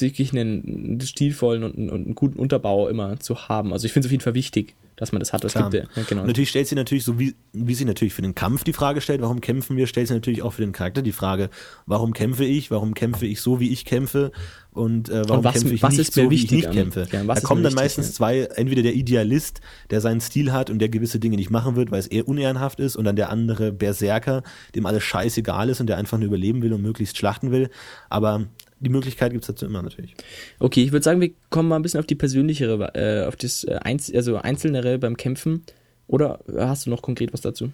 wirklich 0.00 0.32
einen, 0.32 1.00
stilvollen 1.00 1.62
und, 1.64 1.76
einen- 1.76 1.90
und 1.90 2.04
einen 2.06 2.14
guten 2.14 2.38
Unterbau 2.38 2.88
immer 2.88 3.18
zu 3.20 3.48
haben. 3.48 3.72
Also 3.72 3.86
ich 3.86 3.92
finde 3.92 4.06
es 4.06 4.08
auf 4.08 4.12
jeden 4.12 4.22
Fall 4.22 4.34
wichtig, 4.34 4.74
dass 4.96 5.12
man 5.12 5.20
das 5.20 5.34
hat. 5.34 5.44
Das 5.44 5.52
Klar. 5.52 5.68
gibt 5.70 5.88
ja, 5.94 6.02
genau. 6.08 6.22
Und 6.22 6.28
natürlich 6.28 6.48
stellt 6.48 6.68
sie 6.68 6.74
natürlich 6.74 7.04
so, 7.04 7.18
wie, 7.18 7.34
wie 7.52 7.74
sie 7.74 7.84
natürlich 7.84 8.14
für 8.14 8.22
den 8.22 8.34
Kampf 8.34 8.64
die 8.64 8.72
Frage 8.72 9.02
stellt, 9.02 9.20
warum 9.20 9.42
kämpfen 9.42 9.76
wir, 9.76 9.86
stellt 9.86 10.08
sie 10.08 10.14
natürlich 10.14 10.40
auch 10.42 10.54
für 10.54 10.62
den 10.62 10.72
Charakter 10.72 11.02
die 11.02 11.12
Frage, 11.12 11.50
warum 11.84 12.14
kämpfe 12.14 12.46
ich, 12.46 12.70
warum 12.70 12.94
kämpfe 12.94 13.26
ich 13.26 13.42
so, 13.42 13.60
wie 13.60 13.70
ich 13.70 13.84
kämpfe 13.84 14.32
und 14.72 15.10
äh, 15.10 15.22
warum 15.26 15.38
Und 15.38 15.44
was- 15.44 15.54
kämpfe 15.54 15.74
ich 15.74 15.82
was 15.82 15.96
nicht 15.98 16.14
so, 16.14 16.30
wie 16.30 16.34
ich 16.36 16.50
nicht 16.50 16.68
an- 16.68 16.72
kämpfe. 16.74 17.06
ja, 17.12 17.22
da 17.24 17.40
kommen 17.40 17.62
dann 17.62 17.72
wichtig, 17.72 17.82
meistens 17.82 18.06
ja. 18.08 18.12
zwei, 18.14 18.40
entweder 18.54 18.80
der 18.82 18.94
Idealist, 18.94 19.60
der 19.90 20.00
seinen 20.00 20.22
Stil 20.22 20.52
hat 20.52 20.70
und 20.70 20.78
der 20.78 20.88
gewisse 20.88 21.18
Dinge 21.20 21.36
nicht 21.36 21.50
machen 21.50 21.76
wird, 21.76 21.90
weil 21.90 22.00
es 22.00 22.06
eher 22.06 22.26
unehrenhaft 22.26 22.80
ist 22.80 22.96
und 22.96 23.04
dann 23.04 23.16
der 23.16 23.28
andere 23.28 23.72
Berserker, 23.72 24.42
dem 24.74 24.86
alles 24.86 25.02
scheißegal 25.02 25.68
ist 25.68 25.80
und 25.80 25.88
der 25.88 25.98
einfach 25.98 26.16
nur 26.16 26.26
überleben 26.28 26.62
will 26.62 26.72
und 26.72 26.80
möglichst 26.80 27.18
schlachten 27.18 27.50
will. 27.50 27.68
Aber 28.08 28.46
die 28.80 28.90
Möglichkeit 28.90 29.32
gibt's 29.32 29.46
dazu 29.46 29.66
immer 29.66 29.82
natürlich. 29.82 30.14
Okay, 30.58 30.82
ich 30.82 30.92
würde 30.92 31.04
sagen, 31.04 31.20
wir 31.20 31.30
kommen 31.50 31.68
mal 31.68 31.76
ein 31.76 31.82
bisschen 31.82 32.00
auf 32.00 32.06
die 32.06 32.14
persönlichere, 32.14 32.94
äh, 32.94 33.26
auf 33.26 33.36
das 33.36 33.64
äh, 33.64 33.78
Einz 33.82 34.12
also 34.14 34.36
einzelnere 34.36 34.98
beim 34.98 35.16
Kämpfen. 35.16 35.62
Oder 36.08 36.40
hast 36.56 36.86
du 36.86 36.90
noch 36.90 37.02
konkret 37.02 37.32
was 37.32 37.40
dazu? 37.40 37.72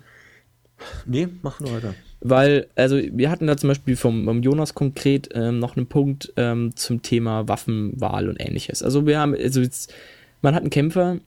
Nee, 1.07 1.29
mach 1.43 1.61
nur 1.61 1.73
weiter. 1.73 1.95
Weil, 2.21 2.69
also 2.77 2.97
wir 2.97 3.31
hatten 3.31 3.47
da 3.47 3.57
zum 3.57 3.69
Beispiel 3.69 3.97
vom, 3.97 4.25
vom 4.25 4.43
Jonas 4.43 4.75
konkret 4.75 5.29
ähm, 5.35 5.59
noch 5.59 5.77
einen 5.77 5.87
Punkt 5.87 6.33
ähm, 6.37 6.75
zum 6.77 7.03
Thema 7.03 7.49
Waffenwahl 7.49 8.29
und 8.29 8.41
ähnliches. 8.41 8.83
Also 8.83 9.07
wir 9.07 9.19
haben, 9.19 9.35
also 9.35 9.61
jetzt, 9.61 9.93
man 10.41 10.55
hat 10.55 10.63
einen 10.63 10.71
Kämpfer 10.71 11.19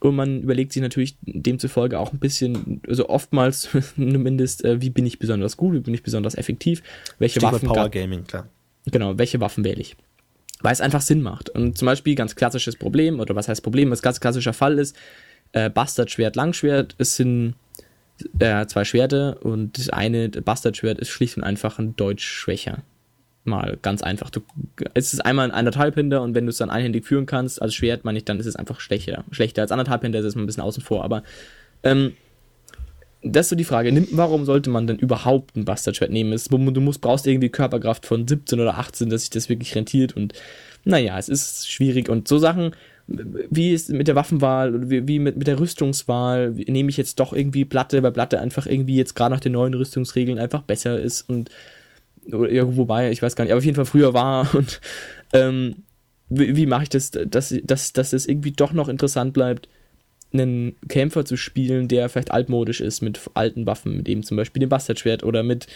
und 0.00 0.14
man 0.14 0.42
überlegt 0.42 0.72
sich 0.72 0.82
natürlich 0.82 1.16
demzufolge 1.22 1.98
auch 1.98 2.12
ein 2.12 2.18
bisschen, 2.18 2.80
also 2.86 3.08
oftmals 3.08 3.68
zumindest, 3.96 4.64
äh, 4.64 4.80
wie 4.80 4.90
bin 4.90 5.06
ich 5.06 5.18
besonders 5.18 5.56
gut, 5.56 5.74
wie 5.74 5.80
bin 5.80 5.94
ich 5.94 6.02
besonders 6.02 6.34
effektiv, 6.34 6.82
welche 7.18 7.40
Stichwort 7.40 7.54
Waffen 7.54 7.68
Power 7.68 7.88
Gaming, 7.88 8.24
klar. 8.24 8.46
Genau, 8.90 9.18
welche 9.18 9.40
Waffen 9.40 9.64
wähle 9.64 9.80
ich? 9.80 9.96
Weil 10.60 10.72
es 10.72 10.80
einfach 10.80 11.00
Sinn 11.00 11.22
macht. 11.22 11.50
Und 11.50 11.78
zum 11.78 11.86
Beispiel 11.86 12.14
ganz 12.14 12.36
klassisches 12.36 12.76
Problem, 12.76 13.20
oder 13.20 13.34
was 13.34 13.48
heißt 13.48 13.62
Problem, 13.62 13.90
was 13.90 14.02
ganz 14.02 14.20
klassischer 14.20 14.52
Fall 14.52 14.78
ist, 14.78 14.96
äh, 15.52 15.70
Bastardschwert, 15.70 16.36
Langschwert, 16.36 16.94
es 16.98 17.16
sind 17.16 17.54
äh, 18.38 18.66
zwei 18.66 18.84
Schwerte 18.84 19.38
und 19.40 19.78
das 19.78 19.88
eine 19.88 20.28
Bastardschwert 20.28 20.98
ist 20.98 21.10
schlicht 21.10 21.36
und 21.36 21.44
einfach 21.44 21.78
ein 21.78 21.96
Deutsch 21.96 22.24
schwächer. 22.24 22.82
Mal 23.44 23.76
ganz 23.82 24.02
einfach. 24.02 24.30
Du, 24.30 24.40
es 24.94 25.12
ist 25.12 25.20
einmal 25.20 25.46
ein 25.46 25.50
anderthalbhinder 25.50 26.22
und 26.22 26.34
wenn 26.34 26.46
du 26.46 26.50
es 26.50 26.58
dann 26.58 26.70
einhändig 26.70 27.04
führen 27.04 27.26
kannst, 27.26 27.60
als 27.60 27.74
Schwert, 27.74 28.04
meine 28.04 28.18
ich, 28.18 28.24
dann 28.24 28.38
ist 28.38 28.46
es 28.46 28.54
einfach 28.54 28.78
schlechter. 28.78 29.24
Schlechter 29.32 29.62
als 29.62 29.72
anderthalbhinder 29.72 30.20
ist 30.20 30.26
es 30.26 30.36
mal 30.36 30.42
ein 30.42 30.46
bisschen 30.46 30.62
außen 30.62 30.82
vor, 30.82 31.02
aber 31.02 31.24
ähm, 31.82 32.12
das 33.22 33.46
ist 33.46 33.50
so 33.50 33.56
die 33.56 33.64
Frage, 33.64 34.06
warum 34.10 34.44
sollte 34.44 34.70
man 34.70 34.86
denn 34.86 34.98
überhaupt 34.98 35.56
ein 35.56 35.64
Bastardschwert 35.64 36.10
nehmen? 36.10 36.32
Es, 36.32 36.44
du 36.44 36.58
musst, 36.58 37.00
brauchst 37.00 37.26
irgendwie 37.26 37.50
Körperkraft 37.50 38.04
von 38.04 38.26
17 38.26 38.58
oder 38.58 38.78
18, 38.78 39.10
dass 39.10 39.22
sich 39.22 39.30
das 39.30 39.48
wirklich 39.48 39.74
rentiert 39.74 40.16
und 40.16 40.32
naja, 40.84 41.18
es 41.18 41.28
ist 41.28 41.70
schwierig 41.70 42.08
und 42.08 42.26
so 42.26 42.38
Sachen, 42.38 42.74
wie 43.06 43.72
ist 43.72 43.90
mit 43.90 44.08
der 44.08 44.16
Waffenwahl 44.16 44.90
wie, 44.90 45.06
wie 45.06 45.18
mit, 45.18 45.36
mit 45.36 45.46
der 45.46 45.60
Rüstungswahl, 45.60 46.50
nehme 46.50 46.90
ich 46.90 46.96
jetzt 46.96 47.20
doch 47.20 47.32
irgendwie 47.32 47.64
Platte, 47.64 48.02
weil 48.02 48.12
Platte 48.12 48.40
einfach 48.40 48.66
irgendwie 48.66 48.96
jetzt 48.96 49.14
gerade 49.14 49.34
nach 49.34 49.40
den 49.40 49.52
neuen 49.52 49.74
Rüstungsregeln 49.74 50.38
einfach 50.38 50.62
besser 50.62 51.00
ist 51.00 51.28
und 51.28 51.50
oder, 52.32 52.50
ja, 52.52 52.76
wobei, 52.76 53.10
ich 53.10 53.22
weiß 53.22 53.36
gar 53.36 53.44
nicht, 53.44 53.52
aber 53.52 53.58
auf 53.58 53.64
jeden 53.64 53.76
Fall 53.76 53.84
früher 53.84 54.14
war 54.14 54.52
und 54.54 54.80
ähm, 55.32 55.76
wie, 56.28 56.56
wie 56.56 56.66
mache 56.66 56.84
ich 56.84 56.88
das, 56.88 57.10
dass, 57.10 57.54
dass, 57.62 57.92
dass 57.92 58.12
es 58.12 58.26
irgendwie 58.26 58.52
doch 58.52 58.72
noch 58.72 58.88
interessant 58.88 59.32
bleibt, 59.32 59.68
einen 60.32 60.76
Kämpfer 60.88 61.24
zu 61.24 61.36
spielen, 61.36 61.88
der 61.88 62.08
vielleicht 62.08 62.32
altmodisch 62.32 62.80
ist, 62.80 63.00
mit 63.02 63.20
alten 63.34 63.66
Waffen, 63.66 63.96
mit 63.98 64.08
eben 64.08 64.22
zum 64.22 64.36
Beispiel 64.36 64.60
dem 64.60 64.68
Bastardschwert 64.68 65.24
oder 65.24 65.42
mit 65.42 65.66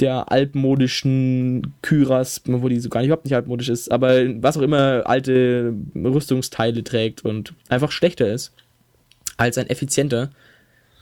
der 0.00 0.30
altmodischen 0.30 1.74
Kyras, 1.82 2.42
wo 2.44 2.68
die 2.68 2.80
so 2.80 2.88
gar 2.88 3.00
nicht 3.00 3.08
überhaupt 3.08 3.24
nicht 3.24 3.34
altmodisch 3.34 3.68
ist, 3.68 3.90
aber 3.90 4.26
was 4.42 4.56
auch 4.56 4.62
immer 4.62 5.02
alte 5.06 5.74
Rüstungsteile 5.94 6.84
trägt 6.84 7.24
und 7.24 7.54
einfach 7.68 7.90
schlechter 7.90 8.30
ist 8.30 8.52
als 9.36 9.58
ein 9.58 9.68
effizienter. 9.68 10.30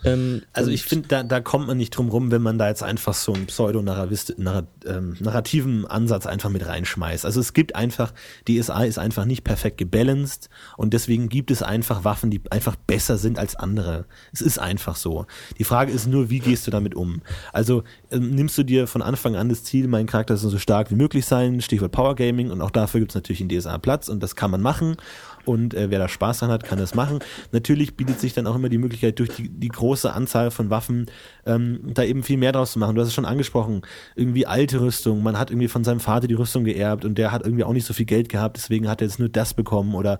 Ähm, 0.04 0.42
Also 0.52 0.70
ich 0.70 0.84
finde, 0.84 1.08
da, 1.08 1.22
da 1.22 1.40
kommt 1.40 1.66
man 1.66 1.76
nicht 1.76 1.90
drum 1.90 2.08
rum, 2.08 2.30
wenn 2.30 2.42
man 2.42 2.58
da 2.58 2.68
jetzt 2.68 2.82
einfach 2.82 3.14
so 3.14 3.32
einen 3.32 3.46
pseudo-narrativen 3.46 5.86
Ansatz 5.86 6.26
einfach 6.26 6.50
mit 6.50 6.66
reinschmeißt. 6.66 7.24
Also 7.24 7.40
es 7.40 7.52
gibt 7.52 7.74
einfach, 7.74 8.12
DSA 8.48 8.84
ist 8.84 8.98
einfach 8.98 9.24
nicht 9.24 9.44
perfekt 9.44 9.78
gebalanced 9.78 10.48
und 10.76 10.94
deswegen 10.94 11.28
gibt 11.28 11.50
es 11.50 11.62
einfach 11.62 12.04
Waffen, 12.04 12.30
die 12.30 12.40
einfach 12.50 12.76
besser 12.76 13.18
sind 13.18 13.38
als 13.38 13.56
andere. 13.56 14.06
Es 14.32 14.40
ist 14.40 14.58
einfach 14.58 14.96
so. 14.96 15.26
Die 15.58 15.64
Frage 15.64 15.92
ist 15.92 16.06
nur, 16.06 16.30
wie 16.30 16.40
gehst 16.40 16.66
du 16.66 16.70
damit 16.70 16.94
um? 16.94 17.22
Also 17.52 17.82
ähm, 18.10 18.30
nimmst 18.30 18.56
du 18.58 18.62
dir 18.62 18.86
von 18.86 19.02
Anfang 19.02 19.36
an 19.36 19.48
das 19.48 19.64
Ziel, 19.64 19.88
mein 19.88 20.06
Charakter 20.06 20.36
soll 20.36 20.50
so 20.50 20.58
stark 20.58 20.90
wie 20.90 20.96
möglich 20.96 21.26
sein, 21.26 21.60
Stichwort 21.60 21.92
Power 21.92 22.14
Gaming 22.14 22.50
und 22.50 22.60
auch 22.60 22.70
dafür 22.70 23.00
gibt 23.00 23.12
es 23.12 23.14
natürlich 23.14 23.40
in 23.40 23.48
DSA 23.48 23.78
Platz 23.78 24.08
und 24.08 24.22
das 24.22 24.36
kann 24.36 24.50
man 24.50 24.60
machen 24.60 24.96
und 25.44 25.74
äh, 25.74 25.90
wer 25.90 25.98
da 25.98 26.08
Spaß 26.08 26.40
dran 26.40 26.50
hat, 26.50 26.64
kann 26.64 26.78
das 26.78 26.94
machen. 26.94 27.20
Natürlich 27.52 27.96
bietet 27.96 28.20
sich 28.20 28.32
dann 28.32 28.46
auch 28.46 28.54
immer 28.54 28.68
die 28.68 28.78
Möglichkeit, 28.78 29.18
durch 29.18 29.30
die, 29.30 29.48
die 29.48 29.68
große 29.68 30.12
Anzahl 30.12 30.50
von 30.50 30.70
Waffen 30.70 31.06
ähm, 31.46 31.80
da 31.94 32.02
eben 32.02 32.22
viel 32.22 32.36
mehr 32.36 32.52
draus 32.52 32.72
zu 32.72 32.78
machen. 32.78 32.94
Du 32.94 33.00
hast 33.00 33.08
es 33.08 33.14
schon 33.14 33.24
angesprochen, 33.24 33.82
irgendwie 34.14 34.46
alte 34.46 34.80
Rüstung. 34.80 35.22
Man 35.22 35.38
hat 35.38 35.50
irgendwie 35.50 35.68
von 35.68 35.84
seinem 35.84 36.00
Vater 36.00 36.26
die 36.26 36.34
Rüstung 36.34 36.64
geerbt 36.64 37.04
und 37.04 37.18
der 37.18 37.32
hat 37.32 37.44
irgendwie 37.44 37.64
auch 37.64 37.72
nicht 37.72 37.86
so 37.86 37.94
viel 37.94 38.06
Geld 38.06 38.28
gehabt, 38.28 38.56
deswegen 38.56 38.88
hat 38.88 39.00
er 39.00 39.06
jetzt 39.06 39.18
nur 39.18 39.28
das 39.28 39.54
bekommen 39.54 39.94
oder 39.94 40.18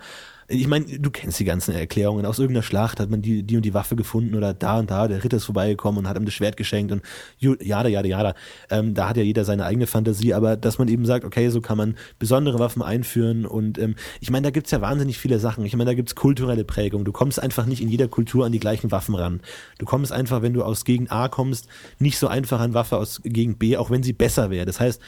ich 0.49 0.67
meine, 0.67 0.85
du 0.85 1.11
kennst 1.11 1.41
die 1.41 1.45
ganzen 1.45 1.75
Erklärungen. 1.75 2.27
Aus 2.27 2.39
irgendeiner 2.39 2.63
Schlacht 2.63 3.01
hat 3.01 3.11
man 3.11 3.23
die, 3.23 3.43
die 3.43 3.57
und 3.57 3.65
die 3.65 3.73
Waffe 3.73 3.97
gefunden 3.97 4.35
oder 4.35 4.53
da 4.53 4.79
und 4.79 4.91
da, 4.91 5.09
der 5.09 5.25
Ritter 5.25 5.39
ist 5.39 5.45
vorbeigekommen 5.45 6.01
und 6.01 6.09
hat 6.09 6.17
ihm 6.17 6.25
das 6.25 6.35
Schwert 6.35 6.57
geschenkt 6.57 6.93
und 6.93 7.03
jada, 7.39 7.89
jada, 7.89 8.07
jada. 8.07 8.35
Ähm, 8.71 8.95
da 8.95 9.09
hat 9.09 9.17
ja 9.17 9.23
jeder 9.23 9.45
seine 9.45 9.65
eigene 9.65 9.87
Fantasie, 9.87 10.35
aber 10.35 10.57
dass 10.57 10.79
man 10.79 10.89
eben 10.89 11.07
sagt, 11.07 11.25
okay, 11.25 11.49
so 11.49 11.61
kann 11.61 11.79
man 11.79 11.97
besondere 12.19 12.59
Waffen 12.59 12.83
einführen 12.83 13.47
und 13.47 13.79
ähm, 13.79 13.95
ich 14.21 14.31
meine, 14.31 14.45
da 14.45 14.51
gibt's 14.51 14.71
ja 14.71 14.81
wahnsinnig 14.81 15.19
viele 15.19 15.39
Sachen. 15.39 15.65
Ich 15.65 15.75
meine, 15.77 15.91
da 15.91 15.95
gibt's 15.95 16.15
kulturelle 16.15 16.65
Prägung. 16.65 17.05
Du 17.05 17.13
kommst 17.13 17.41
einfach 17.41 17.67
nicht 17.67 17.81
in 17.81 17.89
jeder 17.89 18.09
Kultur 18.09 18.45
an 18.45 18.53
die 18.53 18.61
gleichen 18.61 18.91
Waffen 18.91 19.15
ran. 19.15 19.41
Du 19.79 19.87
kommst 19.87 20.13
einfach, 20.13 20.43
wenn 20.43 20.53
du 20.53 20.63
aus 20.63 20.85
Gegend 20.85 21.11
A 21.11 21.29
kommst, 21.29 21.69
nicht 21.99 22.19
so 22.19 22.29
einfach 22.29 22.61
an 22.61 22.75
Waffe 22.75 22.97
aus 22.97 23.23
Gegend 23.25 23.59
B, 23.59 23.77
auch 23.77 23.91
wenn 23.91 24.03
sie 24.03 24.13
besser 24.13 24.51
wäre. 24.51 24.67
Das 24.67 24.81
heißt, 24.81 25.01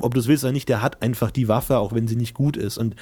ob 0.00 0.14
du 0.14 0.20
es 0.20 0.26
willst 0.26 0.44
oder 0.44 0.52
nicht, 0.52 0.68
der 0.68 0.82
hat 0.82 1.02
einfach 1.02 1.30
die 1.30 1.48
Waffe, 1.48 1.78
auch 1.78 1.92
wenn 1.92 2.08
sie 2.08 2.16
nicht 2.16 2.34
gut 2.34 2.56
ist 2.56 2.78
und 2.78 2.96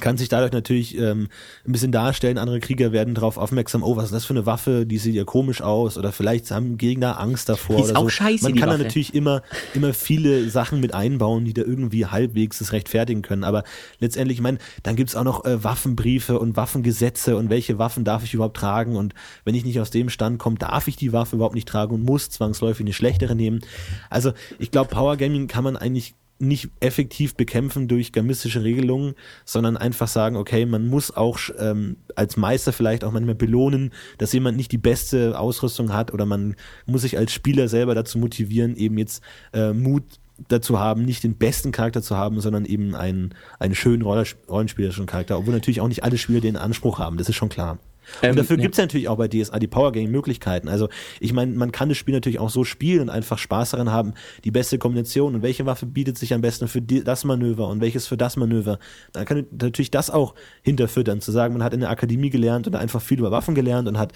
kann 0.00 0.16
sich 0.16 0.28
dadurch 0.28 0.52
natürlich 0.52 0.96
ähm, 0.96 1.28
ein 1.66 1.72
bisschen 1.72 1.92
darstellen. 1.92 2.38
Andere 2.38 2.60
Krieger 2.60 2.92
werden 2.92 3.14
darauf 3.14 3.36
aufmerksam, 3.36 3.82
oh, 3.82 3.96
was 3.96 4.06
ist 4.06 4.14
das 4.14 4.24
für 4.24 4.32
eine 4.32 4.46
Waffe, 4.46 4.86
die 4.86 4.98
sieht 4.98 5.14
ja 5.14 5.24
komisch 5.24 5.60
aus 5.60 5.98
oder 5.98 6.12
vielleicht 6.12 6.50
haben 6.50 6.78
Gegner 6.78 7.20
Angst 7.20 7.48
davor 7.48 7.76
die 7.76 7.82
ist 7.82 7.90
oder 7.90 8.00
auch 8.00 8.04
so. 8.04 8.10
scheiße, 8.10 8.44
Man 8.44 8.54
kann 8.54 8.70
da 8.70 8.78
natürlich 8.78 9.14
immer, 9.14 9.42
immer 9.74 9.92
viele 9.92 10.48
Sachen 10.48 10.80
mit 10.80 10.94
einbauen, 10.94 11.44
die 11.44 11.52
da 11.52 11.62
irgendwie 11.62 12.06
halbwegs 12.06 12.58
das 12.58 12.72
rechtfertigen 12.72 13.22
können. 13.22 13.44
Aber 13.44 13.64
letztendlich, 13.98 14.38
ich 14.38 14.42
meine, 14.42 14.58
dann 14.82 14.96
gibt's 14.96 15.14
auch 15.14 15.24
noch 15.24 15.44
äh, 15.44 15.62
Waffenbriefe 15.62 16.38
und 16.38 16.56
Waffengesetze 16.56 17.36
und 17.36 17.50
welche 17.50 17.78
Waffen 17.78 18.04
darf 18.04 18.24
ich 18.24 18.34
überhaupt 18.34 18.56
tragen 18.56 18.96
und 18.96 19.14
wenn 19.44 19.54
ich 19.54 19.64
nicht 19.64 19.80
aus 19.80 19.90
dem 19.90 20.08
Stand 20.08 20.38
komme, 20.38 20.56
darf 20.56 20.88
ich 20.88 20.96
die 20.96 21.12
Waffe 21.12 21.36
überhaupt 21.36 21.54
nicht 21.54 21.68
tragen 21.68 21.94
und 21.94 22.04
muss 22.04 22.30
zwangsläufig 22.30 22.84
eine 22.84 22.92
schlechtere 22.92 23.34
nehmen. 23.34 23.60
Also 24.08 24.32
ich 24.58 24.70
glaube, 24.70 24.90
Power 24.90 25.16
Gaming 25.16 25.48
kann 25.48 25.64
man 25.64 25.76
eigentlich 25.76 26.14
nicht 26.42 26.70
effektiv 26.80 27.34
bekämpfen 27.36 27.88
durch 27.88 28.12
gamistische 28.12 28.62
Regelungen, 28.62 29.14
sondern 29.44 29.76
einfach 29.76 30.08
sagen, 30.08 30.36
okay, 30.36 30.66
man 30.66 30.88
muss 30.88 31.16
auch 31.16 31.38
ähm, 31.58 31.96
als 32.16 32.36
Meister 32.36 32.72
vielleicht 32.72 33.04
auch 33.04 33.12
manchmal 33.12 33.34
belohnen, 33.34 33.92
dass 34.18 34.32
jemand 34.32 34.56
nicht 34.56 34.72
die 34.72 34.78
beste 34.78 35.38
Ausrüstung 35.38 35.92
hat 35.92 36.12
oder 36.12 36.26
man 36.26 36.56
muss 36.84 37.02
sich 37.02 37.16
als 37.16 37.32
Spieler 37.32 37.68
selber 37.68 37.94
dazu 37.94 38.18
motivieren, 38.18 38.76
eben 38.76 38.98
jetzt 38.98 39.22
äh, 39.52 39.72
Mut 39.72 40.04
dazu 40.48 40.78
haben, 40.78 41.04
nicht 41.04 41.22
den 41.22 41.36
besten 41.36 41.72
Charakter 41.72 42.02
zu 42.02 42.16
haben, 42.16 42.40
sondern 42.40 42.64
eben 42.64 42.94
einen, 42.94 43.34
einen 43.58 43.74
schönen 43.74 44.02
rollenspielerischen 44.02 45.06
Charakter, 45.06 45.38
obwohl 45.38 45.54
natürlich 45.54 45.80
auch 45.80 45.88
nicht 45.88 46.02
alle 46.02 46.18
Spieler 46.18 46.40
den 46.40 46.56
Anspruch 46.56 46.98
haben, 46.98 47.18
das 47.18 47.28
ist 47.28 47.36
schon 47.36 47.48
klar. 47.48 47.78
Und 48.22 48.28
Ähm, 48.28 48.36
dafür 48.36 48.56
ja. 48.56 48.62
gibt's 48.62 48.78
ja 48.78 48.84
natürlich 48.84 49.08
auch 49.08 49.16
bei 49.16 49.28
DSA 49.28 49.58
die 49.58 49.66
Power 49.66 49.92
Game 49.92 50.10
Möglichkeiten. 50.10 50.68
Also 50.68 50.88
ich 51.20 51.32
meine, 51.32 51.52
man 51.52 51.72
kann 51.72 51.88
das 51.88 51.98
Spiel 51.98 52.14
natürlich 52.14 52.38
auch 52.38 52.50
so 52.50 52.64
spielen 52.64 53.02
und 53.02 53.10
einfach 53.10 53.38
Spaß 53.38 53.70
daran 53.70 53.90
haben, 53.90 54.14
die 54.44 54.50
beste 54.50 54.78
Kombination 54.78 55.34
und 55.34 55.42
welche 55.42 55.66
Waffe 55.66 55.86
bietet 55.86 56.18
sich 56.18 56.34
am 56.34 56.40
besten 56.40 56.68
für 56.68 56.80
die, 56.80 57.04
das 57.04 57.24
Manöver 57.24 57.68
und 57.68 57.80
welches 57.80 58.06
für 58.06 58.16
das 58.16 58.36
Manöver. 58.36 58.78
Dann 59.12 59.24
kann 59.24 59.46
natürlich 59.50 59.90
das 59.90 60.10
auch 60.10 60.34
hinterfüttern, 60.62 61.20
zu 61.20 61.32
sagen, 61.32 61.54
man 61.54 61.62
hat 61.62 61.74
in 61.74 61.80
der 61.80 61.90
Akademie 61.90 62.30
gelernt 62.30 62.66
oder 62.66 62.78
einfach 62.78 63.00
viel 63.00 63.18
über 63.18 63.30
Waffen 63.30 63.54
gelernt 63.54 63.88
und 63.88 63.98
hat 63.98 64.12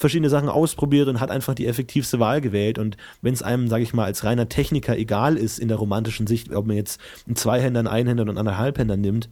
verschiedene 0.00 0.30
Sachen 0.30 0.48
ausprobiert 0.48 1.08
und 1.08 1.20
hat 1.20 1.30
einfach 1.30 1.54
die 1.54 1.66
effektivste 1.66 2.18
Wahl 2.20 2.40
gewählt. 2.40 2.78
Und 2.78 2.96
wenn 3.20 3.34
es 3.34 3.42
einem, 3.42 3.68
sage 3.68 3.82
ich 3.82 3.92
mal, 3.92 4.04
als 4.04 4.24
reiner 4.24 4.48
Techniker 4.48 4.96
egal 4.96 5.36
ist 5.36 5.58
in 5.58 5.68
der 5.68 5.76
romantischen 5.76 6.26
Sicht, 6.26 6.52
ob 6.54 6.66
man 6.66 6.76
jetzt 6.76 6.98
einen 7.26 7.36
Zweihänder, 7.36 7.80
einen 7.80 7.88
Einhänder 7.88 8.22
und 8.22 8.30
einen 8.30 8.38
anderthalbhänder 8.38 8.96
nimmt, 8.96 9.28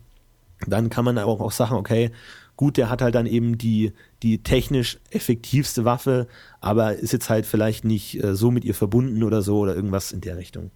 dann 0.66 0.90
kann 0.90 1.04
man 1.04 1.18
auch, 1.18 1.40
auch 1.40 1.52
sagen, 1.52 1.74
okay, 1.74 2.10
gut, 2.58 2.76
der 2.76 2.90
hat 2.90 3.00
halt 3.00 3.14
dann 3.14 3.24
eben 3.24 3.56
die, 3.56 3.92
die 4.22 4.42
technisch 4.42 4.98
effektivste 5.10 5.86
Waffe, 5.86 6.26
aber 6.60 6.96
ist 6.96 7.12
jetzt 7.12 7.30
halt 7.30 7.46
vielleicht 7.46 7.84
nicht 7.84 8.22
äh, 8.22 8.34
so 8.34 8.50
mit 8.50 8.64
ihr 8.64 8.74
verbunden 8.74 9.22
oder 9.22 9.40
so 9.40 9.60
oder 9.60 9.74
irgendwas 9.74 10.12
in 10.12 10.20
der 10.20 10.36
Richtung. 10.36 10.70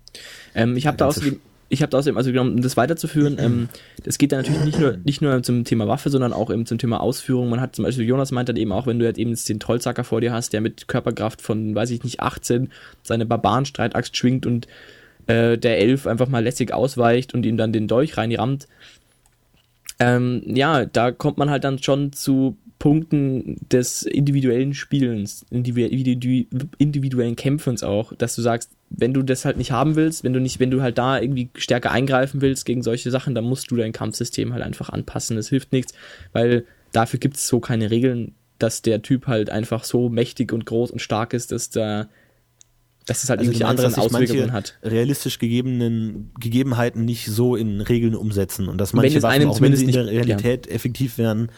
Ähm, 0.55 0.77
ich 0.77 0.87
habe 0.87 0.97
da 0.97 1.07
außerdem, 1.07 1.41
ich 1.69 1.83
habe 1.83 1.91
da 1.91 1.99
außerdem, 1.99 2.17
also 2.17 2.31
genau, 2.31 2.43
um 2.43 2.63
das 2.63 2.77
weiterzuführen, 2.77 3.37
ähm, 3.41 3.69
das 4.05 4.19
geht 4.19 4.31
dann 4.31 4.43
natürlich 4.43 4.65
nicht 4.65 4.79
nur, 4.79 4.97
nicht 5.05 5.23
nur 5.23 5.43
zum 5.43 5.65
Thema 5.65 5.89
Waffe, 5.89 6.09
sondern 6.09 6.33
auch 6.33 6.51
eben 6.53 6.67
zum 6.67 6.79
Thema 6.79 7.01
Ausführung. 7.01 7.51
Man 7.51 7.61
hat 7.61 7.75
zum 7.75 7.85
Beispiel, 7.85 8.07
Jonas 8.07 8.31
meint 8.31 8.49
dann 8.49 8.57
eben 8.57 8.71
auch, 8.71 8.87
wenn 8.87 9.01
du 9.01 9.05
jetzt 9.05 9.19
eben 9.19 9.35
den 9.35 9.59
Trollzacker 9.59 10.05
vor 10.05 10.21
dir 10.21 10.33
hast, 10.33 10.53
der 10.53 10.61
mit 10.61 10.87
Körperkraft 10.87 11.43
von, 11.43 11.75
weiß 11.75 11.91
ich 11.91 12.05
nicht, 12.05 12.21
18 12.21 12.71
seine 13.03 13.27
Barbarenstreitaxt 13.27 14.17
schwingt 14.17 14.47
und 14.47 14.69
äh, 15.27 15.59
der 15.59 15.79
Elf 15.79 16.07
einfach 16.07 16.29
mal 16.29 16.45
lässig 16.45 16.73
ausweicht 16.73 17.35
und 17.35 17.45
ihm 17.45 17.57
dann 17.57 17.73
den 17.73 17.89
Dolch 17.89 18.17
reinrammt. 18.17 18.69
Ähm, 20.03 20.43
ja, 20.47 20.85
da 20.85 21.13
kommt 21.13 21.39
man 21.39 21.49
halt 21.49 21.65
dann 21.65 21.79
schon 21.81 22.13
zu 22.13 22.57
Punkten 22.81 23.59
des 23.71 24.03
individuellen 24.03 24.75
Spielens, 24.75 25.47
individu 25.51 26.45
individuellen 26.79 27.37
Kämpfens 27.37 27.85
auch, 27.85 28.13
dass 28.15 28.35
du 28.35 28.43
sagst, 28.43 28.73
wenn 28.91 29.15
du 29.15 29.23
das 29.23 29.45
halt 29.45 29.57
nicht 29.57 29.71
haben 29.71 29.95
willst, 29.95 30.25
wenn 30.25 30.33
du 30.33 30.41
nicht, 30.41 30.59
wenn 30.59 30.73
du 30.73 30.83
halt 30.83 30.99
da 30.99 31.21
irgendwie 31.21 31.51
stärker 31.55 31.93
eingreifen 31.93 32.41
willst 32.41 32.67
gegen 32.67 32.83
solche 32.83 33.13
Sachen, 33.13 33.37
dann 33.37 33.45
musst 33.45 33.71
du 33.71 33.77
dein 33.77 33.93
Kampfsystem 33.93 34.53
halt 34.53 34.65
einfach 34.65 34.89
anpassen. 34.89 35.37
Das 35.37 35.49
hilft 35.49 35.71
nichts, 35.71 35.95
weil 36.33 36.65
dafür 36.91 37.21
gibt 37.21 37.37
es 37.37 37.47
so 37.47 37.61
keine 37.61 37.93
Regeln, 37.93 38.35
dass 38.59 38.83
der 38.83 39.03
Typ 39.03 39.29
halt 39.29 39.49
einfach 39.49 39.85
so 39.85 40.09
mächtig 40.09 40.53
und 40.53 40.67
groß 40.67 40.91
und 40.91 40.99
stark 40.99 41.35
ist, 41.35 41.53
dass 41.53 41.71
da 41.71 42.09
dass 43.07 43.25
es 43.25 43.31
halt 43.31 43.41
Also 43.41 43.51
irgendwelche 43.51 43.69
anderen 43.69 43.95
Auswirkungen 43.95 44.53
hat. 44.53 44.79
realistisch 44.83 45.39
gegebenen 45.39 46.31
Gegebenheiten 46.39 47.05
nicht 47.05 47.27
so 47.27 47.57
in 47.57 47.81
Regeln 47.81 48.15
umsetzen 48.15 48.69
und 48.69 48.79
dass 48.79 48.93
Wenn 48.93 49.01
manche 49.01 49.27
einem 49.27 49.49
Waffen, 49.49 49.59
auch 49.59 49.61
wenn 49.61 49.77
sie 49.77 49.85
in 49.87 49.93
der 49.93 50.07
Realität 50.07 50.67
effektiv 50.69 51.19
wären, 51.19 51.51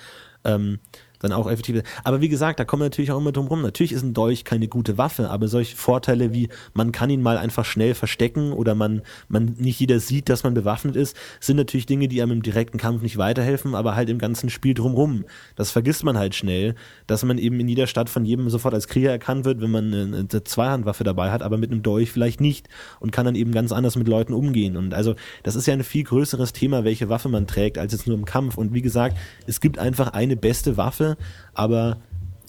ähm, 0.45 0.79
dann 1.25 1.33
auch 1.33 1.51
effektiv. 1.51 1.83
Aber 2.05 2.21
wie 2.21 2.29
gesagt, 2.29 2.61
da 2.61 2.65
kommen 2.65 2.83
wir 2.83 2.87
natürlich 2.87 3.11
auch 3.13 3.19
immer 3.19 3.33
drum 3.33 3.47
rum. 3.49 3.63
Natürlich 3.63 3.93
ist 3.93 4.03
ein 4.03 4.15
Dolch 4.15 4.45
keine 4.45 4.69
gute 4.69 4.99
Waffe, 4.99 5.31
aber 5.31 5.49
solche 5.49 5.77
Vorteile 5.77 6.33
wie 6.33 6.49
man 6.73 6.93
kann 6.93 7.11
ihn 7.11 7.23
mal 7.23 7.39
einfach 7.39 7.65
schnell 7.65 7.95
verstecken 7.95 8.53
oder 8.53 8.75
man, 8.75 9.03
man 9.29 9.57
nicht 9.59 9.81
jeder 9.81 10.01
sieht, 10.01 10.29
dass 10.29 10.45
man 10.45 10.55
bewaffnet 10.55 10.97
ist, 10.97 11.17
sind 11.41 11.57
natürlich 11.57 11.87
Dinge, 11.87 12.09
die 12.09 12.23
einem 12.23 12.33
im 12.33 12.43
direkten 12.43 12.79
Kampf 12.79 13.03
nicht 13.03 13.17
weiterhelfen, 13.17 13.75
aber 13.75 13.95
halt 13.95 14.11
im 14.11 14.19
ganzen 14.19 14.51
Spiel 14.51 14.75
drumrum. 14.75 15.25
Das 15.57 15.71
vergisst 15.71 16.05
man 16.05 16.19
halt 16.19 16.35
schnell, 16.35 16.75
dass 17.07 17.25
man 17.25 17.39
eben 17.39 17.59
in 17.61 17.69
jeder 17.69 17.87
Stadt 17.87 18.11
von 18.11 18.25
jedem 18.25 18.51
sofort 18.51 18.75
als 18.75 18.89
Krieger 18.89 19.11
erkannt 19.11 19.45
wird, 19.45 19.61
wenn 19.61 19.71
man 19.71 19.93
eine, 19.93 20.17
eine 20.19 20.45
Zweihandwaffe 20.45 21.05
dabei 21.05 21.31
hat, 21.31 21.43
aber 21.43 21.57
mit 21.57 21.71
einem 21.71 21.83
Dolch 21.83 22.11
vielleicht 22.11 22.41
nicht 22.41 22.69
und 23.01 23.13
kann 23.13 23.27
dann 23.27 23.35
eben 23.35 23.53
ganz 23.53 23.73
anders 23.73 23.97
mit 23.97 24.09
Leuten 24.09 24.35
umgehen. 24.35 24.77
Und 24.77 24.95
also 24.95 25.15
das 25.43 25.57
ist 25.57 25.67
ja 25.67 25.75
ein 25.75 25.85
viel 25.85 26.05
größeres 26.05 26.53
Thema, 26.53 26.85
welche 26.85 27.09
Waffe 27.09 27.29
man 27.29 27.47
trägt, 27.47 27.79
als 27.79 27.93
jetzt 27.93 28.07
nur 28.07 28.17
im 28.17 28.25
Kampf. 28.25 28.57
Und 28.59 28.75
wie 28.75 28.83
gesagt, 28.83 29.17
es 29.47 29.61
gibt 29.61 29.79
einfach 29.79 30.13
eine 30.13 30.37
beste 30.37 30.77
Waffe, 30.77 31.14
aber 31.55 31.99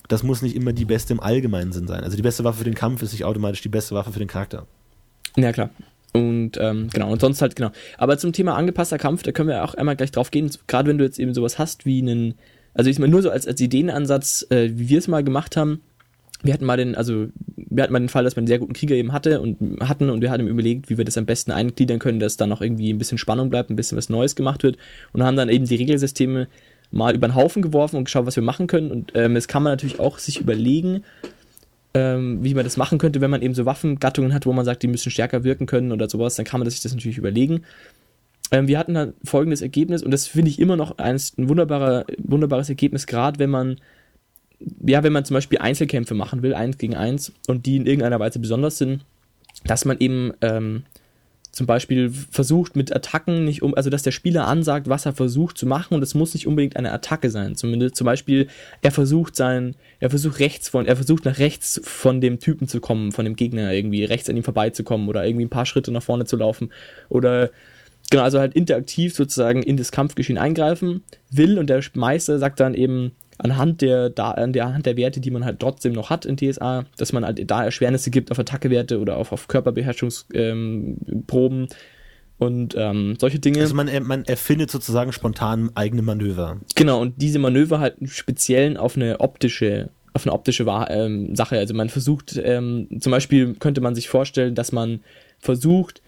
das 0.08 0.23
muss 0.23 0.41
nicht 0.41 0.56
immer 0.56 0.73
die 0.73 0.86
beste 0.86 1.13
im 1.13 1.19
allgemeinen 1.19 1.71
Sinn 1.71 1.88
sein. 1.88 2.04
Also 2.04 2.15
die 2.15 2.23
beste 2.23 2.43
Waffe 2.43 2.60
für 2.60 2.63
den 2.63 2.75
Kampf 2.75 3.01
ist 3.01 3.12
nicht 3.12 3.25
automatisch 3.25 3.62
die 3.62 3.69
beste 3.69 3.95
Waffe 3.95 4.12
für 4.12 4.19
den 4.19 4.28
Charakter. 4.28 4.67
Ja, 5.36 5.51
klar. 5.51 5.69
Und 6.13 6.58
ähm, 6.60 6.89
genau, 6.93 7.12
und 7.12 7.19
sonst 7.19 7.41
halt, 7.41 7.56
genau. 7.56 7.71
Aber 7.97 8.17
zum 8.17 8.32
Thema 8.32 8.56
angepasster 8.56 8.97
Kampf, 8.97 9.23
da 9.23 9.32
können 9.32 9.49
wir 9.49 9.63
auch 9.63 9.73
einmal 9.73 9.95
gleich 9.97 10.12
drauf 10.12 10.32
gehen, 10.32 10.49
gerade 10.67 10.89
wenn 10.89 10.97
du 10.97 11.04
jetzt 11.04 11.19
eben 11.19 11.34
sowas 11.34 11.60
hast 11.60 11.86
wie 11.86 12.01
einen, 12.01 12.36
also 12.73 12.89
ich 12.89 12.99
meine 12.99 13.12
nur 13.12 13.21
so 13.21 13.30
als, 13.30 13.45
als 13.45 13.60
Ideenansatz, 13.60 14.45
äh, 14.49 14.69
wie 14.75 14.89
wir 14.89 14.99
es 14.99 15.10
mal 15.10 15.23
gemacht 15.23 15.58
haben, 15.58 15.82
wir 16.41 16.54
hatten 16.54 16.65
mal 16.65 16.78
den, 16.78 16.95
also 16.95 17.28
wir 17.58 17.84
hatten 17.84 17.91
mal 17.91 17.99
den 17.99 18.08
Fall, 18.08 18.23
dass 18.23 18.36
wir 18.36 18.39
einen 18.39 18.47
sehr 18.47 18.60
guten 18.60 18.73
Krieger 18.73 18.95
eben 18.95 19.12
hatte 19.12 19.41
und 19.41 19.58
hatten 19.82 20.10
und 20.10 20.21
wir 20.21 20.32
hatten 20.32 20.47
überlegt, 20.47 20.89
wie 20.89 20.97
wir 20.97 21.04
das 21.04 21.17
am 21.17 21.25
besten 21.25 21.51
eingliedern 21.51 21.99
können, 21.99 22.19
dass 22.19 22.38
da 22.38 22.47
noch 22.47 22.62
irgendwie 22.62 22.93
ein 22.93 22.97
bisschen 22.97 23.17
Spannung 23.17 23.49
bleibt, 23.49 23.69
ein 23.69 23.75
bisschen 23.75 23.97
was 23.97 24.10
Neues 24.10 24.36
gemacht 24.36 24.63
wird 24.63 24.78
und 25.12 25.23
haben 25.23 25.36
dann 25.36 25.49
eben 25.49 25.65
die 25.65 25.75
Regelsysteme 25.75 26.47
mal 26.95 27.13
über 27.13 27.27
den 27.27 27.36
Haufen 27.36 27.62
geworfen 27.62 27.97
und 27.97 28.05
geschaut, 28.05 28.25
was 28.25 28.36
wir 28.36 28.43
machen 28.43 28.67
können. 28.67 28.89
Und 28.89 29.12
ähm, 29.15 29.36
das 29.36 29.47
kann 29.47 29.62
man 29.62 29.73
natürlich 29.73 29.99
auch 29.99 30.17
sich 30.17 30.39
überlegen, 30.39 31.03
ähm, 31.93 32.43
wie 32.43 32.53
man 32.53 32.63
das 32.63 32.77
machen 32.77 32.97
könnte, 32.97 33.21
wenn 33.21 33.29
man 33.29 33.41
eben 33.41 33.53
so 33.53 33.65
Waffengattungen 33.65 34.34
hat, 34.34 34.45
wo 34.45 34.53
man 34.53 34.65
sagt, 34.65 34.81
die 34.81 34.88
müssen 34.88 35.12
stärker 35.12 35.43
wirken 35.43 35.65
können 35.65 35.91
oder 35.91 36.10
sowas, 36.10 36.36
dann 36.36 36.45
kann 36.45 36.60
man 36.60 36.69
sich 36.69 36.81
das 36.81 36.93
natürlich 36.93 37.17
überlegen. 37.17 37.63
Ähm, 38.51 38.67
wir 38.67 38.79
hatten 38.79 38.93
dann 38.93 39.13
folgendes 39.23 39.62
Ergebnis 39.62 40.03
und 40.03 40.12
das 40.12 40.27
finde 40.27 40.49
ich 40.49 40.60
immer 40.60 40.77
noch 40.77 40.97
eins, 40.97 41.38
ein 41.38 41.49
wunderbarer, 41.49 42.05
wunderbares 42.17 42.69
Ergebnis, 42.69 43.08
gerade 43.08 43.39
wenn 43.39 43.49
man 43.49 43.77
ja, 44.86 45.03
wenn 45.03 45.12
man 45.12 45.25
zum 45.25 45.34
Beispiel 45.34 45.60
Einzelkämpfe 45.60 46.13
machen 46.13 46.41
will, 46.41 46.53
eins 46.53 46.77
gegen 46.77 46.95
eins, 46.95 47.34
und 47.47 47.65
die 47.65 47.75
in 47.75 47.86
irgendeiner 47.86 48.21
Weise 48.21 48.39
besonders 48.39 48.77
sind, 48.77 49.05
dass 49.65 49.84
man 49.84 49.99
eben 49.99 50.31
ähm, 50.41 50.84
zum 51.55 51.67
Beispiel 51.67 52.11
versucht 52.11 52.75
mit 52.75 52.93
Attacken 52.93 53.45
nicht 53.45 53.61
um, 53.63 53.73
also 53.75 53.89
dass 53.89 54.03
der 54.03 54.11
Spieler 54.11 54.45
ansagt, 54.45 54.89
was 54.89 55.05
er 55.05 55.13
versucht 55.13 55.57
zu 55.57 55.65
machen 55.65 55.93
und 55.93 56.03
es 56.03 56.13
muss 56.13 56.33
nicht 56.33 56.47
unbedingt 56.47 56.75
eine 56.75 56.91
Attacke 56.91 57.29
sein. 57.29 57.55
Zumindest 57.55 57.95
zum 57.95 58.03
Beispiel, 58.03 58.47
er 58.81 58.91
versucht 58.91 59.37
sein, 59.37 59.75
er 60.01 60.09
versucht 60.09 60.39
rechts 60.39 60.67
von, 60.67 60.85
er 60.85 60.97
versucht 60.97 61.23
nach 61.23 61.39
rechts 61.39 61.79
von 61.81 62.19
dem 62.19 62.41
Typen 62.41 62.67
zu 62.67 62.81
kommen, 62.81 63.13
von 63.13 63.23
dem 63.23 63.37
Gegner 63.37 63.71
irgendwie 63.71 64.03
rechts 64.03 64.29
an 64.29 64.35
ihm 64.35 64.43
vorbeizukommen 64.43 65.07
oder 65.07 65.25
irgendwie 65.25 65.45
ein 65.45 65.49
paar 65.49 65.65
Schritte 65.65 65.93
nach 65.93 66.03
vorne 66.03 66.25
zu 66.25 66.35
laufen 66.35 66.73
oder 67.07 67.51
genau, 68.09 68.23
also 68.23 68.39
halt 68.39 68.53
interaktiv 68.53 69.15
sozusagen 69.15 69.63
in 69.63 69.77
das 69.77 69.93
Kampfgeschehen 69.93 70.37
eingreifen 70.37 71.03
will 71.31 71.57
und 71.57 71.69
der 71.69 71.81
Meister 71.93 72.37
sagt 72.37 72.59
dann 72.59 72.73
eben, 72.73 73.13
anhand 73.38 73.82
der, 73.82 74.10
da, 74.10 74.32
an 74.32 74.54
der, 74.54 74.65
anhand 74.65 74.86
der 74.86 74.98
Werte, 74.98 75.19
die 75.19 75.32
man 75.32 75.45
halt 75.45 75.60
trotzdem 75.60 75.93
noch 75.93 76.10
hat 76.10 76.26
in 76.26 76.38
DSA, 76.38 76.86
dass 76.98 77.13
man 77.13 77.26
halt 77.26 77.50
da 77.50 77.63
Erschwernisse 77.63 78.10
gibt 78.10 78.32
auf 78.32 78.39
Attackewerte 78.39 79.00
oder 79.00 79.17
auf, 79.17 79.32
auf 79.32 79.48
Körperbeherrschungsproben 79.48 80.28
ähm, 80.34 81.67
und 82.38 82.76
ähm, 82.78 83.15
solche 83.19 83.39
Dinge. 83.39 83.62
Also 83.62 83.76
man, 83.76 83.89
man 84.04 84.26
erfindet 84.26 84.71
sozusagen 84.71 85.13
spontan 85.13 85.71
eigene 85.76 86.02
Manöver. 86.02 86.60
Genau, 86.76 87.02
und 87.02 87.21
diese 87.21 87.39
Manöver 87.39 87.80
halt 87.80 87.98
im 88.00 88.08
Speziellen 88.08 88.78
auf 88.78 88.95
eine 88.95 89.19
optische, 89.19 89.89
auf 90.13 90.26
eine 90.26 90.34
optische 90.34 90.65
ähm, 90.89 91.36
Sache. 91.36 91.58
Also 91.58 91.74
man 91.74 91.89
versucht, 91.89 92.39
ähm, 92.41 92.88
zum 93.00 93.12
Beispiel 93.12 93.56
könnte 93.56 93.82
man 93.82 93.95
sich 93.95 94.10
vorstellen, 94.10 94.56
dass 94.56 94.71
man 94.71 95.02
versucht, 95.39 96.02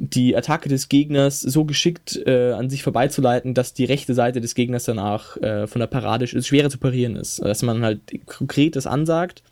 die 0.00 0.34
Attacke 0.34 0.70
des 0.70 0.88
Gegners 0.88 1.40
so 1.40 1.66
geschickt 1.66 2.18
äh, 2.26 2.52
an 2.52 2.70
sich 2.70 2.82
vorbeizuleiten, 2.82 3.52
dass 3.52 3.74
die 3.74 3.84
rechte 3.84 4.14
Seite 4.14 4.40
des 4.40 4.54
Gegners 4.54 4.84
danach 4.84 5.36
äh, 5.36 5.66
von 5.66 5.80
der 5.80 5.86
Parade 5.86 6.26
schwerer 6.26 6.70
zu 6.70 6.78
parieren 6.78 7.16
ist. 7.16 7.44
Dass 7.44 7.62
man 7.62 7.82
halt 7.82 8.00
konkret 8.24 8.76
das 8.76 8.86
ansagt, 8.86 9.42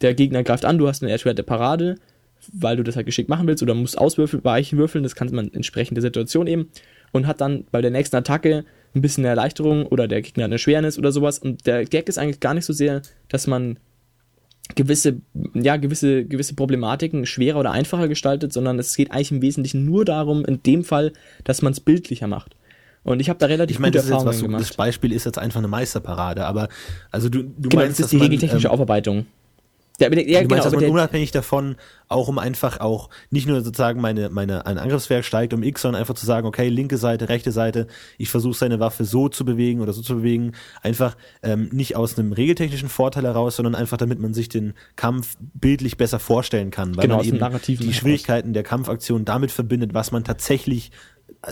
der 0.00 0.14
Gegner 0.14 0.42
greift 0.42 0.64
an, 0.64 0.78
du 0.78 0.88
hast 0.88 1.02
eine 1.02 1.12
erschwerte 1.12 1.42
Parade, 1.42 1.96
weil 2.52 2.76
du 2.76 2.82
das 2.82 2.96
halt 2.96 3.06
geschickt 3.06 3.28
machen 3.28 3.46
willst 3.46 3.62
oder 3.62 3.74
musst 3.74 3.98
auswürfeln, 3.98 4.42
Weichen 4.44 4.78
würfeln, 4.78 5.04
das 5.04 5.14
kann 5.14 5.32
man 5.32 5.52
entsprechend 5.52 5.96
der 5.96 6.02
Situation 6.02 6.46
eben 6.46 6.70
und 7.12 7.26
hat 7.26 7.40
dann 7.40 7.64
bei 7.70 7.82
der 7.82 7.90
nächsten 7.90 8.16
Attacke 8.16 8.64
ein 8.94 9.02
bisschen 9.02 9.24
eine 9.24 9.30
Erleichterung 9.30 9.86
oder 9.86 10.08
der 10.08 10.22
Gegner 10.22 10.46
eine 10.46 10.58
Schwernis 10.58 10.98
oder 10.98 11.12
sowas 11.12 11.38
und 11.38 11.66
der 11.66 11.84
Gag 11.84 12.08
ist 12.08 12.18
eigentlich 12.18 12.40
gar 12.40 12.54
nicht 12.54 12.64
so 12.64 12.72
sehr, 12.72 13.02
dass 13.28 13.46
man 13.46 13.78
gewisse, 14.74 15.20
ja, 15.54 15.76
gewisse, 15.76 16.24
gewisse 16.24 16.54
Problematiken 16.54 17.26
schwerer 17.26 17.60
oder 17.60 17.72
einfacher 17.72 18.08
gestaltet, 18.08 18.52
sondern 18.52 18.78
es 18.78 18.94
geht 18.96 19.10
eigentlich 19.10 19.32
im 19.32 19.42
Wesentlichen 19.42 19.84
nur 19.84 20.04
darum, 20.04 20.44
in 20.44 20.62
dem 20.62 20.84
Fall, 20.84 21.12
dass 21.44 21.62
man 21.62 21.72
es 21.72 21.80
bildlicher 21.80 22.26
macht. 22.26 22.56
Und 23.04 23.20
ich 23.20 23.28
habe 23.28 23.38
da 23.38 23.46
relativ 23.46 23.76
ich 23.76 23.80
meine, 23.80 23.92
gute 23.92 24.04
Erfahrungen 24.04 24.32
so, 24.32 24.46
gemacht. 24.46 24.62
Das 24.62 24.74
Beispiel 24.74 25.12
ist 25.12 25.24
jetzt 25.24 25.38
einfach 25.38 25.58
eine 25.58 25.68
Meisterparade, 25.68 26.44
aber 26.44 26.68
also 27.10 27.28
du, 27.28 27.42
du 27.42 27.68
genau, 27.68 27.82
meinst, 27.82 27.98
das 27.98 28.06
ist 28.06 28.12
die 28.12 28.18
regeltechnische 28.18 28.68
ähm, 28.68 28.72
Aufarbeitung. 28.72 29.26
Ja, 30.02 30.10
der, 30.10 30.28
ja, 30.28 30.40
du 30.40 30.48
genau, 30.48 30.54
meinst, 30.54 30.66
dass 30.66 30.72
aber 30.74 30.82
man 30.82 30.90
unabhängig 30.90 31.30
davon 31.30 31.76
auch 32.08 32.28
um 32.28 32.38
einfach 32.38 32.80
auch 32.80 33.08
nicht 33.30 33.46
nur 33.46 33.62
sozusagen 33.62 34.00
meine 34.00 34.28
meine 34.28 34.66
ein 34.66 34.78
Angriffswerk 34.78 35.24
steigt 35.24 35.54
um 35.54 35.62
X, 35.62 35.82
sondern 35.82 36.00
einfach 36.00 36.14
zu 36.14 36.26
sagen, 36.26 36.46
okay, 36.46 36.68
linke 36.68 36.98
Seite, 36.98 37.28
rechte 37.28 37.52
Seite, 37.52 37.86
ich 38.18 38.28
versuche 38.28 38.54
seine 38.54 38.80
Waffe 38.80 39.04
so 39.04 39.28
zu 39.28 39.44
bewegen 39.44 39.80
oder 39.80 39.92
so 39.92 40.02
zu 40.02 40.16
bewegen, 40.16 40.52
einfach 40.82 41.16
ähm, 41.42 41.70
nicht 41.72 41.96
aus 41.96 42.18
einem 42.18 42.32
regeltechnischen 42.32 42.88
Vorteil 42.88 43.24
heraus, 43.24 43.56
sondern 43.56 43.74
einfach 43.74 43.96
damit 43.96 44.18
man 44.18 44.34
sich 44.34 44.48
den 44.48 44.74
Kampf 44.96 45.36
bildlich 45.54 45.96
besser 45.96 46.18
vorstellen 46.18 46.70
kann, 46.70 46.96
weil 46.96 47.02
Genau, 47.02 47.16
man 47.16 47.26
eben 47.26 47.38
die 47.38 47.76
heraus. 47.78 47.94
Schwierigkeiten 47.94 48.52
der 48.52 48.62
Kampfaktion 48.62 49.24
damit 49.24 49.50
verbindet, 49.50 49.94
was 49.94 50.12
man 50.12 50.24
tatsächlich 50.24 50.90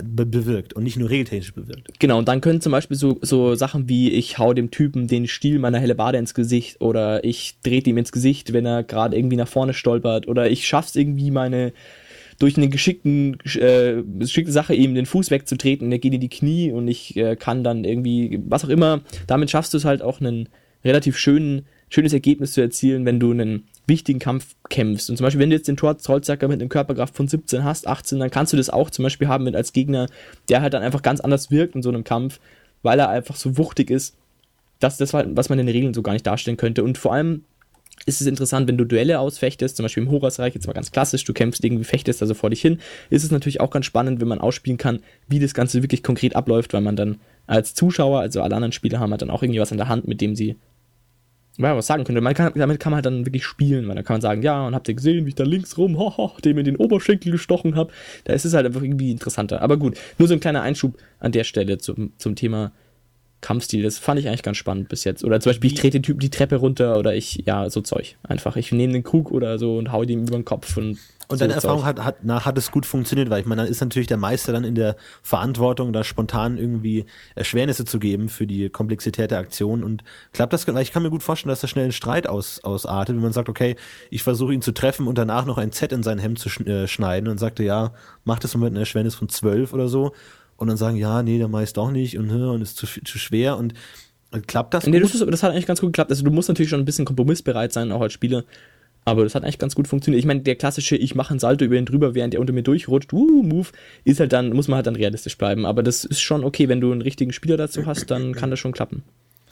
be 0.03 0.25
bewirkt 0.25 0.73
und 0.73 0.83
nicht 0.83 0.97
nur 0.97 1.09
regeltechnisch 1.09 1.53
bewirkt. 1.53 1.99
Genau, 1.99 2.17
und 2.17 2.27
dann 2.27 2.41
können 2.41 2.61
zum 2.61 2.71
Beispiel 2.71 2.97
so, 2.97 3.17
so 3.21 3.55
Sachen 3.55 3.89
wie 3.89 4.11
ich 4.11 4.37
hau 4.37 4.53
dem 4.53 4.71
Typen 4.71 5.07
den 5.07 5.27
Stiel 5.27 5.59
meiner 5.59 5.79
Hellebarde 5.79 6.17
ins 6.17 6.33
Gesicht 6.33 6.81
oder 6.81 7.23
ich 7.23 7.57
trete 7.63 7.89
ihm 7.89 7.97
ins 7.97 8.11
Gesicht, 8.11 8.53
wenn 8.53 8.65
er 8.65 8.83
gerade 8.83 9.17
irgendwie 9.17 9.37
nach 9.37 9.47
vorne 9.47 9.73
stolpert 9.73 10.27
oder 10.27 10.49
ich 10.49 10.67
schaff's 10.67 10.95
irgendwie 10.95 11.31
meine 11.31 11.73
durch 12.39 12.57
eine 12.57 12.69
geschickten, 12.69 13.37
äh, 13.55 14.01
geschickte 14.17 14.51
Sache 14.51 14.73
ihm 14.73 14.95
den 14.95 15.05
Fuß 15.05 15.29
wegzutreten 15.29 15.85
und 15.85 15.91
er 15.91 15.99
geht 15.99 16.13
in 16.13 16.21
die 16.21 16.29
Knie 16.29 16.71
und 16.71 16.87
ich 16.87 17.15
äh, 17.15 17.35
kann 17.35 17.63
dann 17.63 17.83
irgendwie, 17.83 18.39
was 18.47 18.65
auch 18.65 18.69
immer, 18.69 19.01
damit 19.27 19.51
schaffst 19.51 19.73
du 19.73 19.77
es 19.77 19.85
halt 19.85 20.01
auch 20.01 20.19
einen 20.19 20.49
relativ 20.83 21.17
schönen, 21.17 21.67
schönes 21.89 22.13
Ergebnis 22.13 22.53
zu 22.53 22.61
erzielen, 22.61 23.05
wenn 23.05 23.19
du 23.19 23.31
einen 23.31 23.67
wichtigen 23.91 24.19
Kampf 24.19 24.55
kämpfst. 24.69 25.09
Und 25.09 25.17
zum 25.17 25.25
Beispiel, 25.25 25.41
wenn 25.41 25.51
du 25.51 25.55
jetzt 25.55 25.67
den 25.67 25.77
Tor 25.77 25.97
Trollzacker 25.97 26.47
mit 26.47 26.59
einem 26.59 26.69
Körperkraft 26.69 27.15
von 27.15 27.27
17 27.27 27.63
hast, 27.63 27.87
18, 27.87 28.17
dann 28.17 28.31
kannst 28.31 28.53
du 28.53 28.57
das 28.57 28.71
auch 28.71 28.89
zum 28.89 29.03
Beispiel 29.03 29.27
haben 29.27 29.43
mit 29.43 29.55
als 29.55 29.73
Gegner, 29.73 30.07
der 30.49 30.61
halt 30.61 30.73
dann 30.73 30.81
einfach 30.81 31.03
ganz 31.03 31.19
anders 31.19 31.51
wirkt 31.51 31.75
in 31.75 31.83
so 31.83 31.89
einem 31.89 32.03
Kampf, 32.03 32.39
weil 32.81 32.99
er 32.99 33.09
einfach 33.09 33.35
so 33.35 33.57
wuchtig 33.57 33.91
ist. 33.91 34.15
Das 34.79 34.97
das, 34.97 35.13
was 35.13 35.49
man 35.49 35.59
in 35.59 35.67
den 35.67 35.75
Regeln 35.75 35.93
so 35.93 36.01
gar 36.01 36.13
nicht 36.13 36.25
darstellen 36.25 36.57
könnte. 36.57 36.83
Und 36.83 36.97
vor 36.97 37.13
allem 37.13 37.43
ist 38.05 38.21
es 38.21 38.27
interessant, 38.27 38.67
wenn 38.67 38.77
du 38.77 38.85
Duelle 38.85 39.19
ausfechtest, 39.19 39.77
zum 39.77 39.83
Beispiel 39.83 40.03
im 40.03 40.09
Horasreich, 40.09 40.55
jetzt 40.55 40.65
mal 40.65 40.73
ganz 40.73 40.91
klassisch, 40.91 41.23
du 41.23 41.33
kämpfst 41.33 41.63
irgendwie, 41.63 41.83
fechtest 41.83 42.21
also 42.21 42.33
vor 42.33 42.49
dich 42.49 42.61
hin, 42.61 42.79
ist 43.09 43.23
es 43.23 43.29
natürlich 43.29 43.61
auch 43.61 43.69
ganz 43.69 43.85
spannend, 43.85 44.21
wenn 44.21 44.27
man 44.27 44.39
ausspielen 44.39 44.77
kann, 44.77 45.01
wie 45.27 45.39
das 45.39 45.53
Ganze 45.53 45.83
wirklich 45.83 46.01
konkret 46.01 46.35
abläuft, 46.35 46.73
weil 46.73 46.81
man 46.81 46.95
dann 46.95 47.19
als 47.45 47.75
Zuschauer, 47.75 48.21
also 48.21 48.41
alle 48.41 48.55
anderen 48.55 48.71
Spieler 48.71 48.99
haben 48.99 49.11
halt 49.11 49.21
dann 49.21 49.29
auch 49.29 49.43
irgendwie 49.43 49.59
was 49.59 49.71
in 49.71 49.77
der 49.77 49.87
Hand, 49.87 50.07
mit 50.07 50.21
dem 50.21 50.35
sie 50.35 50.55
ja, 51.57 51.75
was 51.75 51.87
sagen 51.87 52.03
könnte. 52.03 52.21
Man 52.21 52.33
kann, 52.33 52.53
damit 52.55 52.79
kann 52.79 52.91
man 52.91 52.97
halt 52.97 53.05
dann 53.05 53.25
wirklich 53.25 53.45
spielen, 53.45 53.87
weil 53.87 53.95
dann 53.95 54.05
kann 54.05 54.15
man 54.15 54.21
sagen, 54.21 54.41
ja, 54.41 54.65
und 54.65 54.73
habt 54.73 54.87
ihr 54.87 54.93
gesehen, 54.93 55.25
wie 55.25 55.29
ich 55.29 55.35
da 55.35 55.43
links 55.43 55.77
rum, 55.77 55.97
hoho, 55.99 56.31
dem 56.43 56.57
in 56.57 56.65
den 56.65 56.77
Oberschenkel 56.77 57.31
gestochen 57.31 57.75
habe. 57.75 57.91
Da 58.23 58.33
ist 58.33 58.45
es 58.45 58.53
halt 58.53 58.65
einfach 58.65 58.81
irgendwie 58.81 59.11
interessanter. 59.11 59.61
Aber 59.61 59.77
gut, 59.77 59.97
nur 60.17 60.27
so 60.27 60.33
ein 60.33 60.39
kleiner 60.39 60.61
Einschub 60.61 60.97
an 61.19 61.31
der 61.31 61.43
Stelle 61.43 61.77
zum, 61.77 62.13
zum 62.17 62.35
Thema 62.35 62.71
Kampfstil. 63.41 63.83
Das 63.83 63.97
fand 63.97 64.19
ich 64.19 64.27
eigentlich 64.27 64.43
ganz 64.43 64.57
spannend 64.57 64.87
bis 64.87 65.03
jetzt. 65.03 65.23
Oder 65.23 65.39
zum 65.39 65.49
Beispiel, 65.49 65.71
ich 65.71 65.79
trete 65.79 65.99
den 65.99 66.03
Typ 66.03 66.19
die 66.19 66.29
Treppe 66.29 66.57
runter 66.57 66.97
oder 66.97 67.15
ich, 67.15 67.43
ja, 67.45 67.69
so 67.69 67.81
Zeug. 67.81 68.15
Einfach. 68.23 68.55
Ich 68.55 68.71
nehme 68.71 68.93
den 68.93 69.03
Krug 69.03 69.31
oder 69.31 69.57
so 69.57 69.77
und 69.77 69.91
hau 69.91 70.05
dem 70.05 70.21
über 70.21 70.37
den 70.37 70.45
Kopf 70.45 70.77
und. 70.77 70.99
Und 71.27 71.37
so 71.37 71.45
deine 71.45 71.53
Zeug. 71.53 71.63
Erfahrung 71.63 71.85
hat, 71.85 72.03
hat, 72.03 72.23
nach 72.25 72.45
hat 72.45 72.57
es 72.57 72.71
gut 72.71 72.85
funktioniert, 72.85 73.29
weil 73.29 73.39
ich 73.39 73.45
meine, 73.45 73.61
dann 73.61 73.71
ist 73.71 73.79
natürlich 73.79 74.07
der 74.07 74.17
Meister 74.17 74.51
dann 74.51 74.65
in 74.65 74.75
der 74.75 74.97
Verantwortung, 75.23 75.93
da 75.93 76.03
spontan 76.03 76.57
irgendwie 76.57 77.05
Erschwernisse 77.35 77.85
zu 77.85 77.99
geben 77.99 78.27
für 78.27 78.45
die 78.45 78.69
Komplexität 78.69 79.31
der 79.31 79.39
Aktion. 79.39 79.81
Und 79.83 80.03
klappt 80.33 80.51
das? 80.51 80.67
Weil 80.67 80.81
ich 80.81 80.91
kann 80.91 81.03
mir 81.03 81.09
gut 81.09 81.23
vorstellen, 81.23 81.49
dass 81.49 81.61
da 81.61 81.67
schnell 81.67 81.85
ein 81.85 81.93
Streit 81.93 82.27
aus, 82.27 82.63
ausartet, 82.63 83.15
wenn 83.15 83.23
man 83.23 83.31
sagt, 83.31 83.47
okay, 83.47 83.77
ich 84.09 84.23
versuche 84.23 84.53
ihn 84.53 84.61
zu 84.61 84.73
treffen 84.73 85.07
und 85.07 85.17
danach 85.17 85.45
noch 85.45 85.57
ein 85.57 85.71
Z 85.71 85.93
in 85.93 86.03
sein 86.03 86.19
Hemd 86.19 86.37
zu 86.37 86.49
äh, 86.65 86.87
schneiden 86.87 87.29
und 87.29 87.37
sagte, 87.37 87.63
ja, 87.63 87.93
mach 88.25 88.39
das 88.39 88.53
mal 88.55 88.65
mit 88.65 88.73
einer 88.73 88.81
Erschwernis 88.81 89.15
von 89.15 89.29
zwölf 89.29 89.73
oder 89.73 89.87
so. 89.87 90.11
Und 90.61 90.67
dann 90.67 90.77
sagen, 90.77 90.95
ja, 90.95 91.23
nee, 91.23 91.39
der 91.39 91.47
Meister 91.47 91.81
doch 91.81 91.89
nicht 91.89 92.19
und, 92.19 92.29
hä, 92.29 92.35
und 92.35 92.61
ist 92.61 92.77
zu, 92.77 92.85
zu 92.85 93.17
schwer 93.17 93.57
und 93.57 93.73
klappt 94.45 94.75
das 94.75 94.85
Nee, 94.85 94.99
gut? 94.99 95.05
das, 95.05 95.15
ist, 95.15 95.27
das 95.27 95.41
hat 95.41 95.51
eigentlich 95.51 95.65
ganz 95.65 95.81
gut 95.81 95.89
geklappt. 95.89 96.11
Also 96.11 96.23
du 96.23 96.29
musst 96.29 96.49
natürlich 96.49 96.69
schon 96.69 96.79
ein 96.79 96.85
bisschen 96.85 97.03
kompromissbereit 97.03 97.73
sein, 97.73 97.91
auch 97.91 98.01
als 98.01 98.13
Spieler. 98.13 98.43
Aber 99.03 99.23
das 99.23 99.33
hat 99.33 99.43
eigentlich 99.43 99.57
ganz 99.57 99.73
gut 99.73 99.87
funktioniert. 99.87 100.19
Ich 100.19 100.27
meine, 100.27 100.41
der 100.41 100.55
klassische, 100.55 100.95
ich 100.95 101.15
mache 101.15 101.31
einen 101.31 101.39
Salto 101.39 101.65
über 101.65 101.75
ihn 101.77 101.85
drüber, 101.85 102.13
während 102.13 102.35
er 102.35 102.39
unter 102.39 102.53
mir 102.53 102.61
durchrutscht, 102.61 103.11
uh, 103.11 103.41
Move, 103.41 103.69
ist 104.03 104.19
halt 104.19 104.31
dann, 104.33 104.53
muss 104.53 104.67
man 104.67 104.75
halt 104.75 104.85
dann 104.85 104.95
realistisch 104.95 105.35
bleiben. 105.35 105.65
Aber 105.65 105.81
das 105.81 106.05
ist 106.05 106.21
schon 106.21 106.43
okay, 106.43 106.69
wenn 106.69 106.79
du 106.79 106.91
einen 106.91 107.01
richtigen 107.01 107.33
Spieler 107.33 107.57
dazu 107.57 107.87
hast, 107.87 108.11
dann 108.11 108.33
kann 108.33 108.51
das 108.51 108.59
schon 108.59 108.71
klappen. 108.71 109.01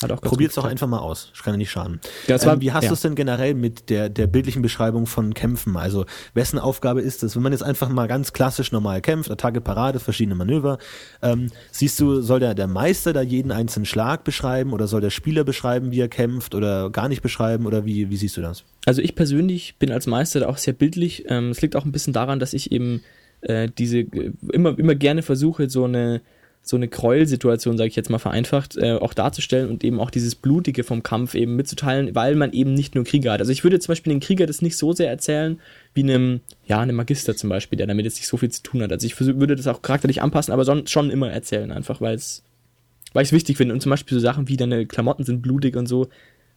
Hat 0.01 0.11
auch 0.11 0.21
ganz 0.21 0.29
Probiert's 0.29 0.55
gut 0.55 0.63
doch 0.63 0.69
einfach 0.69 0.87
mal 0.87 0.99
aus. 0.99 1.29
Das 1.33 1.43
kann 1.43 1.53
ja 1.53 1.57
nicht 1.57 1.71
schaden. 1.71 1.99
Ja, 2.27 2.41
war- 2.45 2.53
ähm, 2.53 2.61
wie 2.61 2.71
hast 2.71 2.83
ja. 2.85 2.89
du 2.89 2.93
es 2.93 3.01
denn 3.01 3.15
generell 3.15 3.53
mit 3.53 3.89
der, 3.89 4.09
der 4.09 4.27
bildlichen 4.27 4.61
Beschreibung 4.61 5.05
von 5.05 5.33
Kämpfen? 5.33 5.75
Also, 5.77 6.05
wessen 6.33 6.57
Aufgabe 6.59 7.01
ist 7.01 7.23
es? 7.23 7.35
Wenn 7.35 7.43
man 7.43 7.51
jetzt 7.51 7.63
einfach 7.63 7.89
mal 7.89 8.07
ganz 8.07 8.31
klassisch 8.33 8.71
normal 8.71 9.01
kämpft, 9.01 9.29
Attacke, 9.29 9.61
Parade, 9.61 9.99
verschiedene 9.99 10.35
Manöver, 10.35 10.77
ähm, 11.21 11.51
siehst 11.71 11.99
du, 11.99 12.21
soll 12.21 12.39
der, 12.39 12.53
der 12.55 12.67
Meister 12.67 13.13
da 13.13 13.21
jeden 13.21 13.51
einzelnen 13.51 13.85
Schlag 13.85 14.23
beschreiben 14.23 14.73
oder 14.73 14.87
soll 14.87 15.01
der 15.01 15.09
Spieler 15.09 15.43
beschreiben, 15.43 15.91
wie 15.91 15.99
er 15.99 16.07
kämpft 16.09 16.55
oder 16.55 16.89
gar 16.89 17.09
nicht 17.09 17.21
beschreiben 17.21 17.65
oder 17.65 17.85
wie, 17.85 18.09
wie 18.09 18.17
siehst 18.17 18.37
du 18.37 18.41
das? 18.41 18.63
Also 18.85 19.01
ich 19.01 19.15
persönlich 19.15 19.75
bin 19.79 19.91
als 19.91 20.07
Meister 20.07 20.39
da 20.39 20.47
auch 20.47 20.57
sehr 20.57 20.73
bildlich. 20.73 21.25
Ähm, 21.27 21.49
Es 21.51 21.61
liegt 21.61 21.75
auch 21.75 21.85
ein 21.85 21.91
bisschen 21.91 22.13
daran, 22.13 22.39
dass 22.39 22.53
ich 22.53 22.71
eben 22.71 23.01
äh, 23.41 23.69
diese 23.77 23.99
äh, 23.99 24.31
immer 24.51 24.77
immer 24.79 24.95
gerne 24.95 25.21
versuche 25.21 25.69
so 25.69 25.83
eine 25.85 26.21
so 26.69 26.75
eine 26.75 26.87
Gräuelsituation, 26.87 27.77
sage 27.77 27.89
ich 27.89 27.95
jetzt 27.95 28.09
mal 28.09 28.19
vereinfacht, 28.19 28.77
äh, 28.77 28.93
auch 28.93 29.13
darzustellen 29.13 29.69
und 29.69 29.83
eben 29.83 29.99
auch 29.99 30.11
dieses 30.11 30.35
Blutige 30.35 30.83
vom 30.83 31.01
Kampf 31.01 31.33
eben 31.33 31.55
mitzuteilen, 31.55 32.13
weil 32.13 32.35
man 32.35 32.53
eben 32.53 32.73
nicht 32.73 32.93
nur 32.93 33.03
Krieger 33.03 33.31
hat. 33.31 33.39
Also 33.39 33.51
ich 33.51 33.63
würde 33.63 33.79
zum 33.79 33.91
Beispiel 33.91 34.13
den 34.13 34.19
Krieger 34.19 34.45
das 34.45 34.61
nicht 34.61 34.77
so 34.77 34.93
sehr 34.93 35.09
erzählen 35.09 35.59
wie 35.95 36.03
einem, 36.03 36.41
ja, 36.67 36.79
einem 36.79 36.95
Magister 36.95 37.35
zum 37.35 37.49
Beispiel, 37.49 37.77
der 37.77 37.87
damit 37.87 38.05
jetzt 38.05 38.17
nicht 38.17 38.27
so 38.27 38.37
viel 38.37 38.51
zu 38.51 38.61
tun 38.61 38.83
hat. 38.83 38.91
Also 38.91 39.07
ich 39.07 39.19
würde 39.19 39.55
das 39.55 39.65
auch 39.65 39.81
charakterlich 39.81 40.21
anpassen, 40.21 40.53
aber 40.53 40.87
schon 40.87 41.09
immer 41.09 41.31
erzählen 41.31 41.71
einfach, 41.71 42.01
weil 42.01 42.15
es 42.15 42.43
weil 43.13 43.23
ich 43.23 43.29
es 43.29 43.33
wichtig 43.33 43.57
finde. 43.57 43.73
Und 43.73 43.81
zum 43.81 43.89
Beispiel 43.89 44.15
so 44.15 44.21
Sachen 44.21 44.47
wie 44.47 44.57
deine 44.57 44.85
Klamotten 44.85 45.23
sind 45.23 45.41
blutig 45.41 45.75
und 45.75 45.87
so, 45.87 46.07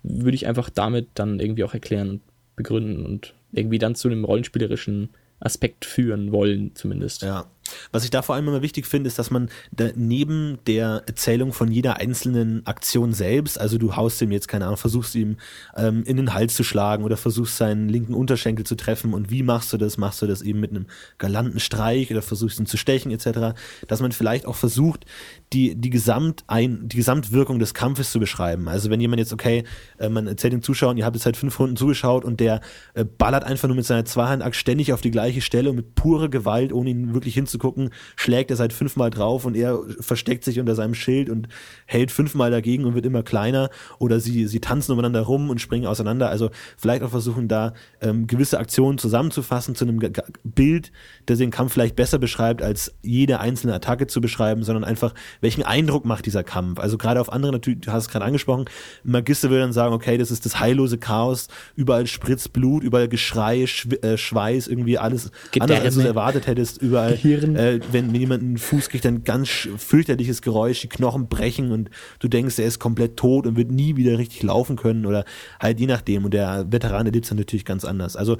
würde 0.02 0.34
ich 0.34 0.46
einfach 0.46 0.68
damit 0.68 1.08
dann 1.14 1.40
irgendwie 1.40 1.64
auch 1.64 1.74
erklären 1.74 2.10
und 2.10 2.20
begründen 2.56 3.06
und 3.06 3.34
irgendwie 3.52 3.78
dann 3.78 3.94
zu 3.94 4.08
einem 4.08 4.24
rollenspielerischen 4.24 5.08
Aspekt 5.40 5.84
führen 5.84 6.32
wollen, 6.32 6.72
zumindest. 6.74 7.22
Ja. 7.22 7.46
Was 7.90 8.04
ich 8.04 8.10
da 8.10 8.22
vor 8.22 8.34
allem 8.34 8.48
immer 8.48 8.62
wichtig 8.62 8.86
finde, 8.86 9.08
ist, 9.08 9.18
dass 9.18 9.30
man 9.30 9.48
neben 9.94 10.58
der 10.66 11.02
Erzählung 11.06 11.52
von 11.52 11.70
jeder 11.70 11.98
einzelnen 11.98 12.66
Aktion 12.66 13.12
selbst, 13.12 13.60
also 13.60 13.78
du 13.78 13.96
haust 13.96 14.20
ihm 14.22 14.32
jetzt, 14.32 14.48
keine 14.48 14.66
Ahnung, 14.66 14.76
versuchst 14.76 15.14
ihm 15.14 15.36
ähm, 15.76 16.04
in 16.04 16.16
den 16.16 16.34
Hals 16.34 16.54
zu 16.54 16.64
schlagen 16.64 17.04
oder 17.04 17.16
versuchst 17.16 17.56
seinen 17.56 17.88
linken 17.88 18.14
Unterschenkel 18.14 18.66
zu 18.66 18.76
treffen 18.76 19.14
und 19.14 19.30
wie 19.30 19.42
machst 19.42 19.72
du 19.72 19.76
das? 19.76 19.98
Machst 19.98 20.22
du 20.22 20.26
das 20.26 20.42
eben 20.42 20.60
mit 20.60 20.70
einem 20.70 20.86
galanten 21.18 21.60
Streich 21.60 22.10
oder 22.10 22.22
versuchst 22.22 22.58
ihn 22.58 22.66
zu 22.66 22.76
stechen 22.76 23.12
etc., 23.12 23.54
dass 23.88 24.00
man 24.00 24.12
vielleicht 24.12 24.46
auch 24.46 24.56
versucht, 24.56 25.04
die, 25.52 25.74
die, 25.74 25.90
Gesamt 25.90 26.44
ein, 26.46 26.88
die 26.88 26.96
Gesamtwirkung 26.96 27.58
des 27.58 27.74
Kampfes 27.74 28.10
zu 28.10 28.18
beschreiben. 28.18 28.68
Also 28.68 28.90
wenn 28.90 29.00
jemand 29.00 29.20
jetzt, 29.20 29.32
okay, 29.32 29.64
äh, 29.98 30.08
man 30.08 30.26
erzählt 30.26 30.52
den 30.52 30.62
Zuschauern, 30.62 30.96
ihr 30.96 31.04
habt 31.04 31.16
jetzt 31.16 31.24
seit 31.24 31.36
fünf 31.36 31.58
Runden 31.58 31.76
zugeschaut 31.76 32.24
und 32.24 32.40
der 32.40 32.60
äh, 32.94 33.04
ballert 33.04 33.44
einfach 33.44 33.68
nur 33.68 33.76
mit 33.76 33.84
seiner 33.84 34.04
Zweihandachs 34.04 34.56
ständig 34.56 34.92
auf 34.92 35.00
die 35.00 35.10
gleiche 35.10 35.40
Stelle 35.40 35.70
und 35.70 35.76
mit 35.76 35.94
purer 35.94 36.28
Gewalt, 36.28 36.72
ohne 36.72 36.90
ihn 36.90 37.14
wirklich 37.14 37.34
hinzugucken, 37.62 37.90
schlägt 38.16 38.50
er 38.50 38.56
seit 38.56 38.72
fünfmal 38.72 39.10
drauf 39.10 39.44
und 39.44 39.56
er 39.56 39.78
versteckt 40.00 40.44
sich 40.44 40.60
unter 40.60 40.74
seinem 40.74 40.94
Schild 40.94 41.30
und 41.30 41.48
hält 41.86 42.10
fünfmal 42.10 42.50
dagegen 42.50 42.84
und 42.84 42.94
wird 42.94 43.06
immer 43.06 43.22
kleiner 43.22 43.70
oder 43.98 44.20
sie, 44.20 44.46
sie 44.46 44.60
tanzen 44.60 44.92
umeinander 44.92 45.22
rum 45.22 45.50
und 45.50 45.60
springen 45.60 45.86
auseinander. 45.86 46.28
Also 46.28 46.50
vielleicht 46.76 47.02
auch 47.02 47.10
versuchen 47.10 47.48
da 47.48 47.74
ähm, 48.00 48.26
gewisse 48.26 48.58
Aktionen 48.58 48.98
zusammenzufassen 48.98 49.74
zu 49.74 49.84
einem 49.84 50.00
G 50.00 50.10
G 50.10 50.20
Bild, 50.44 50.92
das 51.26 51.38
den 51.38 51.50
Kampf 51.50 51.72
vielleicht 51.72 51.96
besser 51.96 52.18
beschreibt, 52.18 52.62
als 52.62 52.94
jede 53.02 53.40
einzelne 53.40 53.74
Attacke 53.74 54.06
zu 54.06 54.20
beschreiben, 54.20 54.62
sondern 54.62 54.84
einfach, 54.84 55.14
welchen 55.40 55.62
Eindruck 55.62 56.04
macht 56.04 56.26
dieser 56.26 56.44
Kampf. 56.44 56.78
Also 56.78 56.98
gerade 56.98 57.20
auf 57.20 57.32
andere, 57.32 57.52
natürlich, 57.52 57.80
du 57.80 57.92
hast 57.92 58.04
es 58.04 58.08
gerade 58.10 58.24
angesprochen, 58.24 58.66
Magister 59.04 59.50
würde 59.50 59.62
dann 59.62 59.72
sagen, 59.72 59.94
okay, 59.94 60.18
das 60.18 60.30
ist 60.30 60.44
das 60.44 60.60
heillose 60.60 60.98
Chaos, 60.98 61.48
überall 61.76 62.06
spritzt 62.06 62.52
Blut, 62.52 62.82
überall 62.82 63.08
Geschrei, 63.08 63.62
äh, 63.62 64.16
Schweiß, 64.16 64.68
irgendwie 64.68 64.98
alles 64.98 65.30
anders, 65.58 65.80
als 65.80 65.82
du 65.82 65.88
es 65.88 65.94
Gedärme. 65.94 66.08
erwartet 66.08 66.46
hättest, 66.46 66.82
überall, 66.82 67.14
Gehirn. 67.54 67.80
äh, 67.80 67.92
wenn, 67.92 68.14
jemand 68.14 68.42
einen 68.42 68.58
Fuß 68.58 68.88
kriegt, 68.88 69.04
dann 69.04 69.24
ganz 69.24 69.68
fürchterliches 69.76 70.42
Geräusch, 70.42 70.80
die 70.80 70.88
Knochen 70.88 71.28
brechen 71.28 71.72
und 71.72 71.90
du 72.18 72.28
denkst, 72.28 72.58
er 72.58 72.66
ist 72.66 72.78
komplett 72.78 73.16
tot 73.16 73.46
und 73.46 73.56
wird 73.56 73.70
nie 73.70 73.96
wieder 73.96 74.18
richtig 74.18 74.42
laufen 74.42 74.76
können 74.76 75.06
oder 75.06 75.24
halt 75.60 75.80
je 75.80 75.86
nachdem 75.86 76.24
und 76.24 76.34
der 76.34 76.70
Veteran 76.70 77.06
erlebt 77.06 77.24
es 77.24 77.30
dann 77.30 77.38
natürlich 77.38 77.64
ganz 77.64 77.84
anders. 77.84 78.16
Also 78.16 78.38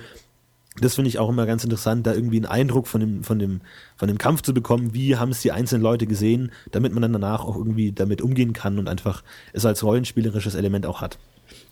das 0.80 0.94
finde 0.94 1.08
ich 1.08 1.18
auch 1.18 1.28
immer 1.28 1.44
ganz 1.44 1.64
interessant, 1.64 2.06
da 2.06 2.14
irgendwie 2.14 2.38
einen 2.38 2.46
Eindruck 2.46 2.86
von 2.86 3.00
dem, 3.00 3.24
von 3.24 3.38
dem, 3.38 3.60
von 3.96 4.08
dem 4.08 4.16
Kampf 4.16 4.42
zu 4.42 4.54
bekommen, 4.54 4.94
wie 4.94 5.16
haben 5.16 5.30
es 5.30 5.42
die 5.42 5.52
einzelnen 5.52 5.82
Leute 5.82 6.06
gesehen, 6.06 6.50
damit 6.70 6.92
man 6.92 7.02
dann 7.02 7.12
danach 7.12 7.44
auch 7.44 7.56
irgendwie 7.56 7.92
damit 7.92 8.22
umgehen 8.22 8.54
kann 8.54 8.78
und 8.78 8.88
einfach 8.88 9.22
es 9.52 9.66
als 9.66 9.84
rollenspielerisches 9.84 10.54
Element 10.54 10.86
auch 10.86 11.02
hat. 11.02 11.18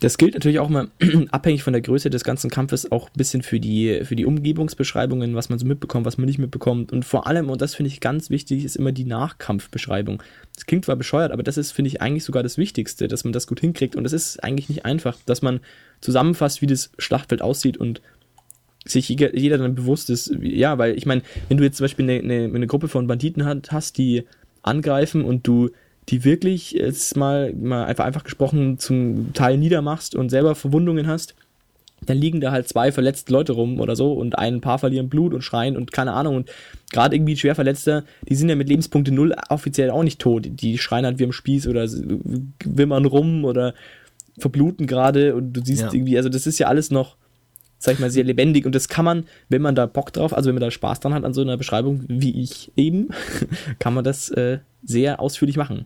Das 0.01 0.17
gilt 0.17 0.33
natürlich 0.33 0.57
auch 0.57 0.67
mal 0.67 0.89
abhängig 1.31 1.61
von 1.61 1.73
der 1.73 1.81
Größe 1.83 2.09
des 2.09 2.23
ganzen 2.23 2.49
Kampfes 2.49 2.91
auch 2.91 3.07
ein 3.09 3.17
bisschen 3.17 3.43
für 3.43 3.59
die, 3.59 4.01
für 4.03 4.15
die 4.15 4.25
Umgebungsbeschreibungen, 4.25 5.35
was 5.35 5.49
man 5.49 5.59
so 5.59 5.65
mitbekommt, 5.65 6.07
was 6.07 6.17
man 6.17 6.25
nicht 6.25 6.39
mitbekommt. 6.39 6.91
Und 6.91 7.05
vor 7.05 7.27
allem, 7.27 7.51
und 7.51 7.61
das 7.61 7.75
finde 7.75 7.89
ich 7.89 7.99
ganz 7.99 8.31
wichtig, 8.31 8.65
ist 8.65 8.75
immer 8.75 8.91
die 8.91 9.05
Nachkampfbeschreibung. 9.05 10.23
Das 10.55 10.65
klingt 10.65 10.85
zwar 10.85 10.95
bescheuert, 10.95 11.31
aber 11.31 11.43
das 11.43 11.57
ist, 11.57 11.71
finde 11.71 11.89
ich, 11.89 12.01
eigentlich 12.01 12.23
sogar 12.23 12.41
das 12.41 12.57
Wichtigste, 12.57 13.07
dass 13.07 13.23
man 13.23 13.31
das 13.31 13.45
gut 13.45 13.59
hinkriegt. 13.59 13.95
Und 13.95 14.05
es 14.05 14.11
ist 14.11 14.43
eigentlich 14.43 14.69
nicht 14.69 14.85
einfach, 14.85 15.19
dass 15.27 15.43
man 15.43 15.59
zusammenfasst, 16.01 16.63
wie 16.63 16.67
das 16.67 16.91
Schlachtfeld 16.97 17.43
aussieht 17.43 17.77
und 17.77 18.01
sich 18.83 19.07
jeder 19.07 19.59
dann 19.59 19.75
bewusst 19.75 20.09
ist, 20.09 20.35
ja, 20.41 20.79
weil 20.79 20.97
ich 20.97 21.05
meine, 21.05 21.21
wenn 21.47 21.57
du 21.57 21.63
jetzt 21.63 21.77
zum 21.77 21.83
Beispiel 21.83 22.09
eine, 22.09 22.19
eine, 22.19 22.55
eine 22.55 22.65
Gruppe 22.65 22.87
von 22.87 23.05
Banditen 23.05 23.45
hast, 23.45 23.99
die 23.99 24.23
angreifen 24.63 25.23
und 25.23 25.45
du 25.45 25.69
die 26.09 26.23
wirklich 26.23 26.71
jetzt 26.71 27.15
mal, 27.15 27.53
mal 27.53 27.85
einfach, 27.85 28.05
einfach 28.05 28.23
gesprochen 28.23 28.79
zum 28.79 29.33
Teil 29.33 29.57
niedermachst 29.57 30.15
und 30.15 30.29
selber 30.29 30.55
Verwundungen 30.55 31.07
hast, 31.07 31.35
dann 32.05 32.17
liegen 32.17 32.41
da 32.41 32.51
halt 32.51 32.67
zwei 32.67 32.91
verletzte 32.91 33.31
Leute 33.31 33.53
rum 33.53 33.79
oder 33.79 33.95
so 33.95 34.13
und 34.13 34.37
ein 34.37 34.59
paar 34.59 34.79
verlieren 34.79 35.09
Blut 35.09 35.33
und 35.33 35.43
schreien 35.43 35.77
und 35.77 35.91
keine 35.91 36.13
Ahnung 36.13 36.35
und 36.35 36.51
gerade 36.91 37.15
irgendwie 37.15 37.37
schwer 37.37 37.53
Verletzte, 37.53 38.05
die 38.27 38.35
sind 38.35 38.49
ja 38.49 38.55
mit 38.55 38.69
Lebenspunkte 38.69 39.11
null 39.11 39.35
offiziell 39.49 39.91
auch 39.91 40.03
nicht 40.03 40.19
tot. 40.19 40.47
Die 40.49 40.79
schreien 40.79 41.05
halt 41.05 41.19
wie 41.19 41.25
am 41.25 41.31
Spieß 41.31 41.67
oder 41.67 41.87
wimmern 42.65 43.05
rum 43.05 43.45
oder 43.45 43.75
verbluten 44.37 44.87
gerade 44.87 45.35
und 45.35 45.53
du 45.53 45.63
siehst 45.63 45.81
ja. 45.83 45.93
irgendwie, 45.93 46.17
also 46.17 46.29
das 46.29 46.47
ist 46.47 46.57
ja 46.57 46.67
alles 46.67 46.89
noch 46.89 47.17
sag 47.81 47.95
ich 47.95 47.99
mal, 47.99 48.11
sehr 48.11 48.23
lebendig 48.23 48.65
und 48.65 48.75
das 48.75 48.87
kann 48.87 49.03
man, 49.03 49.25
wenn 49.49 49.61
man 49.61 49.73
da 49.73 49.87
Bock 49.87 50.13
drauf, 50.13 50.33
also 50.33 50.47
wenn 50.47 50.55
man 50.55 50.61
da 50.61 50.71
Spaß 50.71 50.99
dran 50.99 51.15
hat 51.15 51.25
an 51.25 51.33
so 51.33 51.41
einer 51.41 51.57
Beschreibung 51.57 52.05
wie 52.07 52.41
ich 52.41 52.71
eben, 52.75 53.09
kann 53.79 53.95
man 53.95 54.03
das 54.03 54.29
äh, 54.29 54.59
sehr 54.83 55.19
ausführlich 55.19 55.57
machen. 55.57 55.85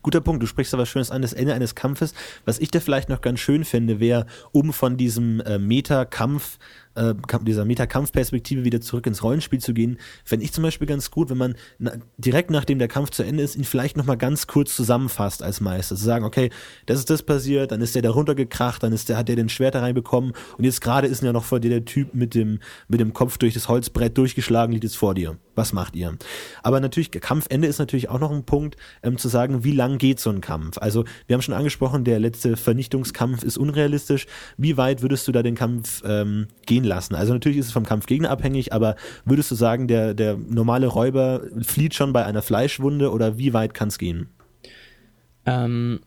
Guter 0.00 0.22
Punkt, 0.22 0.42
du 0.42 0.46
sprichst 0.46 0.72
aber 0.72 0.86
schönes 0.86 1.10
an, 1.10 1.20
das 1.20 1.34
Ende 1.34 1.52
eines 1.52 1.74
Kampfes. 1.74 2.14
Was 2.46 2.58
ich 2.58 2.70
da 2.70 2.80
vielleicht 2.80 3.10
noch 3.10 3.20
ganz 3.20 3.40
schön 3.40 3.66
finde, 3.66 4.00
wäre, 4.00 4.24
um 4.52 4.72
von 4.72 4.96
diesem 4.96 5.40
äh, 5.40 5.58
Meta-Kampf 5.58 6.58
äh, 6.96 7.14
dieser 7.42 7.64
Metakampfperspektive 7.64 8.64
wieder 8.64 8.80
zurück 8.80 9.06
ins 9.06 9.22
Rollenspiel 9.22 9.60
zu 9.60 9.74
gehen, 9.74 9.98
fände 10.24 10.44
ich 10.44 10.52
zum 10.52 10.62
Beispiel 10.62 10.86
ganz 10.86 11.10
gut, 11.10 11.30
wenn 11.30 11.38
man 11.38 11.54
na, 11.78 11.92
direkt 12.18 12.50
nachdem 12.50 12.78
der 12.78 12.88
Kampf 12.88 13.10
zu 13.10 13.22
Ende 13.22 13.42
ist, 13.42 13.56
ihn 13.56 13.64
vielleicht 13.64 13.96
nochmal 13.96 14.16
ganz 14.16 14.46
kurz 14.46 14.74
zusammenfasst 14.74 15.42
als 15.42 15.60
Meister. 15.60 15.96
Zu 15.96 16.04
sagen, 16.04 16.24
okay, 16.24 16.50
das 16.86 16.98
ist 16.98 17.10
das 17.10 17.22
passiert, 17.22 17.72
dann 17.72 17.80
ist 17.80 17.94
der 17.94 18.02
da 18.02 18.10
runtergekracht, 18.10 18.82
dann 18.82 18.92
ist 18.92 19.08
der, 19.08 19.16
hat 19.16 19.28
der 19.28 19.36
den 19.36 19.48
Schwert 19.48 19.74
da 19.74 19.80
reinbekommen 19.80 20.32
und 20.58 20.64
jetzt 20.64 20.80
gerade 20.80 21.06
ist 21.06 21.22
ja 21.22 21.32
noch 21.32 21.44
vor 21.44 21.60
dir 21.60 21.70
der 21.70 21.84
Typ 21.84 22.14
mit 22.14 22.34
dem, 22.34 22.60
mit 22.88 23.00
dem 23.00 23.12
Kopf 23.12 23.38
durch 23.38 23.54
das 23.54 23.68
Holzbrett 23.68 24.16
durchgeschlagen, 24.18 24.72
liegt 24.72 24.84
jetzt 24.84 24.96
vor 24.96 25.14
dir. 25.14 25.36
Was 25.54 25.72
macht 25.72 25.96
ihr? 25.96 26.16
Aber 26.62 26.80
natürlich, 26.80 27.10
Kampfende 27.10 27.66
ist 27.66 27.78
natürlich 27.78 28.10
auch 28.10 28.20
noch 28.20 28.30
ein 28.30 28.44
Punkt, 28.44 28.76
ähm, 29.02 29.16
zu 29.16 29.28
sagen, 29.28 29.64
wie 29.64 29.72
lang 29.72 29.96
geht 29.96 30.20
so 30.20 30.28
ein 30.28 30.42
Kampf? 30.42 30.76
Also, 30.78 31.04
wir 31.26 31.34
haben 31.34 31.40
schon 31.40 31.54
angesprochen, 31.54 32.04
der 32.04 32.20
letzte 32.20 32.58
Vernichtungskampf 32.58 33.42
ist 33.42 33.56
unrealistisch. 33.56 34.26
Wie 34.58 34.76
weit 34.76 35.00
würdest 35.00 35.26
du 35.26 35.32
da 35.32 35.42
den 35.42 35.54
Kampf 35.54 36.02
ähm, 36.04 36.48
gehen 36.66 36.84
lassen. 36.86 37.14
Also 37.14 37.32
natürlich 37.32 37.58
ist 37.58 37.66
es 37.66 37.72
vom 37.72 37.84
Kampfgegner 37.84 38.30
abhängig, 38.30 38.72
aber 38.72 38.96
würdest 39.24 39.50
du 39.50 39.54
sagen, 39.54 39.88
der, 39.88 40.14
der 40.14 40.36
normale 40.36 40.86
Räuber 40.86 41.42
flieht 41.62 41.94
schon 41.94 42.12
bei 42.12 42.24
einer 42.24 42.42
Fleischwunde 42.42 43.10
oder 43.10 43.38
wie 43.38 43.52
weit 43.52 43.74
kann 43.74 43.88
es 43.88 43.98
gehen? 43.98 44.28
Ähm, 45.44 46.00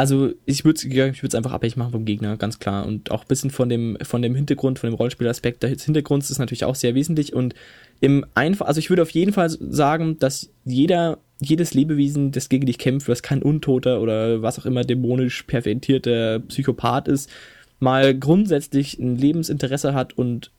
also 0.00 0.32
ich 0.46 0.64
würde 0.64 0.80
es 1.22 1.34
einfach 1.34 1.52
abhängig 1.52 1.76
machen 1.76 1.92
vom 1.92 2.06
Gegner, 2.06 2.38
ganz 2.38 2.58
klar. 2.58 2.86
Und 2.86 3.10
auch 3.10 3.20
ein 3.20 3.28
bisschen 3.28 3.50
von 3.50 3.68
dem, 3.68 3.98
von 4.00 4.22
dem 4.22 4.34
Hintergrund, 4.34 4.78
von 4.78 4.88
dem 4.88 4.94
Rollenspielaspekt 4.94 5.62
des 5.62 5.84
Hintergrunds 5.84 6.30
ist 6.30 6.38
natürlich 6.38 6.64
auch 6.64 6.74
sehr 6.74 6.94
wesentlich. 6.94 7.34
Und 7.34 7.54
im 8.00 8.24
einfach, 8.34 8.66
also 8.66 8.78
ich 8.78 8.88
würde 8.88 9.02
auf 9.02 9.10
jeden 9.10 9.34
Fall 9.34 9.50
sagen, 9.50 10.18
dass 10.18 10.50
jeder, 10.64 11.18
jedes 11.38 11.74
Lebewesen, 11.74 12.32
das 12.32 12.48
gegen 12.48 12.64
dich 12.64 12.78
kämpft, 12.78 13.08
was 13.08 13.22
kein 13.22 13.42
Untoter 13.42 14.00
oder 14.00 14.40
was 14.40 14.58
auch 14.58 14.64
immer 14.64 14.84
dämonisch 14.84 15.42
pervertierter 15.42 16.38
Psychopath 16.40 17.06
ist, 17.06 17.28
mal 17.80 18.14
grundsätzlich 18.16 18.98
ein 18.98 19.16
Lebensinteresse 19.16 19.94
hat 19.94 20.16
und 20.16 20.50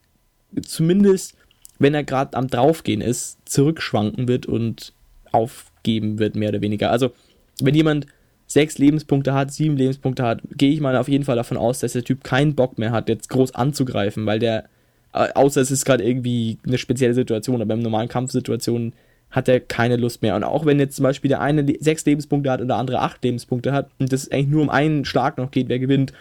zumindest, 0.66 1.36
wenn 1.80 1.94
er 1.94 2.04
gerade 2.04 2.36
am 2.36 2.48
Draufgehen 2.48 3.02
ist, 3.02 3.38
zurückschwanken 3.46 4.28
wird 4.28 4.46
und 4.46 4.94
aufgeben 5.32 6.20
wird, 6.20 6.36
mehr 6.36 6.50
oder 6.50 6.62
weniger. 6.62 6.92
Also, 6.92 7.12
wenn 7.62 7.76
jemand 7.76 8.08
sechs 8.48 8.78
Lebenspunkte 8.78 9.34
hat, 9.34 9.52
sieben 9.52 9.78
Lebenspunkte 9.78 10.24
hat, 10.24 10.42
gehe 10.58 10.74
ich 10.74 10.82
mal 10.82 10.98
auf 10.98 11.08
jeden 11.08 11.24
Fall 11.24 11.38
davon 11.38 11.58
aus, 11.58 11.80
dass 11.80 11.94
der 11.94 12.04
Typ 12.04 12.24
keinen 12.24 12.56
Bock 12.56 12.78
mehr 12.78 12.92
hat, 12.92 13.08
jetzt 13.08 13.30
groß 13.30 13.56
anzugreifen, 13.56 14.26
weil 14.26 14.40
der, 14.40 14.66
äh, 15.14 15.30
außer 15.34 15.62
es 15.62 15.72
ist 15.72 15.86
gerade 15.86 16.04
irgendwie 16.04 16.58
eine 16.66 16.78
spezielle 16.78 17.14
Situation, 17.14 17.62
aber 17.62 17.76
in 17.76 17.82
normalen 17.82 18.10
Kampfsituationen 18.10 18.94
hat 19.32 19.48
er 19.48 19.60
keine 19.60 19.96
Lust 19.96 20.22
mehr. 20.22 20.36
Und 20.36 20.44
auch 20.44 20.66
wenn 20.66 20.80
jetzt 20.80 20.98
zum 20.98 21.04
Beispiel 21.04 21.30
der 21.30 21.42
eine 21.42 21.66
sechs 21.80 22.06
Lebenspunkte 22.06 22.52
hat 22.52 22.62
und 22.62 22.68
der 22.68 22.78
andere 22.78 23.00
acht 23.00 23.24
Lebenspunkte 23.24 23.72
hat 23.72 23.90
und 23.98 24.12
das 24.12 24.30
eigentlich 24.30 24.48
nur 24.48 24.62
um 24.62 24.70
einen 24.70 25.06
Schlag 25.06 25.38
noch 25.38 25.52
geht, 25.52 25.70
wer 25.70 25.80
gewinnt, 25.80 26.14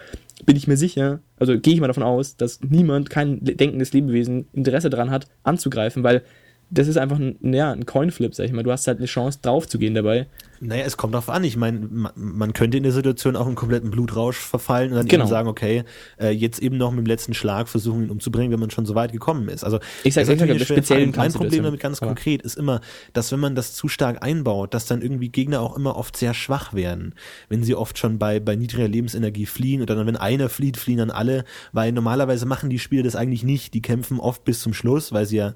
bin 0.45 0.55
ich 0.55 0.67
mir 0.67 0.77
sicher, 0.77 1.19
also 1.37 1.59
gehe 1.59 1.73
ich 1.73 1.81
mal 1.81 1.87
davon 1.87 2.03
aus, 2.03 2.35
dass 2.35 2.61
niemand, 2.61 3.09
kein 3.09 3.43
denkendes 3.43 3.93
Lebewesen 3.93 4.47
Interesse 4.53 4.89
daran 4.89 5.11
hat, 5.11 5.27
anzugreifen, 5.43 6.03
weil 6.03 6.23
das 6.71 6.87
ist 6.87 6.97
einfach 6.97 7.19
ein, 7.19 7.37
ja, 7.53 7.71
ein 7.71 7.85
Coinflip, 7.85 8.33
sag 8.33 8.45
ich 8.45 8.53
mal. 8.53 8.63
Du 8.63 8.71
hast 8.71 8.87
halt 8.87 8.97
eine 8.97 9.07
Chance, 9.07 9.39
drauf 9.41 9.67
zu 9.67 9.77
gehen 9.77 9.93
dabei. 9.93 10.27
Naja, 10.63 10.85
es 10.85 10.95
kommt 10.95 11.15
darauf 11.15 11.27
an. 11.31 11.43
Ich 11.43 11.57
meine, 11.57 12.11
man, 12.15 12.53
könnte 12.53 12.77
in 12.77 12.83
der 12.83 12.91
Situation 12.91 13.35
auch 13.35 13.47
einen 13.47 13.55
kompletten 13.55 13.89
Blutrausch 13.89 14.37
verfallen 14.37 14.91
und 14.91 14.97
dann 14.97 15.07
genau. 15.07 15.23
eben 15.23 15.29
sagen, 15.29 15.47
okay, 15.47 15.85
äh, 16.19 16.29
jetzt 16.29 16.61
eben 16.61 16.77
noch 16.77 16.91
mit 16.91 16.99
dem 16.99 17.07
letzten 17.07 17.33
Schlag 17.33 17.67
versuchen, 17.67 18.03
ihn 18.03 18.09
umzubringen, 18.11 18.51
wenn 18.51 18.59
man 18.59 18.69
schon 18.69 18.85
so 18.85 18.93
weit 18.93 19.11
gekommen 19.11 19.49
ist. 19.49 19.63
Also 19.63 19.79
ich 20.03 20.13
sage 20.13 20.35
natürlich 20.35 20.63
speziell 20.65 21.07
mein 21.07 21.33
Problem 21.33 21.63
damit 21.63 21.79
ganz 21.79 21.99
ja. 21.99 22.05
konkret 22.05 22.43
ist 22.43 22.59
immer, 22.59 22.79
dass 23.13 23.31
wenn 23.31 23.39
man 23.39 23.55
das 23.55 23.73
zu 23.73 23.87
stark 23.87 24.21
einbaut, 24.23 24.75
dass 24.75 24.85
dann 24.85 25.01
irgendwie 25.01 25.29
Gegner 25.29 25.61
auch 25.61 25.75
immer 25.75 25.95
oft 25.95 26.15
sehr 26.15 26.35
schwach 26.35 26.75
werden, 26.75 27.15
wenn 27.49 27.63
sie 27.63 27.73
oft 27.73 27.97
schon 27.97 28.19
bei 28.19 28.39
bei 28.39 28.55
niedriger 28.55 28.87
Lebensenergie 28.87 29.47
fliehen 29.47 29.81
oder 29.81 29.95
dann 29.95 30.05
wenn 30.05 30.15
einer 30.15 30.47
flieht, 30.47 30.77
fliehen 30.77 30.99
dann 30.99 31.09
alle, 31.09 31.43
weil 31.71 31.91
normalerweise 31.91 32.45
machen 32.45 32.69
die 32.69 32.77
Spieler 32.77 33.01
das 33.01 33.15
eigentlich 33.15 33.43
nicht. 33.43 33.73
Die 33.73 33.81
kämpfen 33.81 34.19
oft 34.19 34.43
bis 34.43 34.59
zum 34.59 34.75
Schluss, 34.75 35.11
weil 35.11 35.25
sie 35.25 35.37
ja 35.37 35.55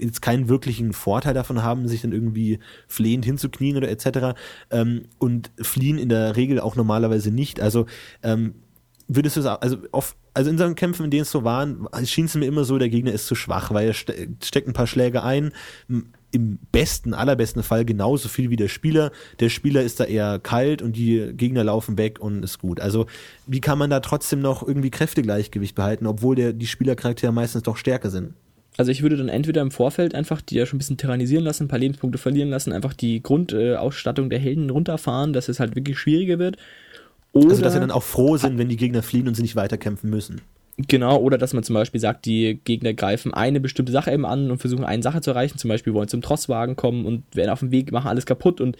jetzt 0.00 0.22
keinen 0.22 0.48
wirklichen 0.48 0.94
Vorteil 0.94 1.34
davon 1.34 1.62
haben, 1.62 1.88
sich 1.88 2.00
dann 2.00 2.12
irgendwie 2.12 2.58
flehend 2.88 3.26
hinzuknien 3.26 3.76
oder 3.76 3.90
etc 3.90 4.34
ähm, 4.70 5.06
und 5.18 5.50
fliehen 5.60 5.98
in 5.98 6.08
der 6.08 6.36
Regel 6.36 6.60
auch 6.60 6.76
normalerweise 6.76 7.30
nicht. 7.30 7.60
Also 7.60 7.86
ähm, 8.22 8.54
würdest 9.08 9.36
du 9.36 9.40
sagen, 9.40 9.62
also 9.62 9.78
oft, 9.92 10.16
also 10.34 10.50
in 10.50 10.58
so 10.58 10.74
Kämpfen, 10.74 11.04
in 11.04 11.10
denen 11.10 11.22
es 11.22 11.30
so 11.30 11.44
waren, 11.44 11.88
schien 12.04 12.26
es 12.26 12.34
mir 12.34 12.46
immer 12.46 12.64
so, 12.64 12.78
der 12.78 12.88
Gegner 12.88 13.12
ist 13.12 13.26
zu 13.26 13.34
schwach, 13.34 13.72
weil 13.72 13.88
er 13.88 13.94
ste 13.94 14.28
steckt 14.42 14.68
ein 14.68 14.74
paar 14.74 14.86
Schläge 14.86 15.22
ein, 15.22 15.52
im 16.36 16.58
besten, 16.70 17.14
allerbesten 17.14 17.62
Fall 17.62 17.84
genauso 17.84 18.28
viel 18.28 18.50
wie 18.50 18.56
der 18.56 18.68
Spieler. 18.68 19.10
Der 19.40 19.48
Spieler 19.48 19.82
ist 19.82 20.00
da 20.00 20.04
eher 20.04 20.38
kalt 20.38 20.82
und 20.82 20.94
die 20.96 21.32
Gegner 21.34 21.64
laufen 21.64 21.96
weg 21.96 22.20
und 22.20 22.42
ist 22.42 22.58
gut. 22.58 22.80
Also 22.80 23.06
wie 23.46 23.60
kann 23.60 23.78
man 23.78 23.88
da 23.88 24.00
trotzdem 24.00 24.40
noch 24.40 24.66
irgendwie 24.66 24.90
Kräftegleichgewicht 24.90 25.74
behalten, 25.74 26.06
obwohl 26.06 26.34
der, 26.34 26.52
die 26.52 26.66
Spielercharaktere 26.66 27.32
meistens 27.32 27.62
doch 27.62 27.76
stärker 27.78 28.10
sind? 28.10 28.34
Also 28.76 28.90
ich 28.90 29.02
würde 29.02 29.16
dann 29.16 29.28
entweder 29.28 29.62
im 29.62 29.70
Vorfeld 29.70 30.14
einfach 30.14 30.40
die 30.40 30.56
ja 30.56 30.66
schon 30.66 30.76
ein 30.76 30.78
bisschen 30.78 30.98
tyrannisieren 30.98 31.44
lassen, 31.44 31.64
ein 31.64 31.68
paar 31.68 31.78
Lebenspunkte 31.78 32.18
verlieren 32.18 32.50
lassen, 32.50 32.72
einfach 32.72 32.92
die 32.92 33.22
Grundausstattung 33.22 34.26
äh, 34.26 34.30
der 34.30 34.38
Helden 34.38 34.70
runterfahren, 34.70 35.32
dass 35.32 35.48
es 35.48 35.60
halt 35.60 35.76
wirklich 35.76 35.98
schwieriger 35.98 36.38
wird. 36.38 36.56
Oder, 37.32 37.50
also 37.50 37.62
dass 37.62 37.72
sie 37.72 37.80
dann 37.80 37.90
auch 37.90 38.02
froh 38.02 38.36
sind, 38.36 38.58
wenn 38.58 38.68
die 38.68 38.76
Gegner 38.76 39.02
fliehen 39.02 39.28
und 39.28 39.34
sie 39.34 39.42
nicht 39.42 39.56
weiterkämpfen 39.56 40.10
müssen. 40.10 40.40
Genau, 40.78 41.18
oder 41.18 41.38
dass 41.38 41.54
man 41.54 41.62
zum 41.62 41.74
Beispiel 41.74 42.00
sagt, 42.00 42.26
die 42.26 42.60
Gegner 42.64 42.92
greifen 42.92 43.32
eine 43.32 43.60
bestimmte 43.60 43.92
Sache 43.92 44.12
eben 44.12 44.26
an 44.26 44.50
und 44.50 44.58
versuchen 44.58 44.84
eine 44.84 45.02
Sache 45.02 45.22
zu 45.22 45.30
erreichen, 45.30 45.56
zum 45.56 45.68
Beispiel 45.68 45.94
wollen 45.94 46.08
zum 46.08 46.20
Trosswagen 46.20 46.76
kommen 46.76 47.06
und 47.06 47.24
werden 47.34 47.50
auf 47.50 47.60
dem 47.60 47.70
Weg, 47.70 47.92
machen 47.92 48.08
alles 48.08 48.26
kaputt 48.26 48.60
und 48.60 48.76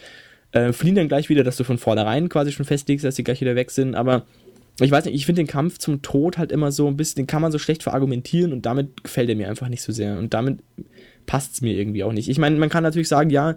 äh, 0.53 0.75
fliehen 0.75 0.95
dann 0.95 1.09
gleich 1.09 1.31
wieder, 1.31 1.43
dass 1.43 1.57
du 1.57 1.65
von 1.65 1.79
vornherein 1.79 2.29
quasi 2.29 2.53
schon 2.53 2.67
festlegst, 2.67 3.05
dass 3.05 3.17
sie 3.17 3.25
gleich 3.25 3.41
wieder 3.41 3.57
weg 3.57 3.71
sind, 3.71 3.95
aber 3.95 4.27
ich 4.81 4.91
weiß 4.91 5.07
nicht, 5.07 5.15
ich 5.15 5.27
finde 5.27 5.43
den 5.43 5.47
Kampf 5.47 5.79
zum 5.79 6.03
Tod 6.03 6.37
halt 6.37 6.53
immer 6.53 6.71
so 6.71 6.87
ein 6.87 6.97
bisschen, 6.97 7.17
den 7.17 7.27
kann 7.27 7.41
man 7.41 7.53
so 7.53 7.59
schlecht 7.59 7.83
verargumentieren 7.83 8.53
und 8.53 8.67
damit 8.67 9.05
gefällt 9.05 9.31
er 9.31 9.37
mir 9.37 9.49
einfach 9.49 9.69
nicht 9.69 9.83
so 9.83 9.93
sehr. 9.93 10.19
Und 10.19 10.35
damit 10.35 10.59
passt 11.25 11.55
es 11.55 11.61
mir 11.63 11.75
irgendwie 11.75 12.05
auch 12.05 12.13
nicht. 12.13 12.29
Ich 12.29 12.39
meine, 12.39 12.57
man 12.57 12.69
kann 12.69 12.83
natürlich 12.83 13.09
sagen, 13.09 13.31
ja, 13.31 13.57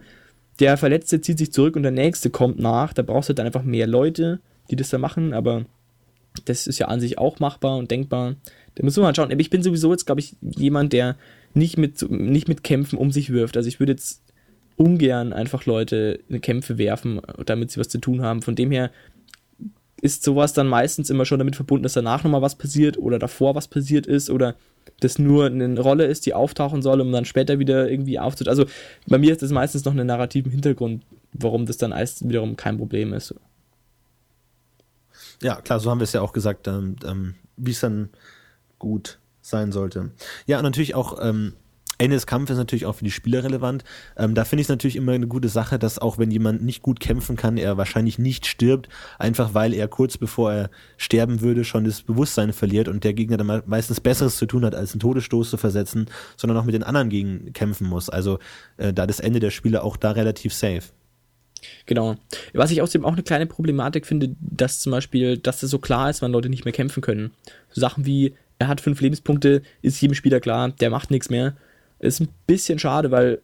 der 0.60 0.78
Verletzte 0.78 1.22
zieht 1.22 1.38
sich 1.38 1.52
zurück 1.52 1.76
und 1.76 1.84
der 1.84 1.92
Nächste 1.92 2.30
kommt 2.30 2.60
nach. 2.60 2.94
Da 2.94 3.02
brauchst 3.02 3.30
du 3.30 3.34
dann 3.34 3.46
einfach 3.46 3.64
mehr 3.64 3.88
Leute, 3.88 4.40
die 4.72 4.76
das 4.76 4.90
da 4.90 4.98
machen, 4.98 5.34
aber 5.34 5.66
das 6.46 6.68
ist 6.68 6.80
ja 6.80 6.88
an 6.88 7.00
sich 7.00 7.18
auch 7.18 7.40
machbar 7.40 7.78
und 7.78 7.92
denkbar. 7.92 8.36
Da 8.76 8.84
muss 8.84 8.96
man 8.96 9.04
mal 9.04 9.16
schauen. 9.16 9.32
Aber 9.32 9.42
ich 9.42 9.50
bin 9.50 9.64
sowieso 9.64 9.92
jetzt, 9.92 10.06
glaube 10.06 10.22
ich, 10.22 10.36
jemand, 10.42 10.94
der 10.94 11.18
nicht 11.54 11.78
mit, 11.78 12.10
nicht 12.10 12.48
mit 12.48 12.64
Kämpfen 12.64 12.98
um 12.98 13.12
sich 13.12 13.32
wirft. 13.32 13.58
Also 13.58 13.68
ich 13.68 13.80
würde 13.80 13.94
jetzt 13.94 14.22
ungern 14.78 15.34
einfach 15.34 15.66
Leute 15.66 16.20
in 16.30 16.40
Kämpfe 16.40 16.78
werfen, 16.78 17.20
damit 17.46 17.72
sie 17.72 17.80
was 17.80 17.90
zu 17.90 17.98
tun 17.98 18.22
haben. 18.22 18.42
Von 18.42 18.56
dem 18.56 18.72
her 18.72 18.92
ist 20.02 20.24
sowas 20.24 20.54
dann 20.54 20.68
meistens 20.68 21.10
immer 21.10 21.26
schon 21.26 21.40
damit 21.40 21.56
verbunden, 21.56 21.84
dass 21.84 21.94
danach 21.94 22.24
nochmal 22.24 22.42
was 22.42 22.56
passiert 22.56 22.98
oder 22.98 23.20
davor 23.20 23.56
was 23.56 23.68
passiert 23.68 24.08
ist 24.08 24.30
oder 24.30 24.56
das 25.00 25.20
nur 25.20 25.46
eine 25.46 25.80
Rolle 25.80 26.06
ist, 26.06 26.26
die 26.26 26.34
auftauchen 26.34 26.82
soll, 26.82 27.02
um 27.02 27.12
dann 27.12 27.26
später 27.26 27.60
wieder 27.60 27.90
irgendwie 27.90 28.20
aufzutreten. 28.20 28.60
Also 28.60 28.72
bei 29.08 29.18
mir 29.18 29.32
ist 29.32 29.42
das 29.42 29.52
meistens 29.52 29.86
noch 29.86 29.94
einen 29.94 30.08
narrativen 30.08 30.52
Hintergrund, 30.52 31.04
warum 31.34 31.66
das 31.66 31.78
dann 31.78 31.94
alles 31.94 32.28
wiederum 32.28 32.56
kein 32.56 32.78
Problem 32.78 33.14
ist. 33.14 33.34
Ja, 35.42 35.62
klar, 35.62 35.80
so 35.80 35.90
haben 35.90 36.00
wir 36.00 36.06
es 36.06 36.14
ja 36.14 36.22
auch 36.22 36.34
gesagt, 36.34 36.68
ähm, 36.68 36.96
ähm, 37.06 37.36
wie 37.56 37.72
es 37.72 37.80
dann 37.80 38.10
gut 38.78 39.20
sein 39.42 39.72
sollte. 39.72 40.12
Ja, 40.48 40.62
natürlich 40.62 40.96
auch 40.96 41.18
ähm, 41.22 41.54
Ende 42.00 42.16
des 42.16 42.26
Kampfes 42.26 42.56
ist 42.56 42.60
natürlich 42.60 42.86
auch 42.86 42.96
für 42.96 43.04
die 43.04 43.12
Spieler 43.12 43.44
relevant. 43.44 43.84
Ähm, 44.18 44.34
da 44.34 44.46
finde 44.46 44.62
ich 44.62 44.66
es 44.66 44.70
natürlich 44.70 44.96
immer 44.96 45.12
eine 45.12 45.28
gute 45.28 45.50
Sache, 45.50 45.78
dass 45.78 46.00
auch 46.00 46.18
wenn 46.18 46.32
jemand 46.32 46.64
nicht 46.64 46.82
gut 46.82 47.00
kämpfen 47.00 47.36
kann, 47.36 47.58
er 47.58 47.78
wahrscheinlich 47.78 48.18
nicht 48.18 48.48
stirbt, 48.48 48.88
einfach 49.20 49.54
weil 49.54 49.74
er 49.74 49.88
kurz 49.88 50.18
bevor 50.18 50.54
er 50.54 50.70
sterben 50.98 51.42
würde 51.42 51.66
schon 51.66 51.84
das 51.84 52.02
Bewusstsein 52.02 52.54
verliert 52.54 52.88
und 52.88 53.04
der 53.04 53.14
Gegner 53.14 53.38
dann 53.38 53.64
meistens 53.66 54.00
Besseres 54.00 54.38
zu 54.38 54.46
tun 54.46 54.66
hat, 54.66 54.76
als 54.76 54.94
einen 54.94 55.02
Todesstoß 55.02 55.50
zu 55.50 55.58
versetzen, 55.58 56.08
sondern 56.38 56.58
auch 56.58 56.64
mit 56.64 56.74
den 56.74 56.84
anderen 56.84 57.10
gegen 57.10 57.52
kämpfen 57.54 57.88
muss. 57.88 58.10
Also 58.10 58.40
äh, 58.78 58.94
da 58.94 59.06
das 59.06 59.20
Ende 59.20 59.42
der 59.42 59.52
Spiele 59.52 59.84
auch 59.84 59.98
da 59.98 60.12
relativ 60.12 60.54
safe. 60.54 60.84
Genau. 61.86 62.16
Was 62.54 62.72
ich 62.72 62.82
außerdem 62.82 63.04
auch 63.04 63.14
eine 63.14 63.24
kleine 63.24 63.46
Problematik 63.46 64.06
finde, 64.06 64.36
dass 64.40 64.80
zum 64.80 64.92
Beispiel, 64.92 65.38
dass 65.38 65.64
es 65.64 65.72
so 65.72 65.80
klar 65.80 66.10
ist, 66.10 66.22
wann 66.22 66.32
Leute 66.32 66.48
nicht 66.48 66.64
mehr 66.64 66.72
kämpfen 66.72 67.02
können. 67.02 67.32
So 67.70 67.82
Sachen 67.82 68.06
wie, 68.06 68.36
er 68.58 68.70
hat 68.70 68.80
fünf 68.80 69.02
Lebenspunkte, 69.02 69.62
ist 69.82 70.00
jedem 70.00 70.16
Spieler 70.16 70.40
klar, 70.40 70.70
der 70.70 70.90
macht 70.90 71.12
nichts 71.12 71.30
mehr 71.30 71.56
ist 72.00 72.22
ein 72.22 72.30
bisschen 72.48 72.80
schade, 72.80 73.12
weil 73.12 73.42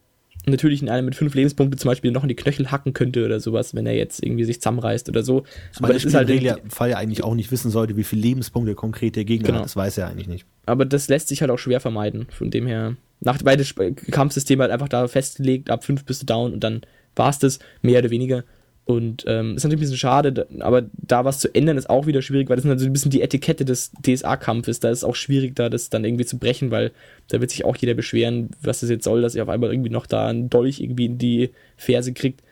natürlich 0.47 0.81
in 0.81 0.89
einem 0.89 1.05
mit 1.05 1.15
fünf 1.15 1.33
Lebenspunkten 1.33 1.79
zum 1.79 1.89
Beispiel 1.89 2.11
noch 2.11 2.23
in 2.23 2.29
die 2.29 2.35
Knöchel 2.35 2.71
hacken 2.71 2.93
könnte 2.93 3.25
oder 3.25 3.39
sowas, 3.39 3.73
wenn 3.73 3.85
er 3.85 3.95
jetzt 3.95 4.23
irgendwie 4.23 4.43
sich 4.43 4.61
zusammenreißt 4.61 5.09
oder 5.09 5.23
so. 5.23 5.43
Aber 5.79 5.93
das 5.93 6.05
ist 6.05 6.13
halt 6.13 6.29
im 6.29 6.69
Fall 6.69 6.91
ja 6.91 6.97
eigentlich 6.97 7.23
auch 7.23 7.35
nicht 7.35 7.51
wissen 7.51 7.71
sollte, 7.71 7.97
wie 7.97 8.03
viele 8.03 8.21
Lebenspunkte 8.21 8.75
konkret 8.75 9.15
der 9.15 9.25
Gegner 9.25 9.47
genau. 9.47 9.59
hat. 9.59 9.65
Das 9.65 9.75
weiß 9.75 9.97
er 9.97 10.07
eigentlich 10.07 10.27
nicht. 10.27 10.45
Aber 10.65 10.85
das 10.85 11.07
lässt 11.07 11.27
sich 11.27 11.41
halt 11.41 11.51
auch 11.51 11.59
schwer 11.59 11.79
vermeiden. 11.79 12.27
Von 12.29 12.51
dem 12.51 12.67
her, 12.67 12.95
nach 13.21 13.39
weil 13.43 13.57
das 13.57 13.73
Kampfsystem 14.11 14.61
halt 14.61 14.71
einfach 14.71 14.89
da 14.89 15.07
festgelegt, 15.07 15.69
ab 15.69 15.83
fünf 15.83 16.05
bist 16.05 16.21
du 16.21 16.25
down 16.25 16.53
und 16.53 16.63
dann 16.63 16.81
war 17.15 17.29
es 17.29 17.39
das, 17.39 17.59
mehr 17.81 17.99
oder 17.99 18.09
weniger. 18.09 18.43
Und 18.85 19.25
ähm, 19.27 19.55
ist 19.55 19.63
natürlich 19.63 19.79
ein 19.79 19.81
bisschen 19.81 19.97
schade, 19.97 20.47
aber 20.59 20.83
da 20.93 21.25
was 21.25 21.39
zu 21.39 21.53
ändern 21.55 21.75
ist 21.75 21.89
auch 21.89 22.05
wieder 22.05 22.21
schwierig, 22.21 22.49
weil 22.49 22.55
das 22.55 22.65
ist 22.65 22.79
so 22.79 22.85
ein 22.85 22.93
bisschen 22.93 23.09
die 23.09 23.23
Etikette 23.23 23.65
des 23.65 23.91
DSA-Kampfes. 24.05 24.79
Da 24.79 24.91
ist 24.91 24.99
es 24.99 25.03
auch 25.03 25.15
schwierig, 25.15 25.55
da 25.55 25.69
das 25.69 25.89
dann 25.89 26.05
irgendwie 26.05 26.25
zu 26.25 26.37
brechen, 26.37 26.69
weil 26.69 26.91
da 27.29 27.41
wird 27.41 27.49
sich 27.49 27.65
auch 27.65 27.75
jeder 27.75 27.95
beschweren, 27.95 28.51
was 28.61 28.81
das 28.81 28.91
jetzt 28.91 29.03
soll, 29.03 29.23
dass 29.23 29.33
er 29.33 29.41
auf 29.41 29.49
einmal 29.49 29.71
irgendwie 29.71 29.89
noch 29.89 30.05
da 30.05 30.27
einen 30.27 30.51
Dolch 30.51 30.81
irgendwie 30.81 31.05
in 31.05 31.17
die 31.17 31.49
Ferse 31.77 32.13
kriegt. 32.13 32.43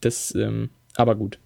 Das, 0.00 0.32
ähm, 0.36 0.70
aber 0.94 1.16
gut. 1.16 1.40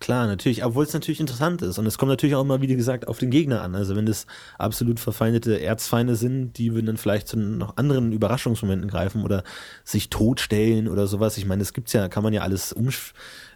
Klar, 0.00 0.26
natürlich, 0.26 0.64
obwohl 0.64 0.84
es 0.84 0.92
natürlich 0.92 1.20
interessant 1.20 1.62
ist. 1.62 1.78
Und 1.78 1.86
es 1.86 1.98
kommt 1.98 2.10
natürlich 2.10 2.34
auch 2.34 2.42
immer, 2.42 2.60
wie 2.60 2.66
gesagt, 2.66 3.08
auf 3.08 3.18
den 3.18 3.30
Gegner 3.30 3.62
an. 3.62 3.74
Also 3.74 3.96
wenn 3.96 4.06
das 4.06 4.26
absolut 4.58 5.00
verfeindete 5.00 5.60
Erzfeinde 5.60 6.16
sind, 6.16 6.58
die 6.58 6.74
würden 6.74 6.86
dann 6.86 6.96
vielleicht 6.96 7.28
zu 7.28 7.38
noch 7.38 7.76
anderen 7.76 8.12
Überraschungsmomenten 8.12 8.88
greifen 8.88 9.22
oder 9.22 9.44
sich 9.84 10.10
totstellen 10.10 10.88
oder 10.88 11.06
sowas. 11.06 11.38
Ich 11.38 11.46
meine, 11.46 11.60
das 11.60 11.72
gibt's 11.72 11.92
ja, 11.92 12.08
kann 12.08 12.22
man 12.22 12.32
ja 12.32 12.42
alles 12.42 12.72
um, 12.72 12.88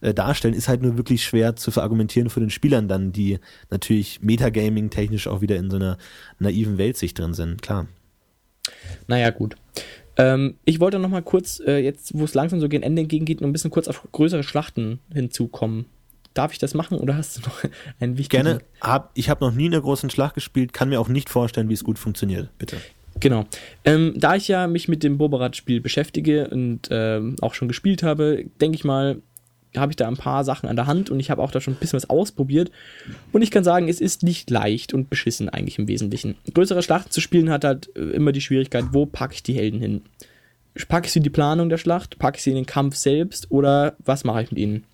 äh, 0.00 0.14
darstellen, 0.14 0.54
ist 0.54 0.68
halt 0.68 0.82
nur 0.82 0.96
wirklich 0.96 1.24
schwer 1.24 1.56
zu 1.56 1.70
verargumentieren 1.70 2.30
für 2.30 2.40
den 2.40 2.50
Spielern 2.50 2.88
dann, 2.88 3.12
die 3.12 3.38
natürlich 3.70 4.20
Metagaming 4.22 4.90
technisch 4.90 5.26
auch 5.26 5.40
wieder 5.40 5.56
in 5.56 5.70
so 5.70 5.76
einer 5.76 5.98
naiven 6.38 6.78
Weltsicht 6.78 7.18
drin 7.18 7.34
sind, 7.34 7.62
klar. 7.62 7.86
Naja, 9.06 9.30
gut. 9.30 9.56
Ähm, 10.16 10.56
ich 10.64 10.80
wollte 10.80 10.98
noch 10.98 11.09
mal 11.09 11.22
kurz, 11.22 11.61
äh, 11.61 11.78
jetzt 11.78 12.18
wo 12.18 12.24
es 12.24 12.34
langsam 12.34 12.61
so 12.61 12.68
gegen 12.68 12.82
Ende 12.82 13.02
entgegengeht, 13.02 13.40
noch 13.40 13.48
ein 13.48 13.52
bisschen 13.52 13.70
kurz 13.70 13.88
auf 13.88 14.06
größere 14.11 14.42
Schlachten 14.42 14.98
hinzukommen. 15.12 15.86
Darf 16.39 16.53
ich 16.53 16.61
das 16.61 16.72
machen 16.72 16.99
oder 16.99 17.16
hast 17.16 17.36
du 17.36 17.41
noch 17.41 17.64
einen 18.01 18.16
wichtigen? 18.16 18.45
Gerne. 18.45 18.61
Hab, 18.80 19.11
ich 19.14 19.28
habe 19.28 19.45
noch 19.45 19.53
nie 19.53 19.66
in 19.66 19.74
einer 19.74 19.82
großen 19.82 20.09
Schlacht 20.09 20.34
gespielt, 20.34 20.72
kann 20.72 20.89
mir 20.89 21.01
auch 21.01 21.09
nicht 21.09 21.30
vorstellen, 21.30 21.68
wie 21.68 21.74
es 21.74 21.82
gut 21.82 21.99
funktioniert. 21.99 22.49
Bitte. 22.59 22.76
Genau. 23.18 23.45
Ähm, 23.84 24.14
da 24.16 24.36
ich 24.36 24.47
ja 24.47 24.68
mich 24.68 24.86
mit 24.86 25.03
dem 25.03 25.18
Boberat-Spiel 25.18 25.80
beschäftige 25.80 26.47
und 26.47 26.82
ähm, 26.93 27.34
auch 27.41 27.55
schon 27.55 27.66
gespielt 27.66 28.05
habe, 28.05 28.45
denke 28.61 28.76
ich 28.76 28.84
mal, 28.84 29.20
habe 29.76 29.91
ich 29.91 29.97
da 29.97 30.07
ein 30.07 30.16
paar 30.16 30.45
Sachen 30.45 30.68
an 30.68 30.76
der 30.76 30.86
Hand 30.86 31.11
und 31.11 31.18
ich 31.18 31.28
habe 31.28 31.43
auch 31.43 31.51
da 31.51 31.61
schon 31.61 31.74
ein 31.74 31.80
bisschen 31.80 31.97
was 31.97 32.09
ausprobiert. 32.09 32.70
Und 33.32 33.43
ich 33.43 33.51
kann 33.51 33.64
sagen, 33.64 33.89
es 33.89 34.01
ist 34.01 34.22
nicht 34.22 34.49
leicht 34.49 34.95
und 34.95 35.11
beschissen 35.11 35.49
eigentlich 35.49 35.80
im 35.80 35.89
Wesentlichen. 35.89 36.36
Größere 36.55 36.84
Schlachten 36.84 37.11
zu 37.11 37.20
spielen 37.20 37.51
hat 37.51 37.64
halt 37.64 37.91
äh, 37.97 38.01
immer 38.11 38.30
die 38.30 38.43
Schwierigkeit, 38.43 38.84
wo 38.93 39.07
packe 39.07 39.34
ich 39.34 39.43
die 39.43 39.55
Helden 39.55 39.80
hin? 39.80 40.03
Packe 40.86 41.07
ich 41.07 41.12
sie 41.12 41.18
in 41.18 41.24
die 41.24 41.30
Planung 41.30 41.68
der 41.68 41.78
Schlacht? 41.78 42.20
Packe 42.20 42.36
ich 42.36 42.45
sie 42.45 42.51
in 42.51 42.57
den 42.57 42.66
Kampf 42.66 42.95
selbst? 42.95 43.51
Oder 43.51 43.97
was 44.05 44.22
mache 44.22 44.45
ich 44.45 44.53
mit 44.53 44.61
ihnen? 44.61 44.84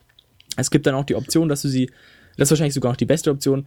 Es 0.56 0.70
gibt 0.70 0.86
dann 0.86 0.94
auch 0.94 1.04
die 1.04 1.14
Option, 1.14 1.48
dass 1.48 1.62
du 1.62 1.68
sie, 1.68 1.90
das 2.36 2.46
ist 2.46 2.50
wahrscheinlich 2.52 2.74
sogar 2.74 2.92
noch 2.92 2.96
die 2.96 3.06
beste 3.06 3.30
Option, 3.30 3.66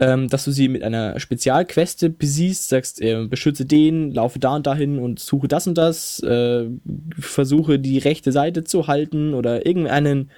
ähm, 0.00 0.28
dass 0.28 0.44
du 0.44 0.50
sie 0.50 0.68
mit 0.68 0.82
einer 0.82 1.20
Spezialqueste 1.20 2.08
besiehst, 2.08 2.68
sagst, 2.70 3.02
äh, 3.02 3.26
beschütze 3.26 3.66
den, 3.66 4.12
laufe 4.12 4.38
da 4.38 4.56
und 4.56 4.66
dahin 4.66 4.98
und 4.98 5.20
suche 5.20 5.46
das 5.46 5.66
und 5.66 5.76
das, 5.76 6.22
äh, 6.22 6.66
versuche 7.18 7.78
die 7.78 7.98
rechte 7.98 8.32
Seite 8.32 8.64
zu 8.64 8.86
halten 8.86 9.34
oder 9.34 9.66
irgendeinen 9.66 10.30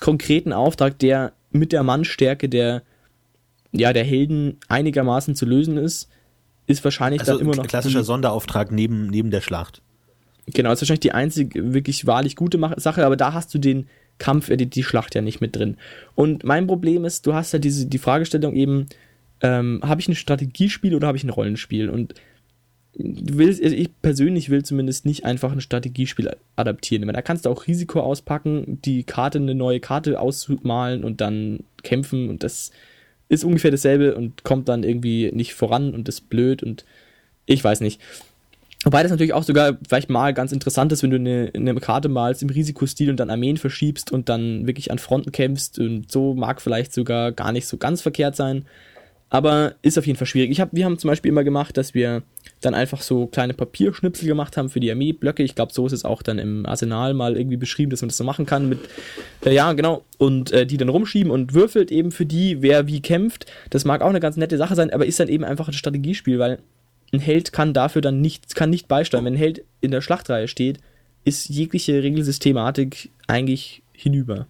konkreten 0.00 0.54
Auftrag, 0.54 0.98
der 0.98 1.32
mit 1.50 1.72
der 1.72 1.82
Mannstärke 1.82 2.48
der, 2.48 2.82
ja, 3.72 3.92
der 3.92 4.04
Helden 4.04 4.56
einigermaßen 4.68 5.34
zu 5.34 5.44
lösen 5.44 5.76
ist, 5.76 6.08
ist 6.66 6.82
wahrscheinlich 6.82 7.20
also 7.20 7.32
dann 7.32 7.40
immer 7.42 7.56
noch. 7.56 7.64
Ein 7.64 7.68
klassischer 7.68 8.04
Sonderauftrag 8.04 8.72
neben, 8.72 9.08
neben 9.08 9.30
der 9.30 9.42
Schlacht. 9.42 9.82
Genau, 10.46 10.72
ist 10.72 10.80
wahrscheinlich 10.80 11.00
die 11.00 11.12
einzige 11.12 11.74
wirklich 11.74 12.06
wahrlich 12.06 12.36
gute 12.36 12.58
Sache, 12.78 13.04
aber 13.04 13.16
da 13.16 13.34
hast 13.34 13.52
du 13.52 13.58
den 13.58 13.86
Kampf, 14.20 14.48
äh, 14.50 14.56
die, 14.56 14.70
die 14.70 14.84
Schlacht 14.84 15.16
ja 15.16 15.22
nicht 15.22 15.40
mit 15.40 15.56
drin. 15.56 15.76
Und 16.14 16.44
mein 16.44 16.68
Problem 16.68 17.04
ist, 17.04 17.26
du 17.26 17.34
hast 17.34 17.52
ja 17.52 17.58
diese, 17.58 17.86
die 17.86 17.98
Fragestellung 17.98 18.54
eben, 18.54 18.86
ähm, 19.42 19.80
habe 19.82 20.00
ich 20.00 20.06
ein 20.06 20.14
Strategiespiel 20.14 20.94
oder 20.94 21.08
habe 21.08 21.18
ich 21.18 21.24
ein 21.24 21.30
Rollenspiel? 21.30 21.90
Und 21.90 22.14
willst, 22.94 23.62
also 23.62 23.74
ich 23.74 23.90
persönlich 24.02 24.50
will 24.50 24.64
zumindest 24.64 25.06
nicht 25.06 25.24
einfach 25.24 25.52
ein 25.52 25.60
Strategiespiel 25.60 26.30
adaptieren. 26.56 27.08
Da 27.08 27.22
kannst 27.22 27.46
du 27.46 27.50
auch 27.50 27.66
Risiko 27.66 28.00
auspacken, 28.00 28.78
die 28.84 29.04
Karte, 29.04 29.38
eine 29.38 29.54
neue 29.54 29.80
Karte 29.80 30.20
ausmalen 30.20 31.04
und 31.04 31.20
dann 31.20 31.60
kämpfen 31.82 32.28
und 32.28 32.42
das 32.42 32.70
ist 33.28 33.44
ungefähr 33.44 33.70
dasselbe 33.70 34.16
und 34.16 34.42
kommt 34.42 34.68
dann 34.68 34.82
irgendwie 34.82 35.30
nicht 35.32 35.54
voran 35.54 35.94
und 35.94 36.08
ist 36.08 36.28
blöd 36.28 36.62
und 36.62 36.84
ich 37.46 37.62
weiß 37.62 37.80
nicht. 37.80 38.00
Wobei 38.84 39.02
das 39.02 39.10
natürlich 39.10 39.34
auch 39.34 39.42
sogar 39.42 39.76
vielleicht 39.86 40.08
mal 40.08 40.32
ganz 40.32 40.52
interessant 40.52 40.90
ist, 40.92 41.02
wenn 41.02 41.10
du 41.10 41.16
eine, 41.16 41.50
eine 41.54 41.74
Karte 41.74 42.08
malst 42.08 42.42
im 42.42 42.48
Risikostil 42.48 43.10
und 43.10 43.20
dann 43.20 43.28
Armeen 43.28 43.58
verschiebst 43.58 44.10
und 44.10 44.30
dann 44.30 44.66
wirklich 44.66 44.90
an 44.90 44.98
Fronten 44.98 45.32
kämpfst 45.32 45.78
und 45.78 46.10
so 46.10 46.34
mag 46.34 46.62
vielleicht 46.62 46.94
sogar 46.94 47.32
gar 47.32 47.52
nicht 47.52 47.66
so 47.66 47.76
ganz 47.76 48.00
verkehrt 48.00 48.36
sein. 48.36 48.64
Aber 49.32 49.74
ist 49.82 49.96
auf 49.96 50.06
jeden 50.06 50.18
Fall 50.18 50.26
schwierig. 50.26 50.50
Ich 50.50 50.60
hab, 50.60 50.70
wir 50.72 50.84
haben 50.84 50.98
zum 50.98 51.08
Beispiel 51.08 51.28
immer 51.28 51.44
gemacht, 51.44 51.76
dass 51.76 51.94
wir 51.94 52.22
dann 52.62 52.74
einfach 52.74 53.00
so 53.00 53.26
kleine 53.26 53.54
Papierschnipsel 53.54 54.26
gemacht 54.26 54.56
haben 54.56 54.68
für 54.68 54.80
die 54.80 54.90
Armeeblöcke. 54.90 55.44
Ich 55.44 55.54
glaube, 55.54 55.72
so 55.72 55.86
ist 55.86 55.92
es 55.92 56.04
auch 56.04 56.22
dann 56.22 56.40
im 56.40 56.66
Arsenal 56.66 57.14
mal 57.14 57.36
irgendwie 57.36 57.56
beschrieben, 57.56 57.90
dass 57.90 58.02
man 58.02 58.08
das 58.08 58.16
so 58.16 58.24
machen 58.24 58.44
kann 58.44 58.68
mit, 58.68 58.80
äh, 59.44 59.54
ja, 59.54 59.72
genau, 59.74 60.02
und 60.18 60.50
äh, 60.50 60.66
die 60.66 60.78
dann 60.78 60.88
rumschieben 60.88 61.30
und 61.30 61.54
würfelt 61.54 61.92
eben 61.92 62.10
für 62.10 62.26
die, 62.26 62.60
wer 62.60 62.88
wie 62.88 63.00
kämpft. 63.00 63.46
Das 63.70 63.84
mag 63.84 64.02
auch 64.02 64.08
eine 64.08 64.20
ganz 64.20 64.36
nette 64.36 64.56
Sache 64.56 64.74
sein, 64.74 64.92
aber 64.92 65.06
ist 65.06 65.20
dann 65.20 65.28
eben 65.28 65.44
einfach 65.44 65.68
ein 65.68 65.74
Strategiespiel, 65.74 66.40
weil 66.40 66.58
ein 67.12 67.20
Held 67.20 67.52
kann 67.52 67.74
dafür 67.74 68.02
dann 68.02 68.20
nicht, 68.20 68.54
kann 68.54 68.70
nicht 68.70 68.88
beisteuern. 68.88 69.24
Wenn 69.24 69.34
ein 69.34 69.38
Held 69.38 69.64
in 69.80 69.90
der 69.90 70.00
Schlachtreihe 70.00 70.48
steht, 70.48 70.78
ist 71.24 71.48
jegliche 71.48 72.02
Regelsystematik 72.02 73.10
eigentlich 73.26 73.82
hinüber. 73.92 74.46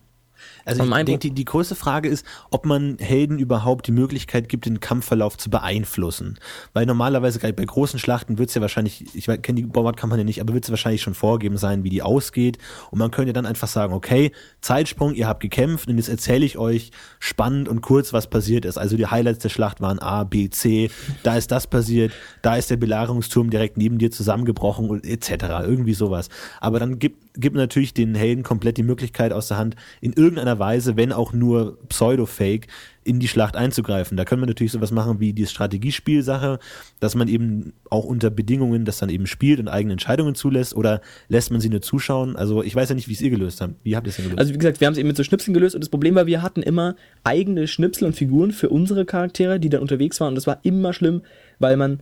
Also 0.64 0.84
ich 0.84 0.90
denke, 0.90 1.18
die, 1.18 1.30
die 1.30 1.44
größte 1.44 1.74
Frage 1.74 2.08
ist, 2.08 2.24
ob 2.50 2.66
man 2.66 2.96
Helden 2.98 3.38
überhaupt 3.38 3.86
die 3.86 3.92
Möglichkeit 3.92 4.48
gibt, 4.48 4.66
den 4.66 4.80
Kampfverlauf 4.80 5.38
zu 5.38 5.50
beeinflussen. 5.50 6.38
Weil 6.72 6.86
normalerweise 6.86 7.38
bei 7.38 7.64
großen 7.64 7.98
Schlachten 7.98 8.38
wird 8.38 8.48
es 8.48 8.54
ja 8.54 8.60
wahrscheinlich, 8.60 9.14
ich 9.14 9.26
kenne 9.26 9.60
die 9.60 9.66
Bombardkampagne 9.66 10.24
nicht, 10.24 10.40
aber 10.40 10.54
wird 10.54 10.64
es 10.64 10.70
wahrscheinlich 10.70 11.02
schon 11.02 11.14
vorgeben 11.14 11.56
sein, 11.56 11.84
wie 11.84 11.90
die 11.90 12.02
ausgeht. 12.02 12.58
Und 12.90 12.98
man 12.98 13.10
könnte 13.10 13.32
dann 13.32 13.46
einfach 13.46 13.68
sagen, 13.68 13.92
okay, 13.92 14.32
Zeitsprung, 14.60 15.14
ihr 15.14 15.26
habt 15.26 15.40
gekämpft 15.40 15.88
und 15.88 15.96
jetzt 15.96 16.08
erzähle 16.08 16.44
ich 16.44 16.58
euch 16.58 16.90
spannend 17.18 17.68
und 17.68 17.80
kurz, 17.80 18.12
was 18.12 18.28
passiert 18.28 18.64
ist. 18.64 18.78
Also 18.78 18.96
die 18.96 19.06
Highlights 19.06 19.40
der 19.40 19.48
Schlacht 19.48 19.80
waren 19.80 19.98
A, 19.98 20.24
B, 20.24 20.50
C, 20.50 20.90
da 21.22 21.36
ist 21.36 21.50
das 21.50 21.66
passiert, 21.66 22.12
da 22.42 22.56
ist 22.56 22.70
der 22.70 22.76
Belagerungsturm 22.76 23.50
direkt 23.50 23.76
neben 23.76 23.98
dir 23.98 24.10
zusammengebrochen 24.10 24.88
und 24.88 25.06
etc. 25.06 25.30
Irgendwie 25.64 25.94
sowas. 25.94 26.28
Aber 26.60 26.78
dann 26.78 26.98
gibt, 26.98 27.40
gibt 27.40 27.56
natürlich 27.56 27.94
den 27.94 28.14
Helden 28.14 28.42
komplett 28.42 28.76
die 28.76 28.82
Möglichkeit 28.82 29.32
aus 29.32 29.48
der 29.48 29.58
Hand, 29.58 29.76
in 30.00 30.12
irgendeiner 30.12 30.49
Weise, 30.58 30.96
wenn 30.96 31.12
auch 31.12 31.32
nur 31.32 31.78
pseudo-fake, 31.88 32.66
in 33.02 33.18
die 33.18 33.28
Schlacht 33.28 33.56
einzugreifen. 33.56 34.16
Da 34.16 34.24
können 34.24 34.42
wir 34.42 34.46
natürlich 34.46 34.72
sowas 34.72 34.90
machen 34.90 35.20
wie 35.20 35.32
die 35.32 35.46
Strategiespielsache, 35.46 36.58
dass 37.00 37.14
man 37.14 37.28
eben 37.28 37.72
auch 37.88 38.04
unter 38.04 38.30
Bedingungen 38.30 38.84
das 38.84 38.98
dann 38.98 39.08
eben 39.08 39.26
spielt 39.26 39.58
und 39.58 39.68
eigene 39.68 39.92
Entscheidungen 39.92 40.34
zulässt 40.34 40.76
oder 40.76 41.00
lässt 41.28 41.50
man 41.50 41.60
sie 41.60 41.70
nur 41.70 41.80
zuschauen. 41.80 42.36
Also 42.36 42.62
ich 42.62 42.74
weiß 42.74 42.90
ja 42.90 42.94
nicht, 42.94 43.08
wie 43.08 43.14
es 43.14 43.20
ihr 43.22 43.30
gelöst 43.30 43.60
habt. 43.60 43.74
Wie 43.82 43.96
habt 43.96 44.06
ihr 44.06 44.10
es 44.10 44.16
denn 44.16 44.26
gelöst? 44.26 44.38
Also 44.38 44.54
wie 44.54 44.58
gesagt, 44.58 44.80
wir 44.80 44.86
haben 44.86 44.92
es 44.92 44.98
eben 44.98 45.08
mit 45.08 45.16
so 45.16 45.24
Schnipseln 45.24 45.54
gelöst 45.54 45.74
und 45.74 45.80
das 45.80 45.88
Problem 45.88 46.14
war, 46.14 46.26
wir 46.26 46.42
hatten 46.42 46.62
immer 46.62 46.94
eigene 47.24 47.66
Schnipsel 47.66 48.06
und 48.06 48.14
Figuren 48.14 48.52
für 48.52 48.68
unsere 48.68 49.06
Charaktere, 49.06 49.58
die 49.58 49.70
dann 49.70 49.80
unterwegs 49.80 50.20
waren 50.20 50.28
und 50.28 50.34
das 50.34 50.46
war 50.46 50.60
immer 50.62 50.92
schlimm, 50.92 51.22
weil 51.58 51.76
man 51.76 52.00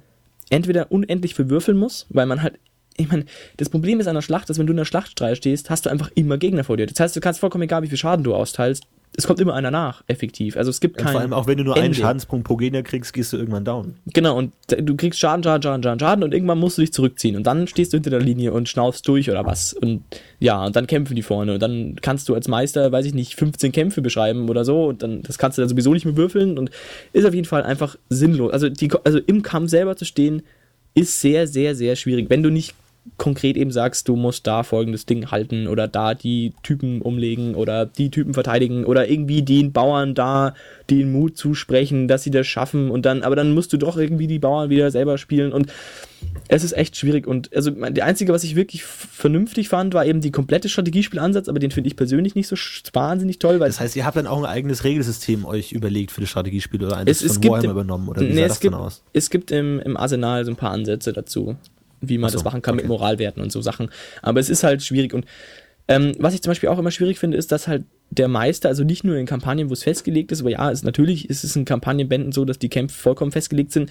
entweder 0.50 0.90
unendlich 0.90 1.34
verwürfeln 1.34 1.78
muss, 1.78 2.06
weil 2.10 2.26
man 2.26 2.42
halt 2.42 2.58
ich 2.98 3.08
meine, 3.08 3.24
das 3.56 3.70
Problem 3.70 4.00
ist 4.00 4.06
an 4.06 4.14
der 4.14 4.22
Schlacht, 4.22 4.50
dass 4.50 4.58
wenn 4.58 4.66
du 4.66 4.72
in 4.72 4.76
der 4.76 4.84
Schlachtstreihe 4.84 5.36
stehst, 5.36 5.70
hast 5.70 5.86
du 5.86 5.90
einfach 5.90 6.10
immer 6.14 6.36
Gegner 6.36 6.64
vor 6.64 6.76
dir. 6.76 6.86
Das 6.86 6.98
heißt, 7.00 7.16
du 7.16 7.20
kannst 7.20 7.40
vollkommen 7.40 7.62
egal, 7.62 7.82
wie 7.82 7.88
viel 7.88 7.98
Schaden 7.98 8.24
du 8.24 8.34
austeilst, 8.34 8.84
es 9.16 9.26
kommt 9.26 9.40
immer 9.40 9.54
einer 9.54 9.70
nach, 9.70 10.04
effektiv. 10.06 10.56
Also 10.56 10.70
es 10.70 10.80
gibt 10.80 10.98
keinen. 10.98 11.12
vor 11.12 11.20
allem 11.20 11.32
auch 11.32 11.46
wenn 11.46 11.58
du 11.58 11.64
nur 11.64 11.74
Ende. 11.74 11.86
einen 11.86 11.94
Schadenspunkt 11.94 12.46
pro 12.46 12.56
Gegner 12.56 12.82
kriegst, 12.82 13.12
gehst 13.12 13.32
du 13.32 13.36
irgendwann 13.36 13.64
down. 13.64 13.96
Genau, 14.12 14.36
und 14.36 14.52
du 14.68 14.96
kriegst 14.96 15.18
Schaden, 15.18 15.42
Schaden, 15.42 15.62
Schaden, 15.62 15.82
Schaden, 15.82 15.98
Schaden 15.98 16.24
und 16.24 16.32
irgendwann 16.32 16.58
musst 16.58 16.78
du 16.78 16.82
dich 16.82 16.92
zurückziehen 16.92 17.34
und 17.34 17.44
dann 17.44 17.66
stehst 17.66 17.92
du 17.92 17.96
hinter 17.96 18.10
der 18.10 18.20
Linie 18.20 18.52
und 18.52 18.68
schnaufst 18.68 19.08
durch 19.08 19.30
oder 19.30 19.44
was. 19.44 19.72
Und 19.72 20.04
ja, 20.38 20.64
und 20.64 20.76
dann 20.76 20.86
kämpfen 20.86 21.16
die 21.16 21.22
vorne 21.22 21.54
und 21.54 21.62
dann 21.62 21.96
kannst 22.00 22.28
du 22.28 22.34
als 22.34 22.48
Meister, 22.48 22.92
weiß 22.92 23.06
ich 23.06 23.14
nicht, 23.14 23.34
15 23.34 23.72
Kämpfe 23.72 24.02
beschreiben 24.02 24.48
oder 24.48 24.64
so 24.64 24.86
und 24.86 25.02
dann, 25.02 25.22
das 25.22 25.38
kannst 25.38 25.58
du 25.58 25.62
dann 25.62 25.68
sowieso 25.68 25.92
nicht 25.92 26.04
mehr 26.04 26.16
würfeln 26.16 26.58
und 26.58 26.70
ist 27.12 27.26
auf 27.26 27.34
jeden 27.34 27.46
Fall 27.46 27.64
einfach 27.64 27.96
sinnlos. 28.10 28.52
Also, 28.52 28.68
die, 28.68 28.90
also 29.04 29.18
im 29.18 29.42
Kampf 29.42 29.70
selber 29.70 29.96
zu 29.96 30.04
stehen, 30.04 30.42
ist 30.94 31.20
sehr, 31.20 31.46
sehr, 31.46 31.74
sehr 31.74 31.96
schwierig. 31.96 32.30
Wenn 32.30 32.42
du 32.42 32.50
nicht 32.50 32.74
konkret 33.16 33.56
eben 33.56 33.70
sagst, 33.70 34.08
du 34.08 34.16
musst 34.16 34.46
da 34.46 34.62
folgendes 34.62 35.06
Ding 35.06 35.30
halten 35.30 35.66
oder 35.66 35.88
da 35.88 36.14
die 36.14 36.52
Typen 36.62 37.00
umlegen 37.02 37.54
oder 37.54 37.86
die 37.86 38.10
Typen 38.10 38.34
verteidigen 38.34 38.84
oder 38.84 39.08
irgendwie 39.08 39.42
den 39.42 39.72
Bauern 39.72 40.14
da 40.14 40.54
den 40.90 41.10
Mut 41.12 41.36
zusprechen, 41.36 42.08
dass 42.08 42.22
sie 42.22 42.30
das 42.30 42.46
schaffen 42.46 42.90
und 42.90 43.06
dann, 43.06 43.22
aber 43.22 43.36
dann 43.36 43.52
musst 43.54 43.72
du 43.72 43.76
doch 43.76 43.96
irgendwie 43.96 44.26
die 44.26 44.38
Bauern 44.38 44.70
wieder 44.70 44.90
selber 44.90 45.18
spielen 45.18 45.52
und 45.52 45.72
es 46.48 46.64
ist 46.64 46.72
echt 46.72 46.96
schwierig 46.96 47.26
und 47.26 47.54
also 47.54 47.70
der 47.70 48.04
einzige, 48.04 48.32
was 48.32 48.42
ich 48.42 48.56
wirklich 48.56 48.82
vernünftig 48.82 49.68
fand, 49.68 49.94
war 49.94 50.04
eben 50.04 50.20
die 50.20 50.32
komplette 50.32 50.68
Strategiespielansatz, 50.68 51.48
aber 51.48 51.58
den 51.60 51.70
finde 51.70 51.88
ich 51.88 51.96
persönlich 51.96 52.34
nicht 52.34 52.48
so 52.48 52.56
wahnsinnig 52.92 53.38
toll, 53.38 53.60
weil 53.60 53.68
Das 53.68 53.80
heißt, 53.80 53.94
ihr 53.96 54.04
habt 54.04 54.16
dann 54.16 54.26
auch 54.26 54.38
ein 54.38 54.44
eigenes 54.46 54.82
Regelsystem 54.84 55.44
euch 55.44 55.72
überlegt 55.72 56.10
für 56.10 56.20
das 56.20 56.30
Strategiespiel 56.30 56.82
oder 56.84 56.96
eines 56.96 57.18
Es- 57.18 57.22
es 57.24 57.32
von 57.34 57.40
gibt 57.42 57.52
Warhammer 57.52 57.70
übernommen 57.72 58.08
oder 58.08 58.22
wie 58.22 58.26
Nee, 58.26 58.34
sah 58.34 58.42
es 58.42 58.48
das 58.48 58.60
gibt, 58.60 58.74
dann 58.74 58.80
aus? 58.80 59.02
Es 59.12 59.30
gibt 59.30 59.50
im, 59.52 59.78
im 59.80 59.96
Arsenal 59.96 60.44
so 60.44 60.50
ein 60.50 60.56
paar 60.56 60.72
Ansätze 60.72 61.12
dazu, 61.12 61.56
wie 62.00 62.18
man 62.18 62.30
so, 62.30 62.38
das 62.38 62.44
machen 62.44 62.62
kann 62.62 62.76
mit 62.76 62.84
okay. 62.84 62.92
Moralwerten 62.92 63.42
und 63.42 63.52
so 63.52 63.60
Sachen. 63.60 63.90
Aber 64.22 64.40
es 64.40 64.50
ist 64.50 64.64
halt 64.64 64.82
schwierig. 64.82 65.14
Und 65.14 65.26
ähm, 65.88 66.12
was 66.18 66.34
ich 66.34 66.42
zum 66.42 66.50
Beispiel 66.50 66.68
auch 66.68 66.78
immer 66.78 66.90
schwierig 66.90 67.18
finde, 67.18 67.36
ist, 67.36 67.50
dass 67.50 67.66
halt 67.66 67.84
der 68.10 68.28
Meister, 68.28 68.68
also 68.68 68.84
nicht 68.84 69.04
nur 69.04 69.16
in 69.16 69.26
Kampagnen, 69.26 69.70
wo 69.70 69.72
es 69.72 69.82
festgelegt 69.82 70.32
ist, 70.32 70.40
aber 70.40 70.50
ja, 70.50 70.70
es, 70.70 70.82
natürlich 70.82 71.28
ist 71.28 71.44
es 71.44 71.56
in 71.56 71.64
Kampagnenbänden 71.64 72.32
so, 72.32 72.44
dass 72.44 72.58
die 72.58 72.68
Kämpfe 72.68 72.96
vollkommen 72.96 73.32
festgelegt 73.32 73.72
sind. 73.72 73.90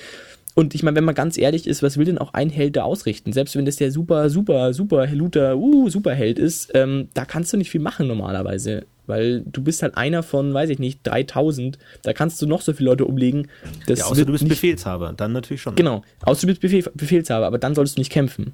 Und 0.57 0.73
ich 0.73 0.81
meine, 0.81 0.97
wenn 0.97 1.03
man 1.03 1.13
ganz 1.13 1.37
ehrlich 1.37 1.67
ist, 1.67 1.83
was 1.83 1.97
will 1.97 2.05
denn 2.05 2.17
auch 2.17 2.33
ein 2.33 2.49
Held 2.49 2.77
da 2.77 2.81
ausrichten? 2.81 3.31
Selbst 3.31 3.55
wenn 3.55 3.65
das 3.65 3.75
der 3.75 3.91
super, 3.91 4.31
super, 4.31 4.73
super 4.73 5.05
Luter, 5.05 5.55
uh, 5.55 5.87
Superheld 5.87 6.39
ist, 6.39 6.71
ähm, 6.73 7.09
da 7.13 7.25
kannst 7.25 7.53
du 7.53 7.57
nicht 7.57 7.69
viel 7.69 7.79
machen 7.79 8.07
normalerweise. 8.07 8.87
Weil 9.05 9.41
du 9.41 9.61
bist 9.61 9.83
halt 9.83 9.95
einer 9.95 10.23
von, 10.23 10.55
weiß 10.55 10.71
ich 10.71 10.79
nicht, 10.79 11.01
3000. 11.03 11.77
Da 12.01 12.11
kannst 12.13 12.41
du 12.41 12.47
noch 12.47 12.61
so 12.61 12.73
viele 12.73 12.89
Leute 12.89 13.05
umlegen. 13.05 13.49
Das 13.85 13.99
Ja, 13.99 14.05
außer 14.05 14.25
du 14.25 14.31
bist 14.31 14.45
nicht 14.45 14.49
Befehlshaber, 14.49 15.13
dann 15.15 15.31
natürlich 15.31 15.61
schon. 15.61 15.75
Genau, 15.75 16.01
außer 16.21 16.41
du 16.41 16.47
bist 16.47 16.61
Befehl, 16.61 16.83
Befehlshaber, 16.95 17.45
aber 17.45 17.59
dann 17.59 17.75
solltest 17.75 17.97
du 17.97 18.01
nicht 18.01 18.11
kämpfen. 18.11 18.53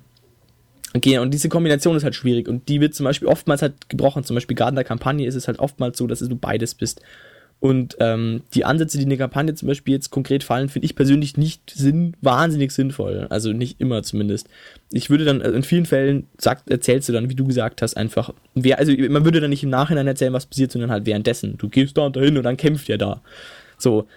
Okay, 0.93 1.19
und 1.19 1.33
diese 1.33 1.47
Kombination 1.47 1.95
ist 1.95 2.03
halt 2.03 2.15
schwierig 2.15 2.49
und 2.49 2.67
die 2.67 2.81
wird 2.81 2.95
zum 2.95 3.05
Beispiel 3.05 3.29
oftmals 3.29 3.61
halt 3.61 3.87
gebrochen. 3.87 4.25
Zum 4.25 4.35
Beispiel 4.35 4.57
gerade 4.57 4.71
in 4.71 4.75
der 4.75 4.83
Kampagne 4.83 5.25
ist 5.25 5.35
es 5.35 5.47
halt 5.47 5.59
oftmals 5.59 5.97
so, 5.97 6.05
dass 6.05 6.19
du 6.19 6.35
beides 6.35 6.75
bist. 6.75 7.01
Und 7.63 7.95
ähm, 8.01 8.41
die 8.53 8.65
Ansätze, 8.65 8.97
die 8.97 9.03
in 9.03 9.09
der 9.09 9.17
Kampagne 9.17 9.55
zum 9.55 9.69
Beispiel 9.69 9.93
jetzt 9.93 10.09
konkret 10.09 10.43
fallen, 10.43 10.67
finde 10.67 10.85
ich 10.85 10.97
persönlich 10.97 11.37
nicht 11.37 11.71
sinn, 11.73 12.13
wahnsinnig 12.19 12.73
sinnvoll. 12.73 13.25
Also 13.29 13.53
nicht 13.53 13.79
immer 13.79 14.03
zumindest. 14.03 14.49
Ich 14.91 15.09
würde 15.09 15.23
dann, 15.23 15.41
also 15.41 15.55
in 15.55 15.63
vielen 15.63 15.85
Fällen 15.85 16.27
sagt, 16.37 16.69
erzählst 16.69 17.07
du 17.07 17.13
dann, 17.13 17.29
wie 17.29 17.35
du 17.35 17.45
gesagt 17.45 17.81
hast, 17.81 17.95
einfach, 17.95 18.33
wer, 18.53 18.79
also 18.79 18.91
man 19.07 19.23
würde 19.23 19.39
dann 19.39 19.49
nicht 19.49 19.63
im 19.63 19.69
Nachhinein 19.69 20.07
erzählen, 20.07 20.33
was 20.33 20.45
passiert, 20.45 20.73
sondern 20.73 20.91
halt 20.91 21.05
währenddessen. 21.05 21.57
Du 21.57 21.69
gehst 21.69 21.97
da 21.97 22.01
und 22.01 22.17
dahin 22.17 22.35
und 22.35 22.43
dann 22.43 22.57
kämpft 22.57 22.89
ihr 22.89 22.97
da. 22.97 23.21
So. 23.77 24.07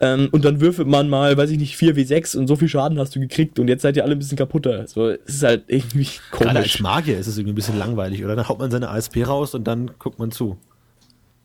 Ähm, 0.00 0.30
und 0.32 0.46
dann 0.46 0.62
würfelt 0.62 0.88
man 0.88 1.10
mal, 1.10 1.36
weiß 1.36 1.50
ich 1.50 1.58
nicht, 1.58 1.76
4W6 1.76 2.38
und 2.38 2.46
so 2.48 2.56
viel 2.56 2.68
Schaden 2.68 2.98
hast 2.98 3.14
du 3.14 3.20
gekriegt 3.20 3.58
und 3.58 3.68
jetzt 3.68 3.82
seid 3.82 3.98
ihr 3.98 4.04
alle 4.04 4.16
ein 4.16 4.18
bisschen 4.18 4.38
kaputter. 4.38 4.86
So, 4.86 5.10
es 5.10 5.18
ist 5.26 5.42
halt 5.42 5.64
irgendwie 5.66 6.08
Gerade 6.30 6.48
als 6.48 6.56
komisch. 6.56 6.80
Magier 6.80 7.18
ist 7.18 7.26
es 7.26 7.36
irgendwie 7.36 7.52
ein 7.52 7.56
bisschen 7.56 7.76
langweilig, 7.76 8.24
oder? 8.24 8.34
Dann 8.34 8.48
haut 8.48 8.60
man 8.60 8.70
seine 8.70 8.88
ASP 8.88 9.26
raus 9.26 9.54
und 9.54 9.64
dann 9.64 9.90
guckt 9.98 10.18
man 10.18 10.30
zu. 10.30 10.56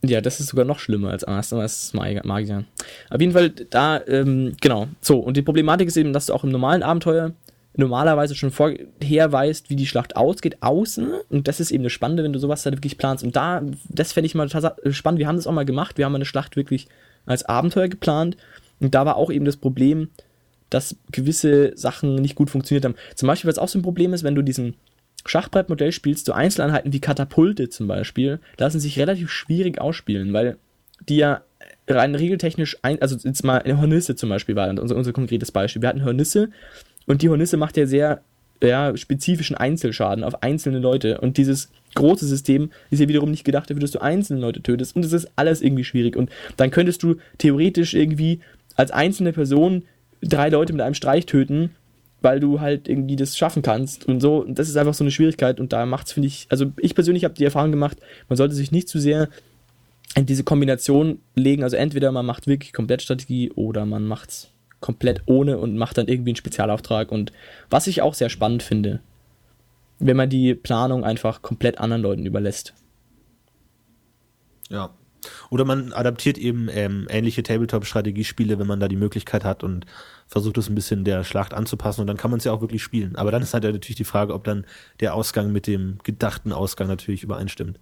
Ja, 0.03 0.21
das 0.21 0.39
ist 0.39 0.47
sogar 0.47 0.65
noch 0.65 0.79
schlimmer 0.79 1.09
als 1.09 1.25
Angst, 1.25 1.51
aber 1.51 1.63
das 1.63 1.83
ist 1.83 1.93
Mag- 1.93 2.23
Magier. 2.23 2.63
Auf 3.09 3.19
jeden 3.19 3.33
Fall, 3.33 3.49
da, 3.49 4.01
ähm, 4.07 4.55
genau. 4.61 4.87
So, 5.01 5.19
und 5.19 5.35
die 5.35 5.41
Problematik 5.41 5.87
ist 5.87 5.97
eben, 5.97 6.13
dass 6.13 6.27
du 6.27 6.33
auch 6.33 6.43
im 6.43 6.51
normalen 6.51 6.83
Abenteuer 6.83 7.33
normalerweise 7.75 8.35
schon 8.35 8.51
vorher 8.51 9.31
weißt, 9.31 9.69
wie 9.69 9.75
die 9.75 9.87
Schlacht 9.87 10.15
ausgeht, 10.15 10.57
außen. 10.61 11.11
Und 11.29 11.47
das 11.47 11.59
ist 11.59 11.71
eben 11.71 11.83
das 11.83 11.93
Spannende, 11.93 12.23
wenn 12.23 12.33
du 12.33 12.39
sowas 12.39 12.63
dann 12.63 12.73
wirklich 12.73 12.97
planst. 12.97 13.23
Und 13.23 13.35
da, 13.35 13.61
das 13.89 14.13
fände 14.13 14.25
ich 14.25 14.35
mal 14.35 14.49
spannend. 14.49 15.19
Wir 15.19 15.27
haben 15.27 15.35
das 15.35 15.47
auch 15.47 15.51
mal 15.51 15.65
gemacht. 15.65 15.97
Wir 15.97 16.05
haben 16.05 16.15
eine 16.15 16.25
Schlacht 16.25 16.55
wirklich 16.55 16.87
als 17.25 17.43
Abenteuer 17.43 17.87
geplant. 17.87 18.37
Und 18.79 18.95
da 18.95 19.05
war 19.05 19.17
auch 19.17 19.31
eben 19.31 19.45
das 19.45 19.57
Problem, 19.57 20.09
dass 20.69 20.95
gewisse 21.11 21.75
Sachen 21.75 22.15
nicht 22.15 22.35
gut 22.35 22.49
funktioniert 22.49 22.85
haben. 22.85 22.95
Zum 23.15 23.27
Beispiel, 23.27 23.49
was 23.49 23.57
auch 23.57 23.67
so 23.67 23.79
ein 23.79 23.83
Problem 23.83 24.13
ist, 24.13 24.23
wenn 24.23 24.35
du 24.35 24.41
diesen 24.41 24.75
Schachbrettmodell 25.25 25.91
spielst, 25.91 26.25
so 26.25 26.33
Einzeleinheiten 26.33 26.93
wie 26.93 26.99
Katapulte 26.99 27.69
zum 27.69 27.87
Beispiel, 27.87 28.39
lassen 28.57 28.79
sich 28.79 28.99
relativ 28.99 29.29
schwierig 29.31 29.79
ausspielen, 29.79 30.33
weil 30.33 30.57
die 31.07 31.17
ja 31.17 31.41
rein 31.87 32.15
regeltechnisch, 32.15 32.77
ein, 32.81 33.01
also 33.01 33.15
jetzt 33.15 33.43
mal 33.43 33.59
eine 33.59 33.79
Hornisse 33.79 34.15
zum 34.15 34.29
Beispiel 34.29 34.55
war 34.55 34.69
unser, 34.69 34.95
unser 34.95 35.13
konkretes 35.13 35.51
Beispiel. 35.51 35.81
Wir 35.81 35.89
hatten 35.89 36.05
Hornisse 36.05 36.49
und 37.07 37.21
die 37.21 37.29
Hornisse 37.29 37.57
macht 37.57 37.77
ja 37.77 37.85
sehr 37.85 38.21
ja, 38.61 38.95
spezifischen 38.95 39.55
Einzelschaden 39.55 40.23
auf 40.23 40.43
einzelne 40.43 40.79
Leute 40.79 41.21
und 41.21 41.37
dieses 41.37 41.69
große 41.95 42.27
System 42.27 42.71
ist 42.91 42.99
ja 42.99 43.07
wiederum 43.07 43.31
nicht 43.31 43.45
gedacht 43.45 43.69
dafür, 43.69 43.81
dass 43.81 43.91
du 43.91 43.99
einzelne 43.99 44.41
Leute 44.41 44.61
tötest 44.61 44.95
und 44.95 45.05
es 45.05 45.13
ist 45.13 45.31
alles 45.35 45.61
irgendwie 45.61 45.85
schwierig 45.85 46.15
und 46.15 46.29
dann 46.57 46.69
könntest 46.69 47.01
du 47.03 47.15
theoretisch 47.37 47.93
irgendwie 47.93 48.41
als 48.75 48.91
einzelne 48.91 49.33
Person 49.33 49.83
drei 50.21 50.49
Leute 50.49 50.73
mit 50.73 50.81
einem 50.81 50.93
Streich 50.93 51.25
töten, 51.25 51.71
weil 52.21 52.39
du 52.39 52.59
halt 52.59 52.87
irgendwie 52.87 53.15
das 53.15 53.37
schaffen 53.37 53.61
kannst 53.61 54.05
und 54.07 54.19
so. 54.19 54.37
Und 54.43 54.59
das 54.59 54.69
ist 54.69 54.77
einfach 54.77 54.93
so 54.93 55.03
eine 55.03 55.11
Schwierigkeit 55.11 55.59
und 55.59 55.73
da 55.73 55.85
macht's, 55.85 56.11
finde 56.11 56.27
ich, 56.27 56.47
also 56.49 56.71
ich 56.77 56.95
persönlich 56.95 57.23
habe 57.23 57.33
die 57.33 57.45
Erfahrung 57.45 57.71
gemacht, 57.71 57.97
man 58.27 58.37
sollte 58.37 58.55
sich 58.55 58.71
nicht 58.71 58.89
zu 58.89 58.99
sehr 58.99 59.29
in 60.15 60.25
diese 60.25 60.43
Kombination 60.43 61.19
legen. 61.35 61.63
Also 61.63 61.77
entweder 61.77 62.11
man 62.11 62.25
macht 62.25 62.47
wirklich 62.47 62.73
komplett 62.73 63.01
Strategie 63.01 63.51
oder 63.51 63.85
man 63.85 64.05
macht's 64.05 64.51
komplett 64.79 65.23
ohne 65.25 65.57
und 65.57 65.77
macht 65.77 65.97
dann 65.97 66.07
irgendwie 66.07 66.31
einen 66.31 66.37
Spezialauftrag. 66.37 67.11
Und 67.11 67.31
was 67.69 67.87
ich 67.87 68.01
auch 68.01 68.13
sehr 68.13 68.29
spannend 68.29 68.63
finde, 68.63 69.01
wenn 69.99 70.17
man 70.17 70.29
die 70.29 70.55
Planung 70.55 71.03
einfach 71.03 71.41
komplett 71.41 71.77
anderen 71.79 72.01
Leuten 72.01 72.25
überlässt. 72.25 72.73
Ja. 74.69 74.91
Oder 75.49 75.65
man 75.65 75.93
adaptiert 75.93 76.37
eben 76.37 76.69
ähm, 76.71 77.07
ähnliche 77.09 77.43
Tabletop-Strategiespiele, 77.43 78.59
wenn 78.59 78.67
man 78.67 78.79
da 78.79 78.87
die 78.87 78.95
Möglichkeit 78.95 79.43
hat 79.43 79.63
und 79.63 79.85
versucht 80.27 80.57
es 80.57 80.69
ein 80.69 80.75
bisschen 80.75 81.03
der 81.03 81.23
Schlacht 81.23 81.53
anzupassen 81.53 82.01
und 82.01 82.07
dann 82.07 82.17
kann 82.17 82.31
man 82.31 82.37
es 82.37 82.43
ja 82.43 82.51
auch 82.51 82.61
wirklich 82.61 82.83
spielen. 82.83 83.15
Aber 83.15 83.31
dann 83.31 83.41
ist 83.41 83.53
halt 83.53 83.63
natürlich 83.63 83.97
die 83.97 84.03
Frage, 84.03 84.33
ob 84.33 84.43
dann 84.43 84.65
der 84.99 85.15
Ausgang 85.15 85.51
mit 85.51 85.67
dem 85.67 85.97
gedachten 86.03 86.53
Ausgang 86.53 86.87
natürlich 86.87 87.23
übereinstimmt. 87.23 87.79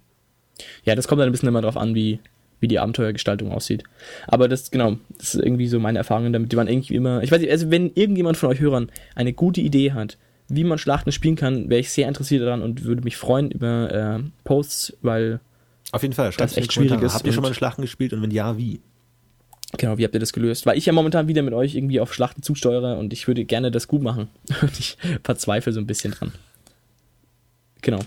Ja, 0.84 0.94
das 0.94 1.06
kommt 1.06 1.20
dann 1.20 1.28
ein 1.28 1.32
bisschen 1.32 1.48
immer 1.48 1.62
drauf 1.62 1.76
an, 1.76 1.94
wie, 1.94 2.20
wie 2.60 2.68
die 2.68 2.78
Abenteuergestaltung 2.78 3.52
aussieht. 3.52 3.84
Aber 4.26 4.48
das, 4.48 4.70
genau, 4.70 4.96
das 5.18 5.34
ist 5.34 5.42
irgendwie 5.42 5.68
so 5.68 5.78
meine 5.78 5.98
Erfahrungen 5.98 6.32
damit. 6.32 6.52
Die 6.52 6.56
waren 6.56 6.68
irgendwie 6.68 6.94
immer, 6.94 7.22
ich 7.22 7.30
weiß 7.30 7.40
nicht, 7.40 7.50
also 7.50 7.70
wenn 7.70 7.92
irgendjemand 7.94 8.36
von 8.36 8.48
euch 8.48 8.60
Hörern 8.60 8.90
eine 9.14 9.32
gute 9.32 9.60
Idee 9.60 9.92
hat, 9.92 10.18
wie 10.48 10.64
man 10.64 10.78
Schlachten 10.78 11.12
spielen 11.12 11.36
kann, 11.36 11.68
wäre 11.68 11.80
ich 11.80 11.90
sehr 11.90 12.08
interessiert 12.08 12.42
daran 12.42 12.62
und 12.62 12.84
würde 12.84 13.02
mich 13.02 13.16
freuen 13.16 13.50
über 13.50 13.92
äh, 13.92 14.30
Posts, 14.44 14.96
weil, 15.02 15.40
Auf 15.92 16.02
jeden 16.02 16.14
Fall, 16.14 16.32
schreibt 16.32 16.56
echt 16.56 16.72
schwierig 16.72 17.00
ist 17.02 17.14
Habt 17.14 17.26
ihr 17.26 17.32
schon 17.32 17.42
mal 17.42 17.54
Schlachten 17.54 17.82
gespielt 17.82 18.12
und 18.12 18.22
wenn 18.22 18.30
ja, 18.30 18.56
wie? 18.58 18.80
genau, 19.76 19.98
wie 19.98 20.04
habt 20.04 20.14
ihr 20.14 20.20
das 20.20 20.32
gelöst? 20.32 20.66
Weil 20.66 20.78
ich 20.78 20.86
ja 20.86 20.92
momentan 20.92 21.28
wieder 21.28 21.42
mit 21.42 21.54
euch 21.54 21.74
irgendwie 21.74 22.00
auf 22.00 22.14
Schlachten 22.14 22.42
zusteuere 22.42 22.98
und 22.98 23.12
ich 23.12 23.26
würde 23.26 23.44
gerne 23.44 23.70
das 23.70 23.88
gut 23.88 24.02
machen. 24.02 24.28
Und 24.62 24.78
ich 24.78 24.96
verzweifle 25.22 25.72
so 25.72 25.80
ein 25.80 25.86
bisschen 25.86 26.12
dran. 26.12 26.32
Genau. 27.82 28.00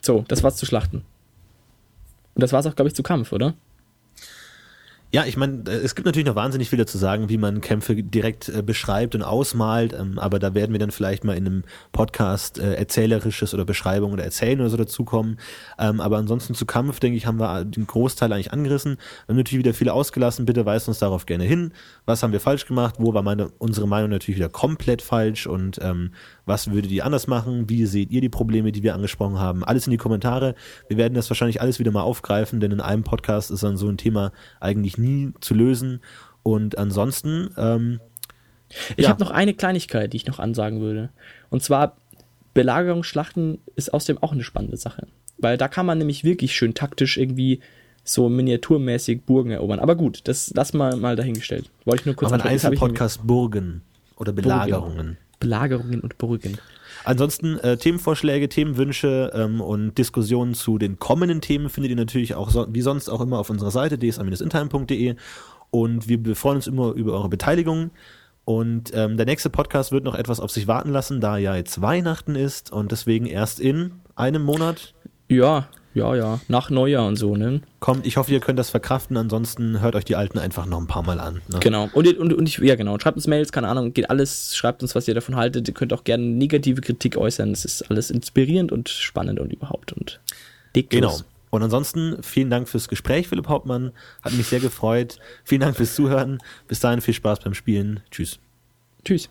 So, 0.00 0.24
das 0.28 0.42
war's 0.42 0.56
zu 0.56 0.66
Schlachten. 0.66 1.04
Und 2.34 2.42
das 2.42 2.52
war's 2.52 2.66
auch, 2.66 2.74
glaube 2.74 2.88
ich, 2.88 2.94
zu 2.94 3.02
Kampf, 3.02 3.32
oder? 3.32 3.54
Ja, 5.14 5.26
ich 5.26 5.36
meine, 5.36 5.64
äh, 5.68 5.74
es 5.74 5.94
gibt 5.94 6.06
natürlich 6.06 6.26
noch 6.26 6.36
wahnsinnig 6.36 6.70
viel 6.70 6.78
dazu 6.78 6.96
sagen, 6.96 7.28
wie 7.28 7.36
man 7.36 7.60
Kämpfe 7.60 7.94
direkt 8.02 8.48
äh, 8.48 8.62
beschreibt 8.62 9.14
und 9.14 9.22
ausmalt, 9.22 9.92
ähm, 9.92 10.18
aber 10.18 10.38
da 10.38 10.54
werden 10.54 10.72
wir 10.72 10.78
dann 10.78 10.90
vielleicht 10.90 11.22
mal 11.22 11.36
in 11.36 11.46
einem 11.46 11.64
Podcast 11.92 12.58
äh, 12.58 12.76
erzählerisches 12.76 13.52
oder 13.52 13.66
Beschreibung 13.66 14.14
oder 14.14 14.24
Erzählen 14.24 14.58
oder 14.58 14.70
so 14.70 14.78
dazukommen. 14.78 15.38
Ähm, 15.78 16.00
aber 16.00 16.16
ansonsten 16.16 16.54
zu 16.54 16.64
Kampf, 16.64 16.98
denke 16.98 17.18
ich, 17.18 17.26
haben 17.26 17.38
wir 17.38 17.62
den 17.66 17.86
Großteil 17.86 18.32
eigentlich 18.32 18.54
angerissen. 18.54 18.96
Wir 19.26 19.34
haben 19.34 19.36
natürlich 19.36 19.58
wieder 19.58 19.74
viele 19.74 19.92
ausgelassen, 19.92 20.46
bitte 20.46 20.64
weist 20.64 20.88
uns 20.88 20.98
darauf 20.98 21.26
gerne 21.26 21.44
hin. 21.44 21.74
Was 22.06 22.22
haben 22.22 22.32
wir 22.32 22.40
falsch 22.40 22.64
gemacht? 22.64 22.94
Wo 22.96 23.12
war 23.12 23.22
meine, 23.22 23.50
unsere 23.58 23.86
Meinung 23.86 24.08
natürlich 24.08 24.38
wieder 24.38 24.48
komplett 24.48 25.02
falsch 25.02 25.46
und 25.46 25.78
ähm, 25.82 26.12
was 26.46 26.70
würdet 26.70 26.90
ihr 26.90 27.04
anders 27.04 27.26
machen? 27.26 27.68
Wie 27.68 27.84
seht 27.84 28.10
ihr 28.10 28.22
die 28.22 28.30
Probleme, 28.30 28.72
die 28.72 28.82
wir 28.82 28.94
angesprochen 28.94 29.38
haben? 29.38 29.62
Alles 29.62 29.86
in 29.86 29.90
die 29.90 29.98
Kommentare. 29.98 30.54
Wir 30.88 30.96
werden 30.96 31.12
das 31.12 31.28
wahrscheinlich 31.28 31.60
alles 31.60 31.78
wieder 31.78 31.90
mal 31.90 32.00
aufgreifen, 32.00 32.60
denn 32.60 32.72
in 32.72 32.80
einem 32.80 33.04
Podcast 33.04 33.50
ist 33.50 33.62
dann 33.62 33.76
so 33.76 33.88
ein 33.88 33.98
Thema 33.98 34.32
eigentlich 34.58 35.01
nie 35.02 35.32
zu 35.40 35.54
lösen. 35.54 36.00
Und 36.42 36.78
ansonsten, 36.78 37.50
ähm, 37.58 38.00
Ich 38.96 39.04
Ja. 39.04 39.10
habe 39.10 39.22
noch 39.22 39.30
eine 39.30 39.52
Kleinigkeit, 39.52 40.14
die 40.14 40.16
ich 40.16 40.24
noch 40.26 40.38
ansagen 40.38 40.80
würde. 40.80 41.10
Und 41.50 41.62
zwar, 41.62 41.94
Belagerungsschlachten 42.54 43.58
ist 43.76 43.92
außerdem 43.92 44.22
auch 44.22 44.32
eine 44.32 44.44
spannende 44.44 44.76
Sache. 44.78 45.06
Weil 45.36 45.58
da 45.58 45.68
kann 45.68 45.84
man 45.84 45.98
nämlich 45.98 46.24
wirklich 46.24 46.54
schön 46.56 46.72
taktisch 46.74 47.18
irgendwie 47.18 47.60
so 48.04 48.28
miniaturmäßig 48.28 49.22
Burgen 49.22 49.50
erobern. 49.50 49.78
Aber 49.78 49.94
gut, 49.96 50.20
das 50.24 50.52
lass 50.54 50.72
mal, 50.72 50.96
mal 50.96 51.16
dahingestellt. 51.16 51.70
Wollte 51.84 52.00
ich 52.02 52.06
nur 52.06 52.14
kurz 52.16 52.30
wir 52.30 52.38
hab 52.38 52.44
ich 52.46 52.50
Einzelpodcast 52.50 53.26
Burgen 53.26 53.82
oder 54.16 54.32
Belagerungen. 54.32 54.96
nämlich- 54.96 55.18
Belagerungen 55.38 56.00
und 56.00 56.16
Brücken. 56.18 56.56
Ansonsten 57.04 57.58
äh, 57.58 57.76
Themenvorschläge, 57.76 58.48
Themenwünsche 58.48 59.32
ähm, 59.34 59.60
und 59.60 59.98
Diskussionen 59.98 60.54
zu 60.54 60.78
den 60.78 60.98
kommenden 60.98 61.40
Themen 61.40 61.68
findet 61.68 61.90
ihr 61.90 61.96
natürlich 61.96 62.34
auch 62.34 62.50
so, 62.50 62.66
wie 62.70 62.82
sonst 62.82 63.08
auch 63.08 63.20
immer 63.20 63.38
auf 63.38 63.50
unserer 63.50 63.70
Seite 63.70 63.98
dsam-intime.de 63.98 65.16
und 65.70 66.06
wir 66.06 66.36
freuen 66.36 66.56
uns 66.56 66.66
immer 66.66 66.92
über 66.92 67.12
eure 67.12 67.28
Beteiligung. 67.28 67.90
Und 68.44 68.90
ähm, 68.94 69.16
der 69.16 69.26
nächste 69.26 69.50
Podcast 69.50 69.92
wird 69.92 70.04
noch 70.04 70.16
etwas 70.16 70.40
auf 70.40 70.50
sich 70.50 70.66
warten 70.66 70.90
lassen, 70.90 71.20
da 71.20 71.38
ja 71.38 71.54
jetzt 71.54 71.80
Weihnachten 71.80 72.34
ist 72.34 72.72
und 72.72 72.90
deswegen 72.92 73.26
erst 73.26 73.60
in 73.60 73.92
einem 74.16 74.42
Monat. 74.42 74.94
Ja, 75.28 75.68
ja, 75.94 76.14
ja, 76.14 76.40
nach 76.48 76.70
Neujahr 76.70 77.06
und 77.06 77.16
so, 77.16 77.36
ne? 77.36 77.60
Kommt, 77.80 78.06
ich 78.06 78.16
hoffe, 78.16 78.32
ihr 78.32 78.40
könnt 78.40 78.58
das 78.58 78.70
verkraften, 78.70 79.16
ansonsten 79.16 79.80
hört 79.80 79.94
euch 79.94 80.04
die 80.04 80.16
alten 80.16 80.38
einfach 80.38 80.66
noch 80.66 80.80
ein 80.80 80.86
paar 80.86 81.02
Mal 81.02 81.20
an. 81.20 81.42
Ne? 81.52 81.60
Genau. 81.60 81.90
Und, 81.92 82.18
und, 82.18 82.32
und 82.32 82.48
ich, 82.48 82.58
ja, 82.58 82.76
genau. 82.76 82.98
Schreibt 82.98 83.16
uns 83.16 83.26
Mails, 83.26 83.52
keine 83.52 83.68
Ahnung, 83.68 83.92
geht 83.92 84.08
alles, 84.08 84.56
schreibt 84.56 84.82
uns, 84.82 84.94
was 84.94 85.06
ihr 85.08 85.14
davon 85.14 85.36
haltet. 85.36 85.68
Ihr 85.68 85.74
könnt 85.74 85.92
auch 85.92 86.04
gerne 86.04 86.24
negative 86.24 86.80
Kritik 86.80 87.16
äußern. 87.16 87.50
Es 87.52 87.64
ist 87.64 87.82
alles 87.90 88.10
inspirierend 88.10 88.72
und 88.72 88.88
spannend 88.88 89.38
und 89.40 89.52
überhaupt 89.52 89.92
und 89.92 90.20
dick. 90.74 90.90
Genau. 90.90 91.18
Und 91.50 91.62
ansonsten 91.62 92.22
vielen 92.22 92.48
Dank 92.48 92.66
fürs 92.66 92.88
Gespräch, 92.88 93.28
Philipp 93.28 93.48
Hauptmann. 93.48 93.92
Hat 94.22 94.32
mich 94.32 94.46
sehr 94.46 94.60
gefreut. 94.60 95.18
Vielen 95.44 95.60
Dank 95.60 95.76
fürs 95.76 95.94
Zuhören. 95.94 96.38
Bis 96.66 96.80
dahin 96.80 97.02
viel 97.02 97.12
Spaß 97.12 97.40
beim 97.40 97.52
Spielen. 97.52 98.00
Tschüss. 98.10 98.38
Tschüss. 99.04 99.28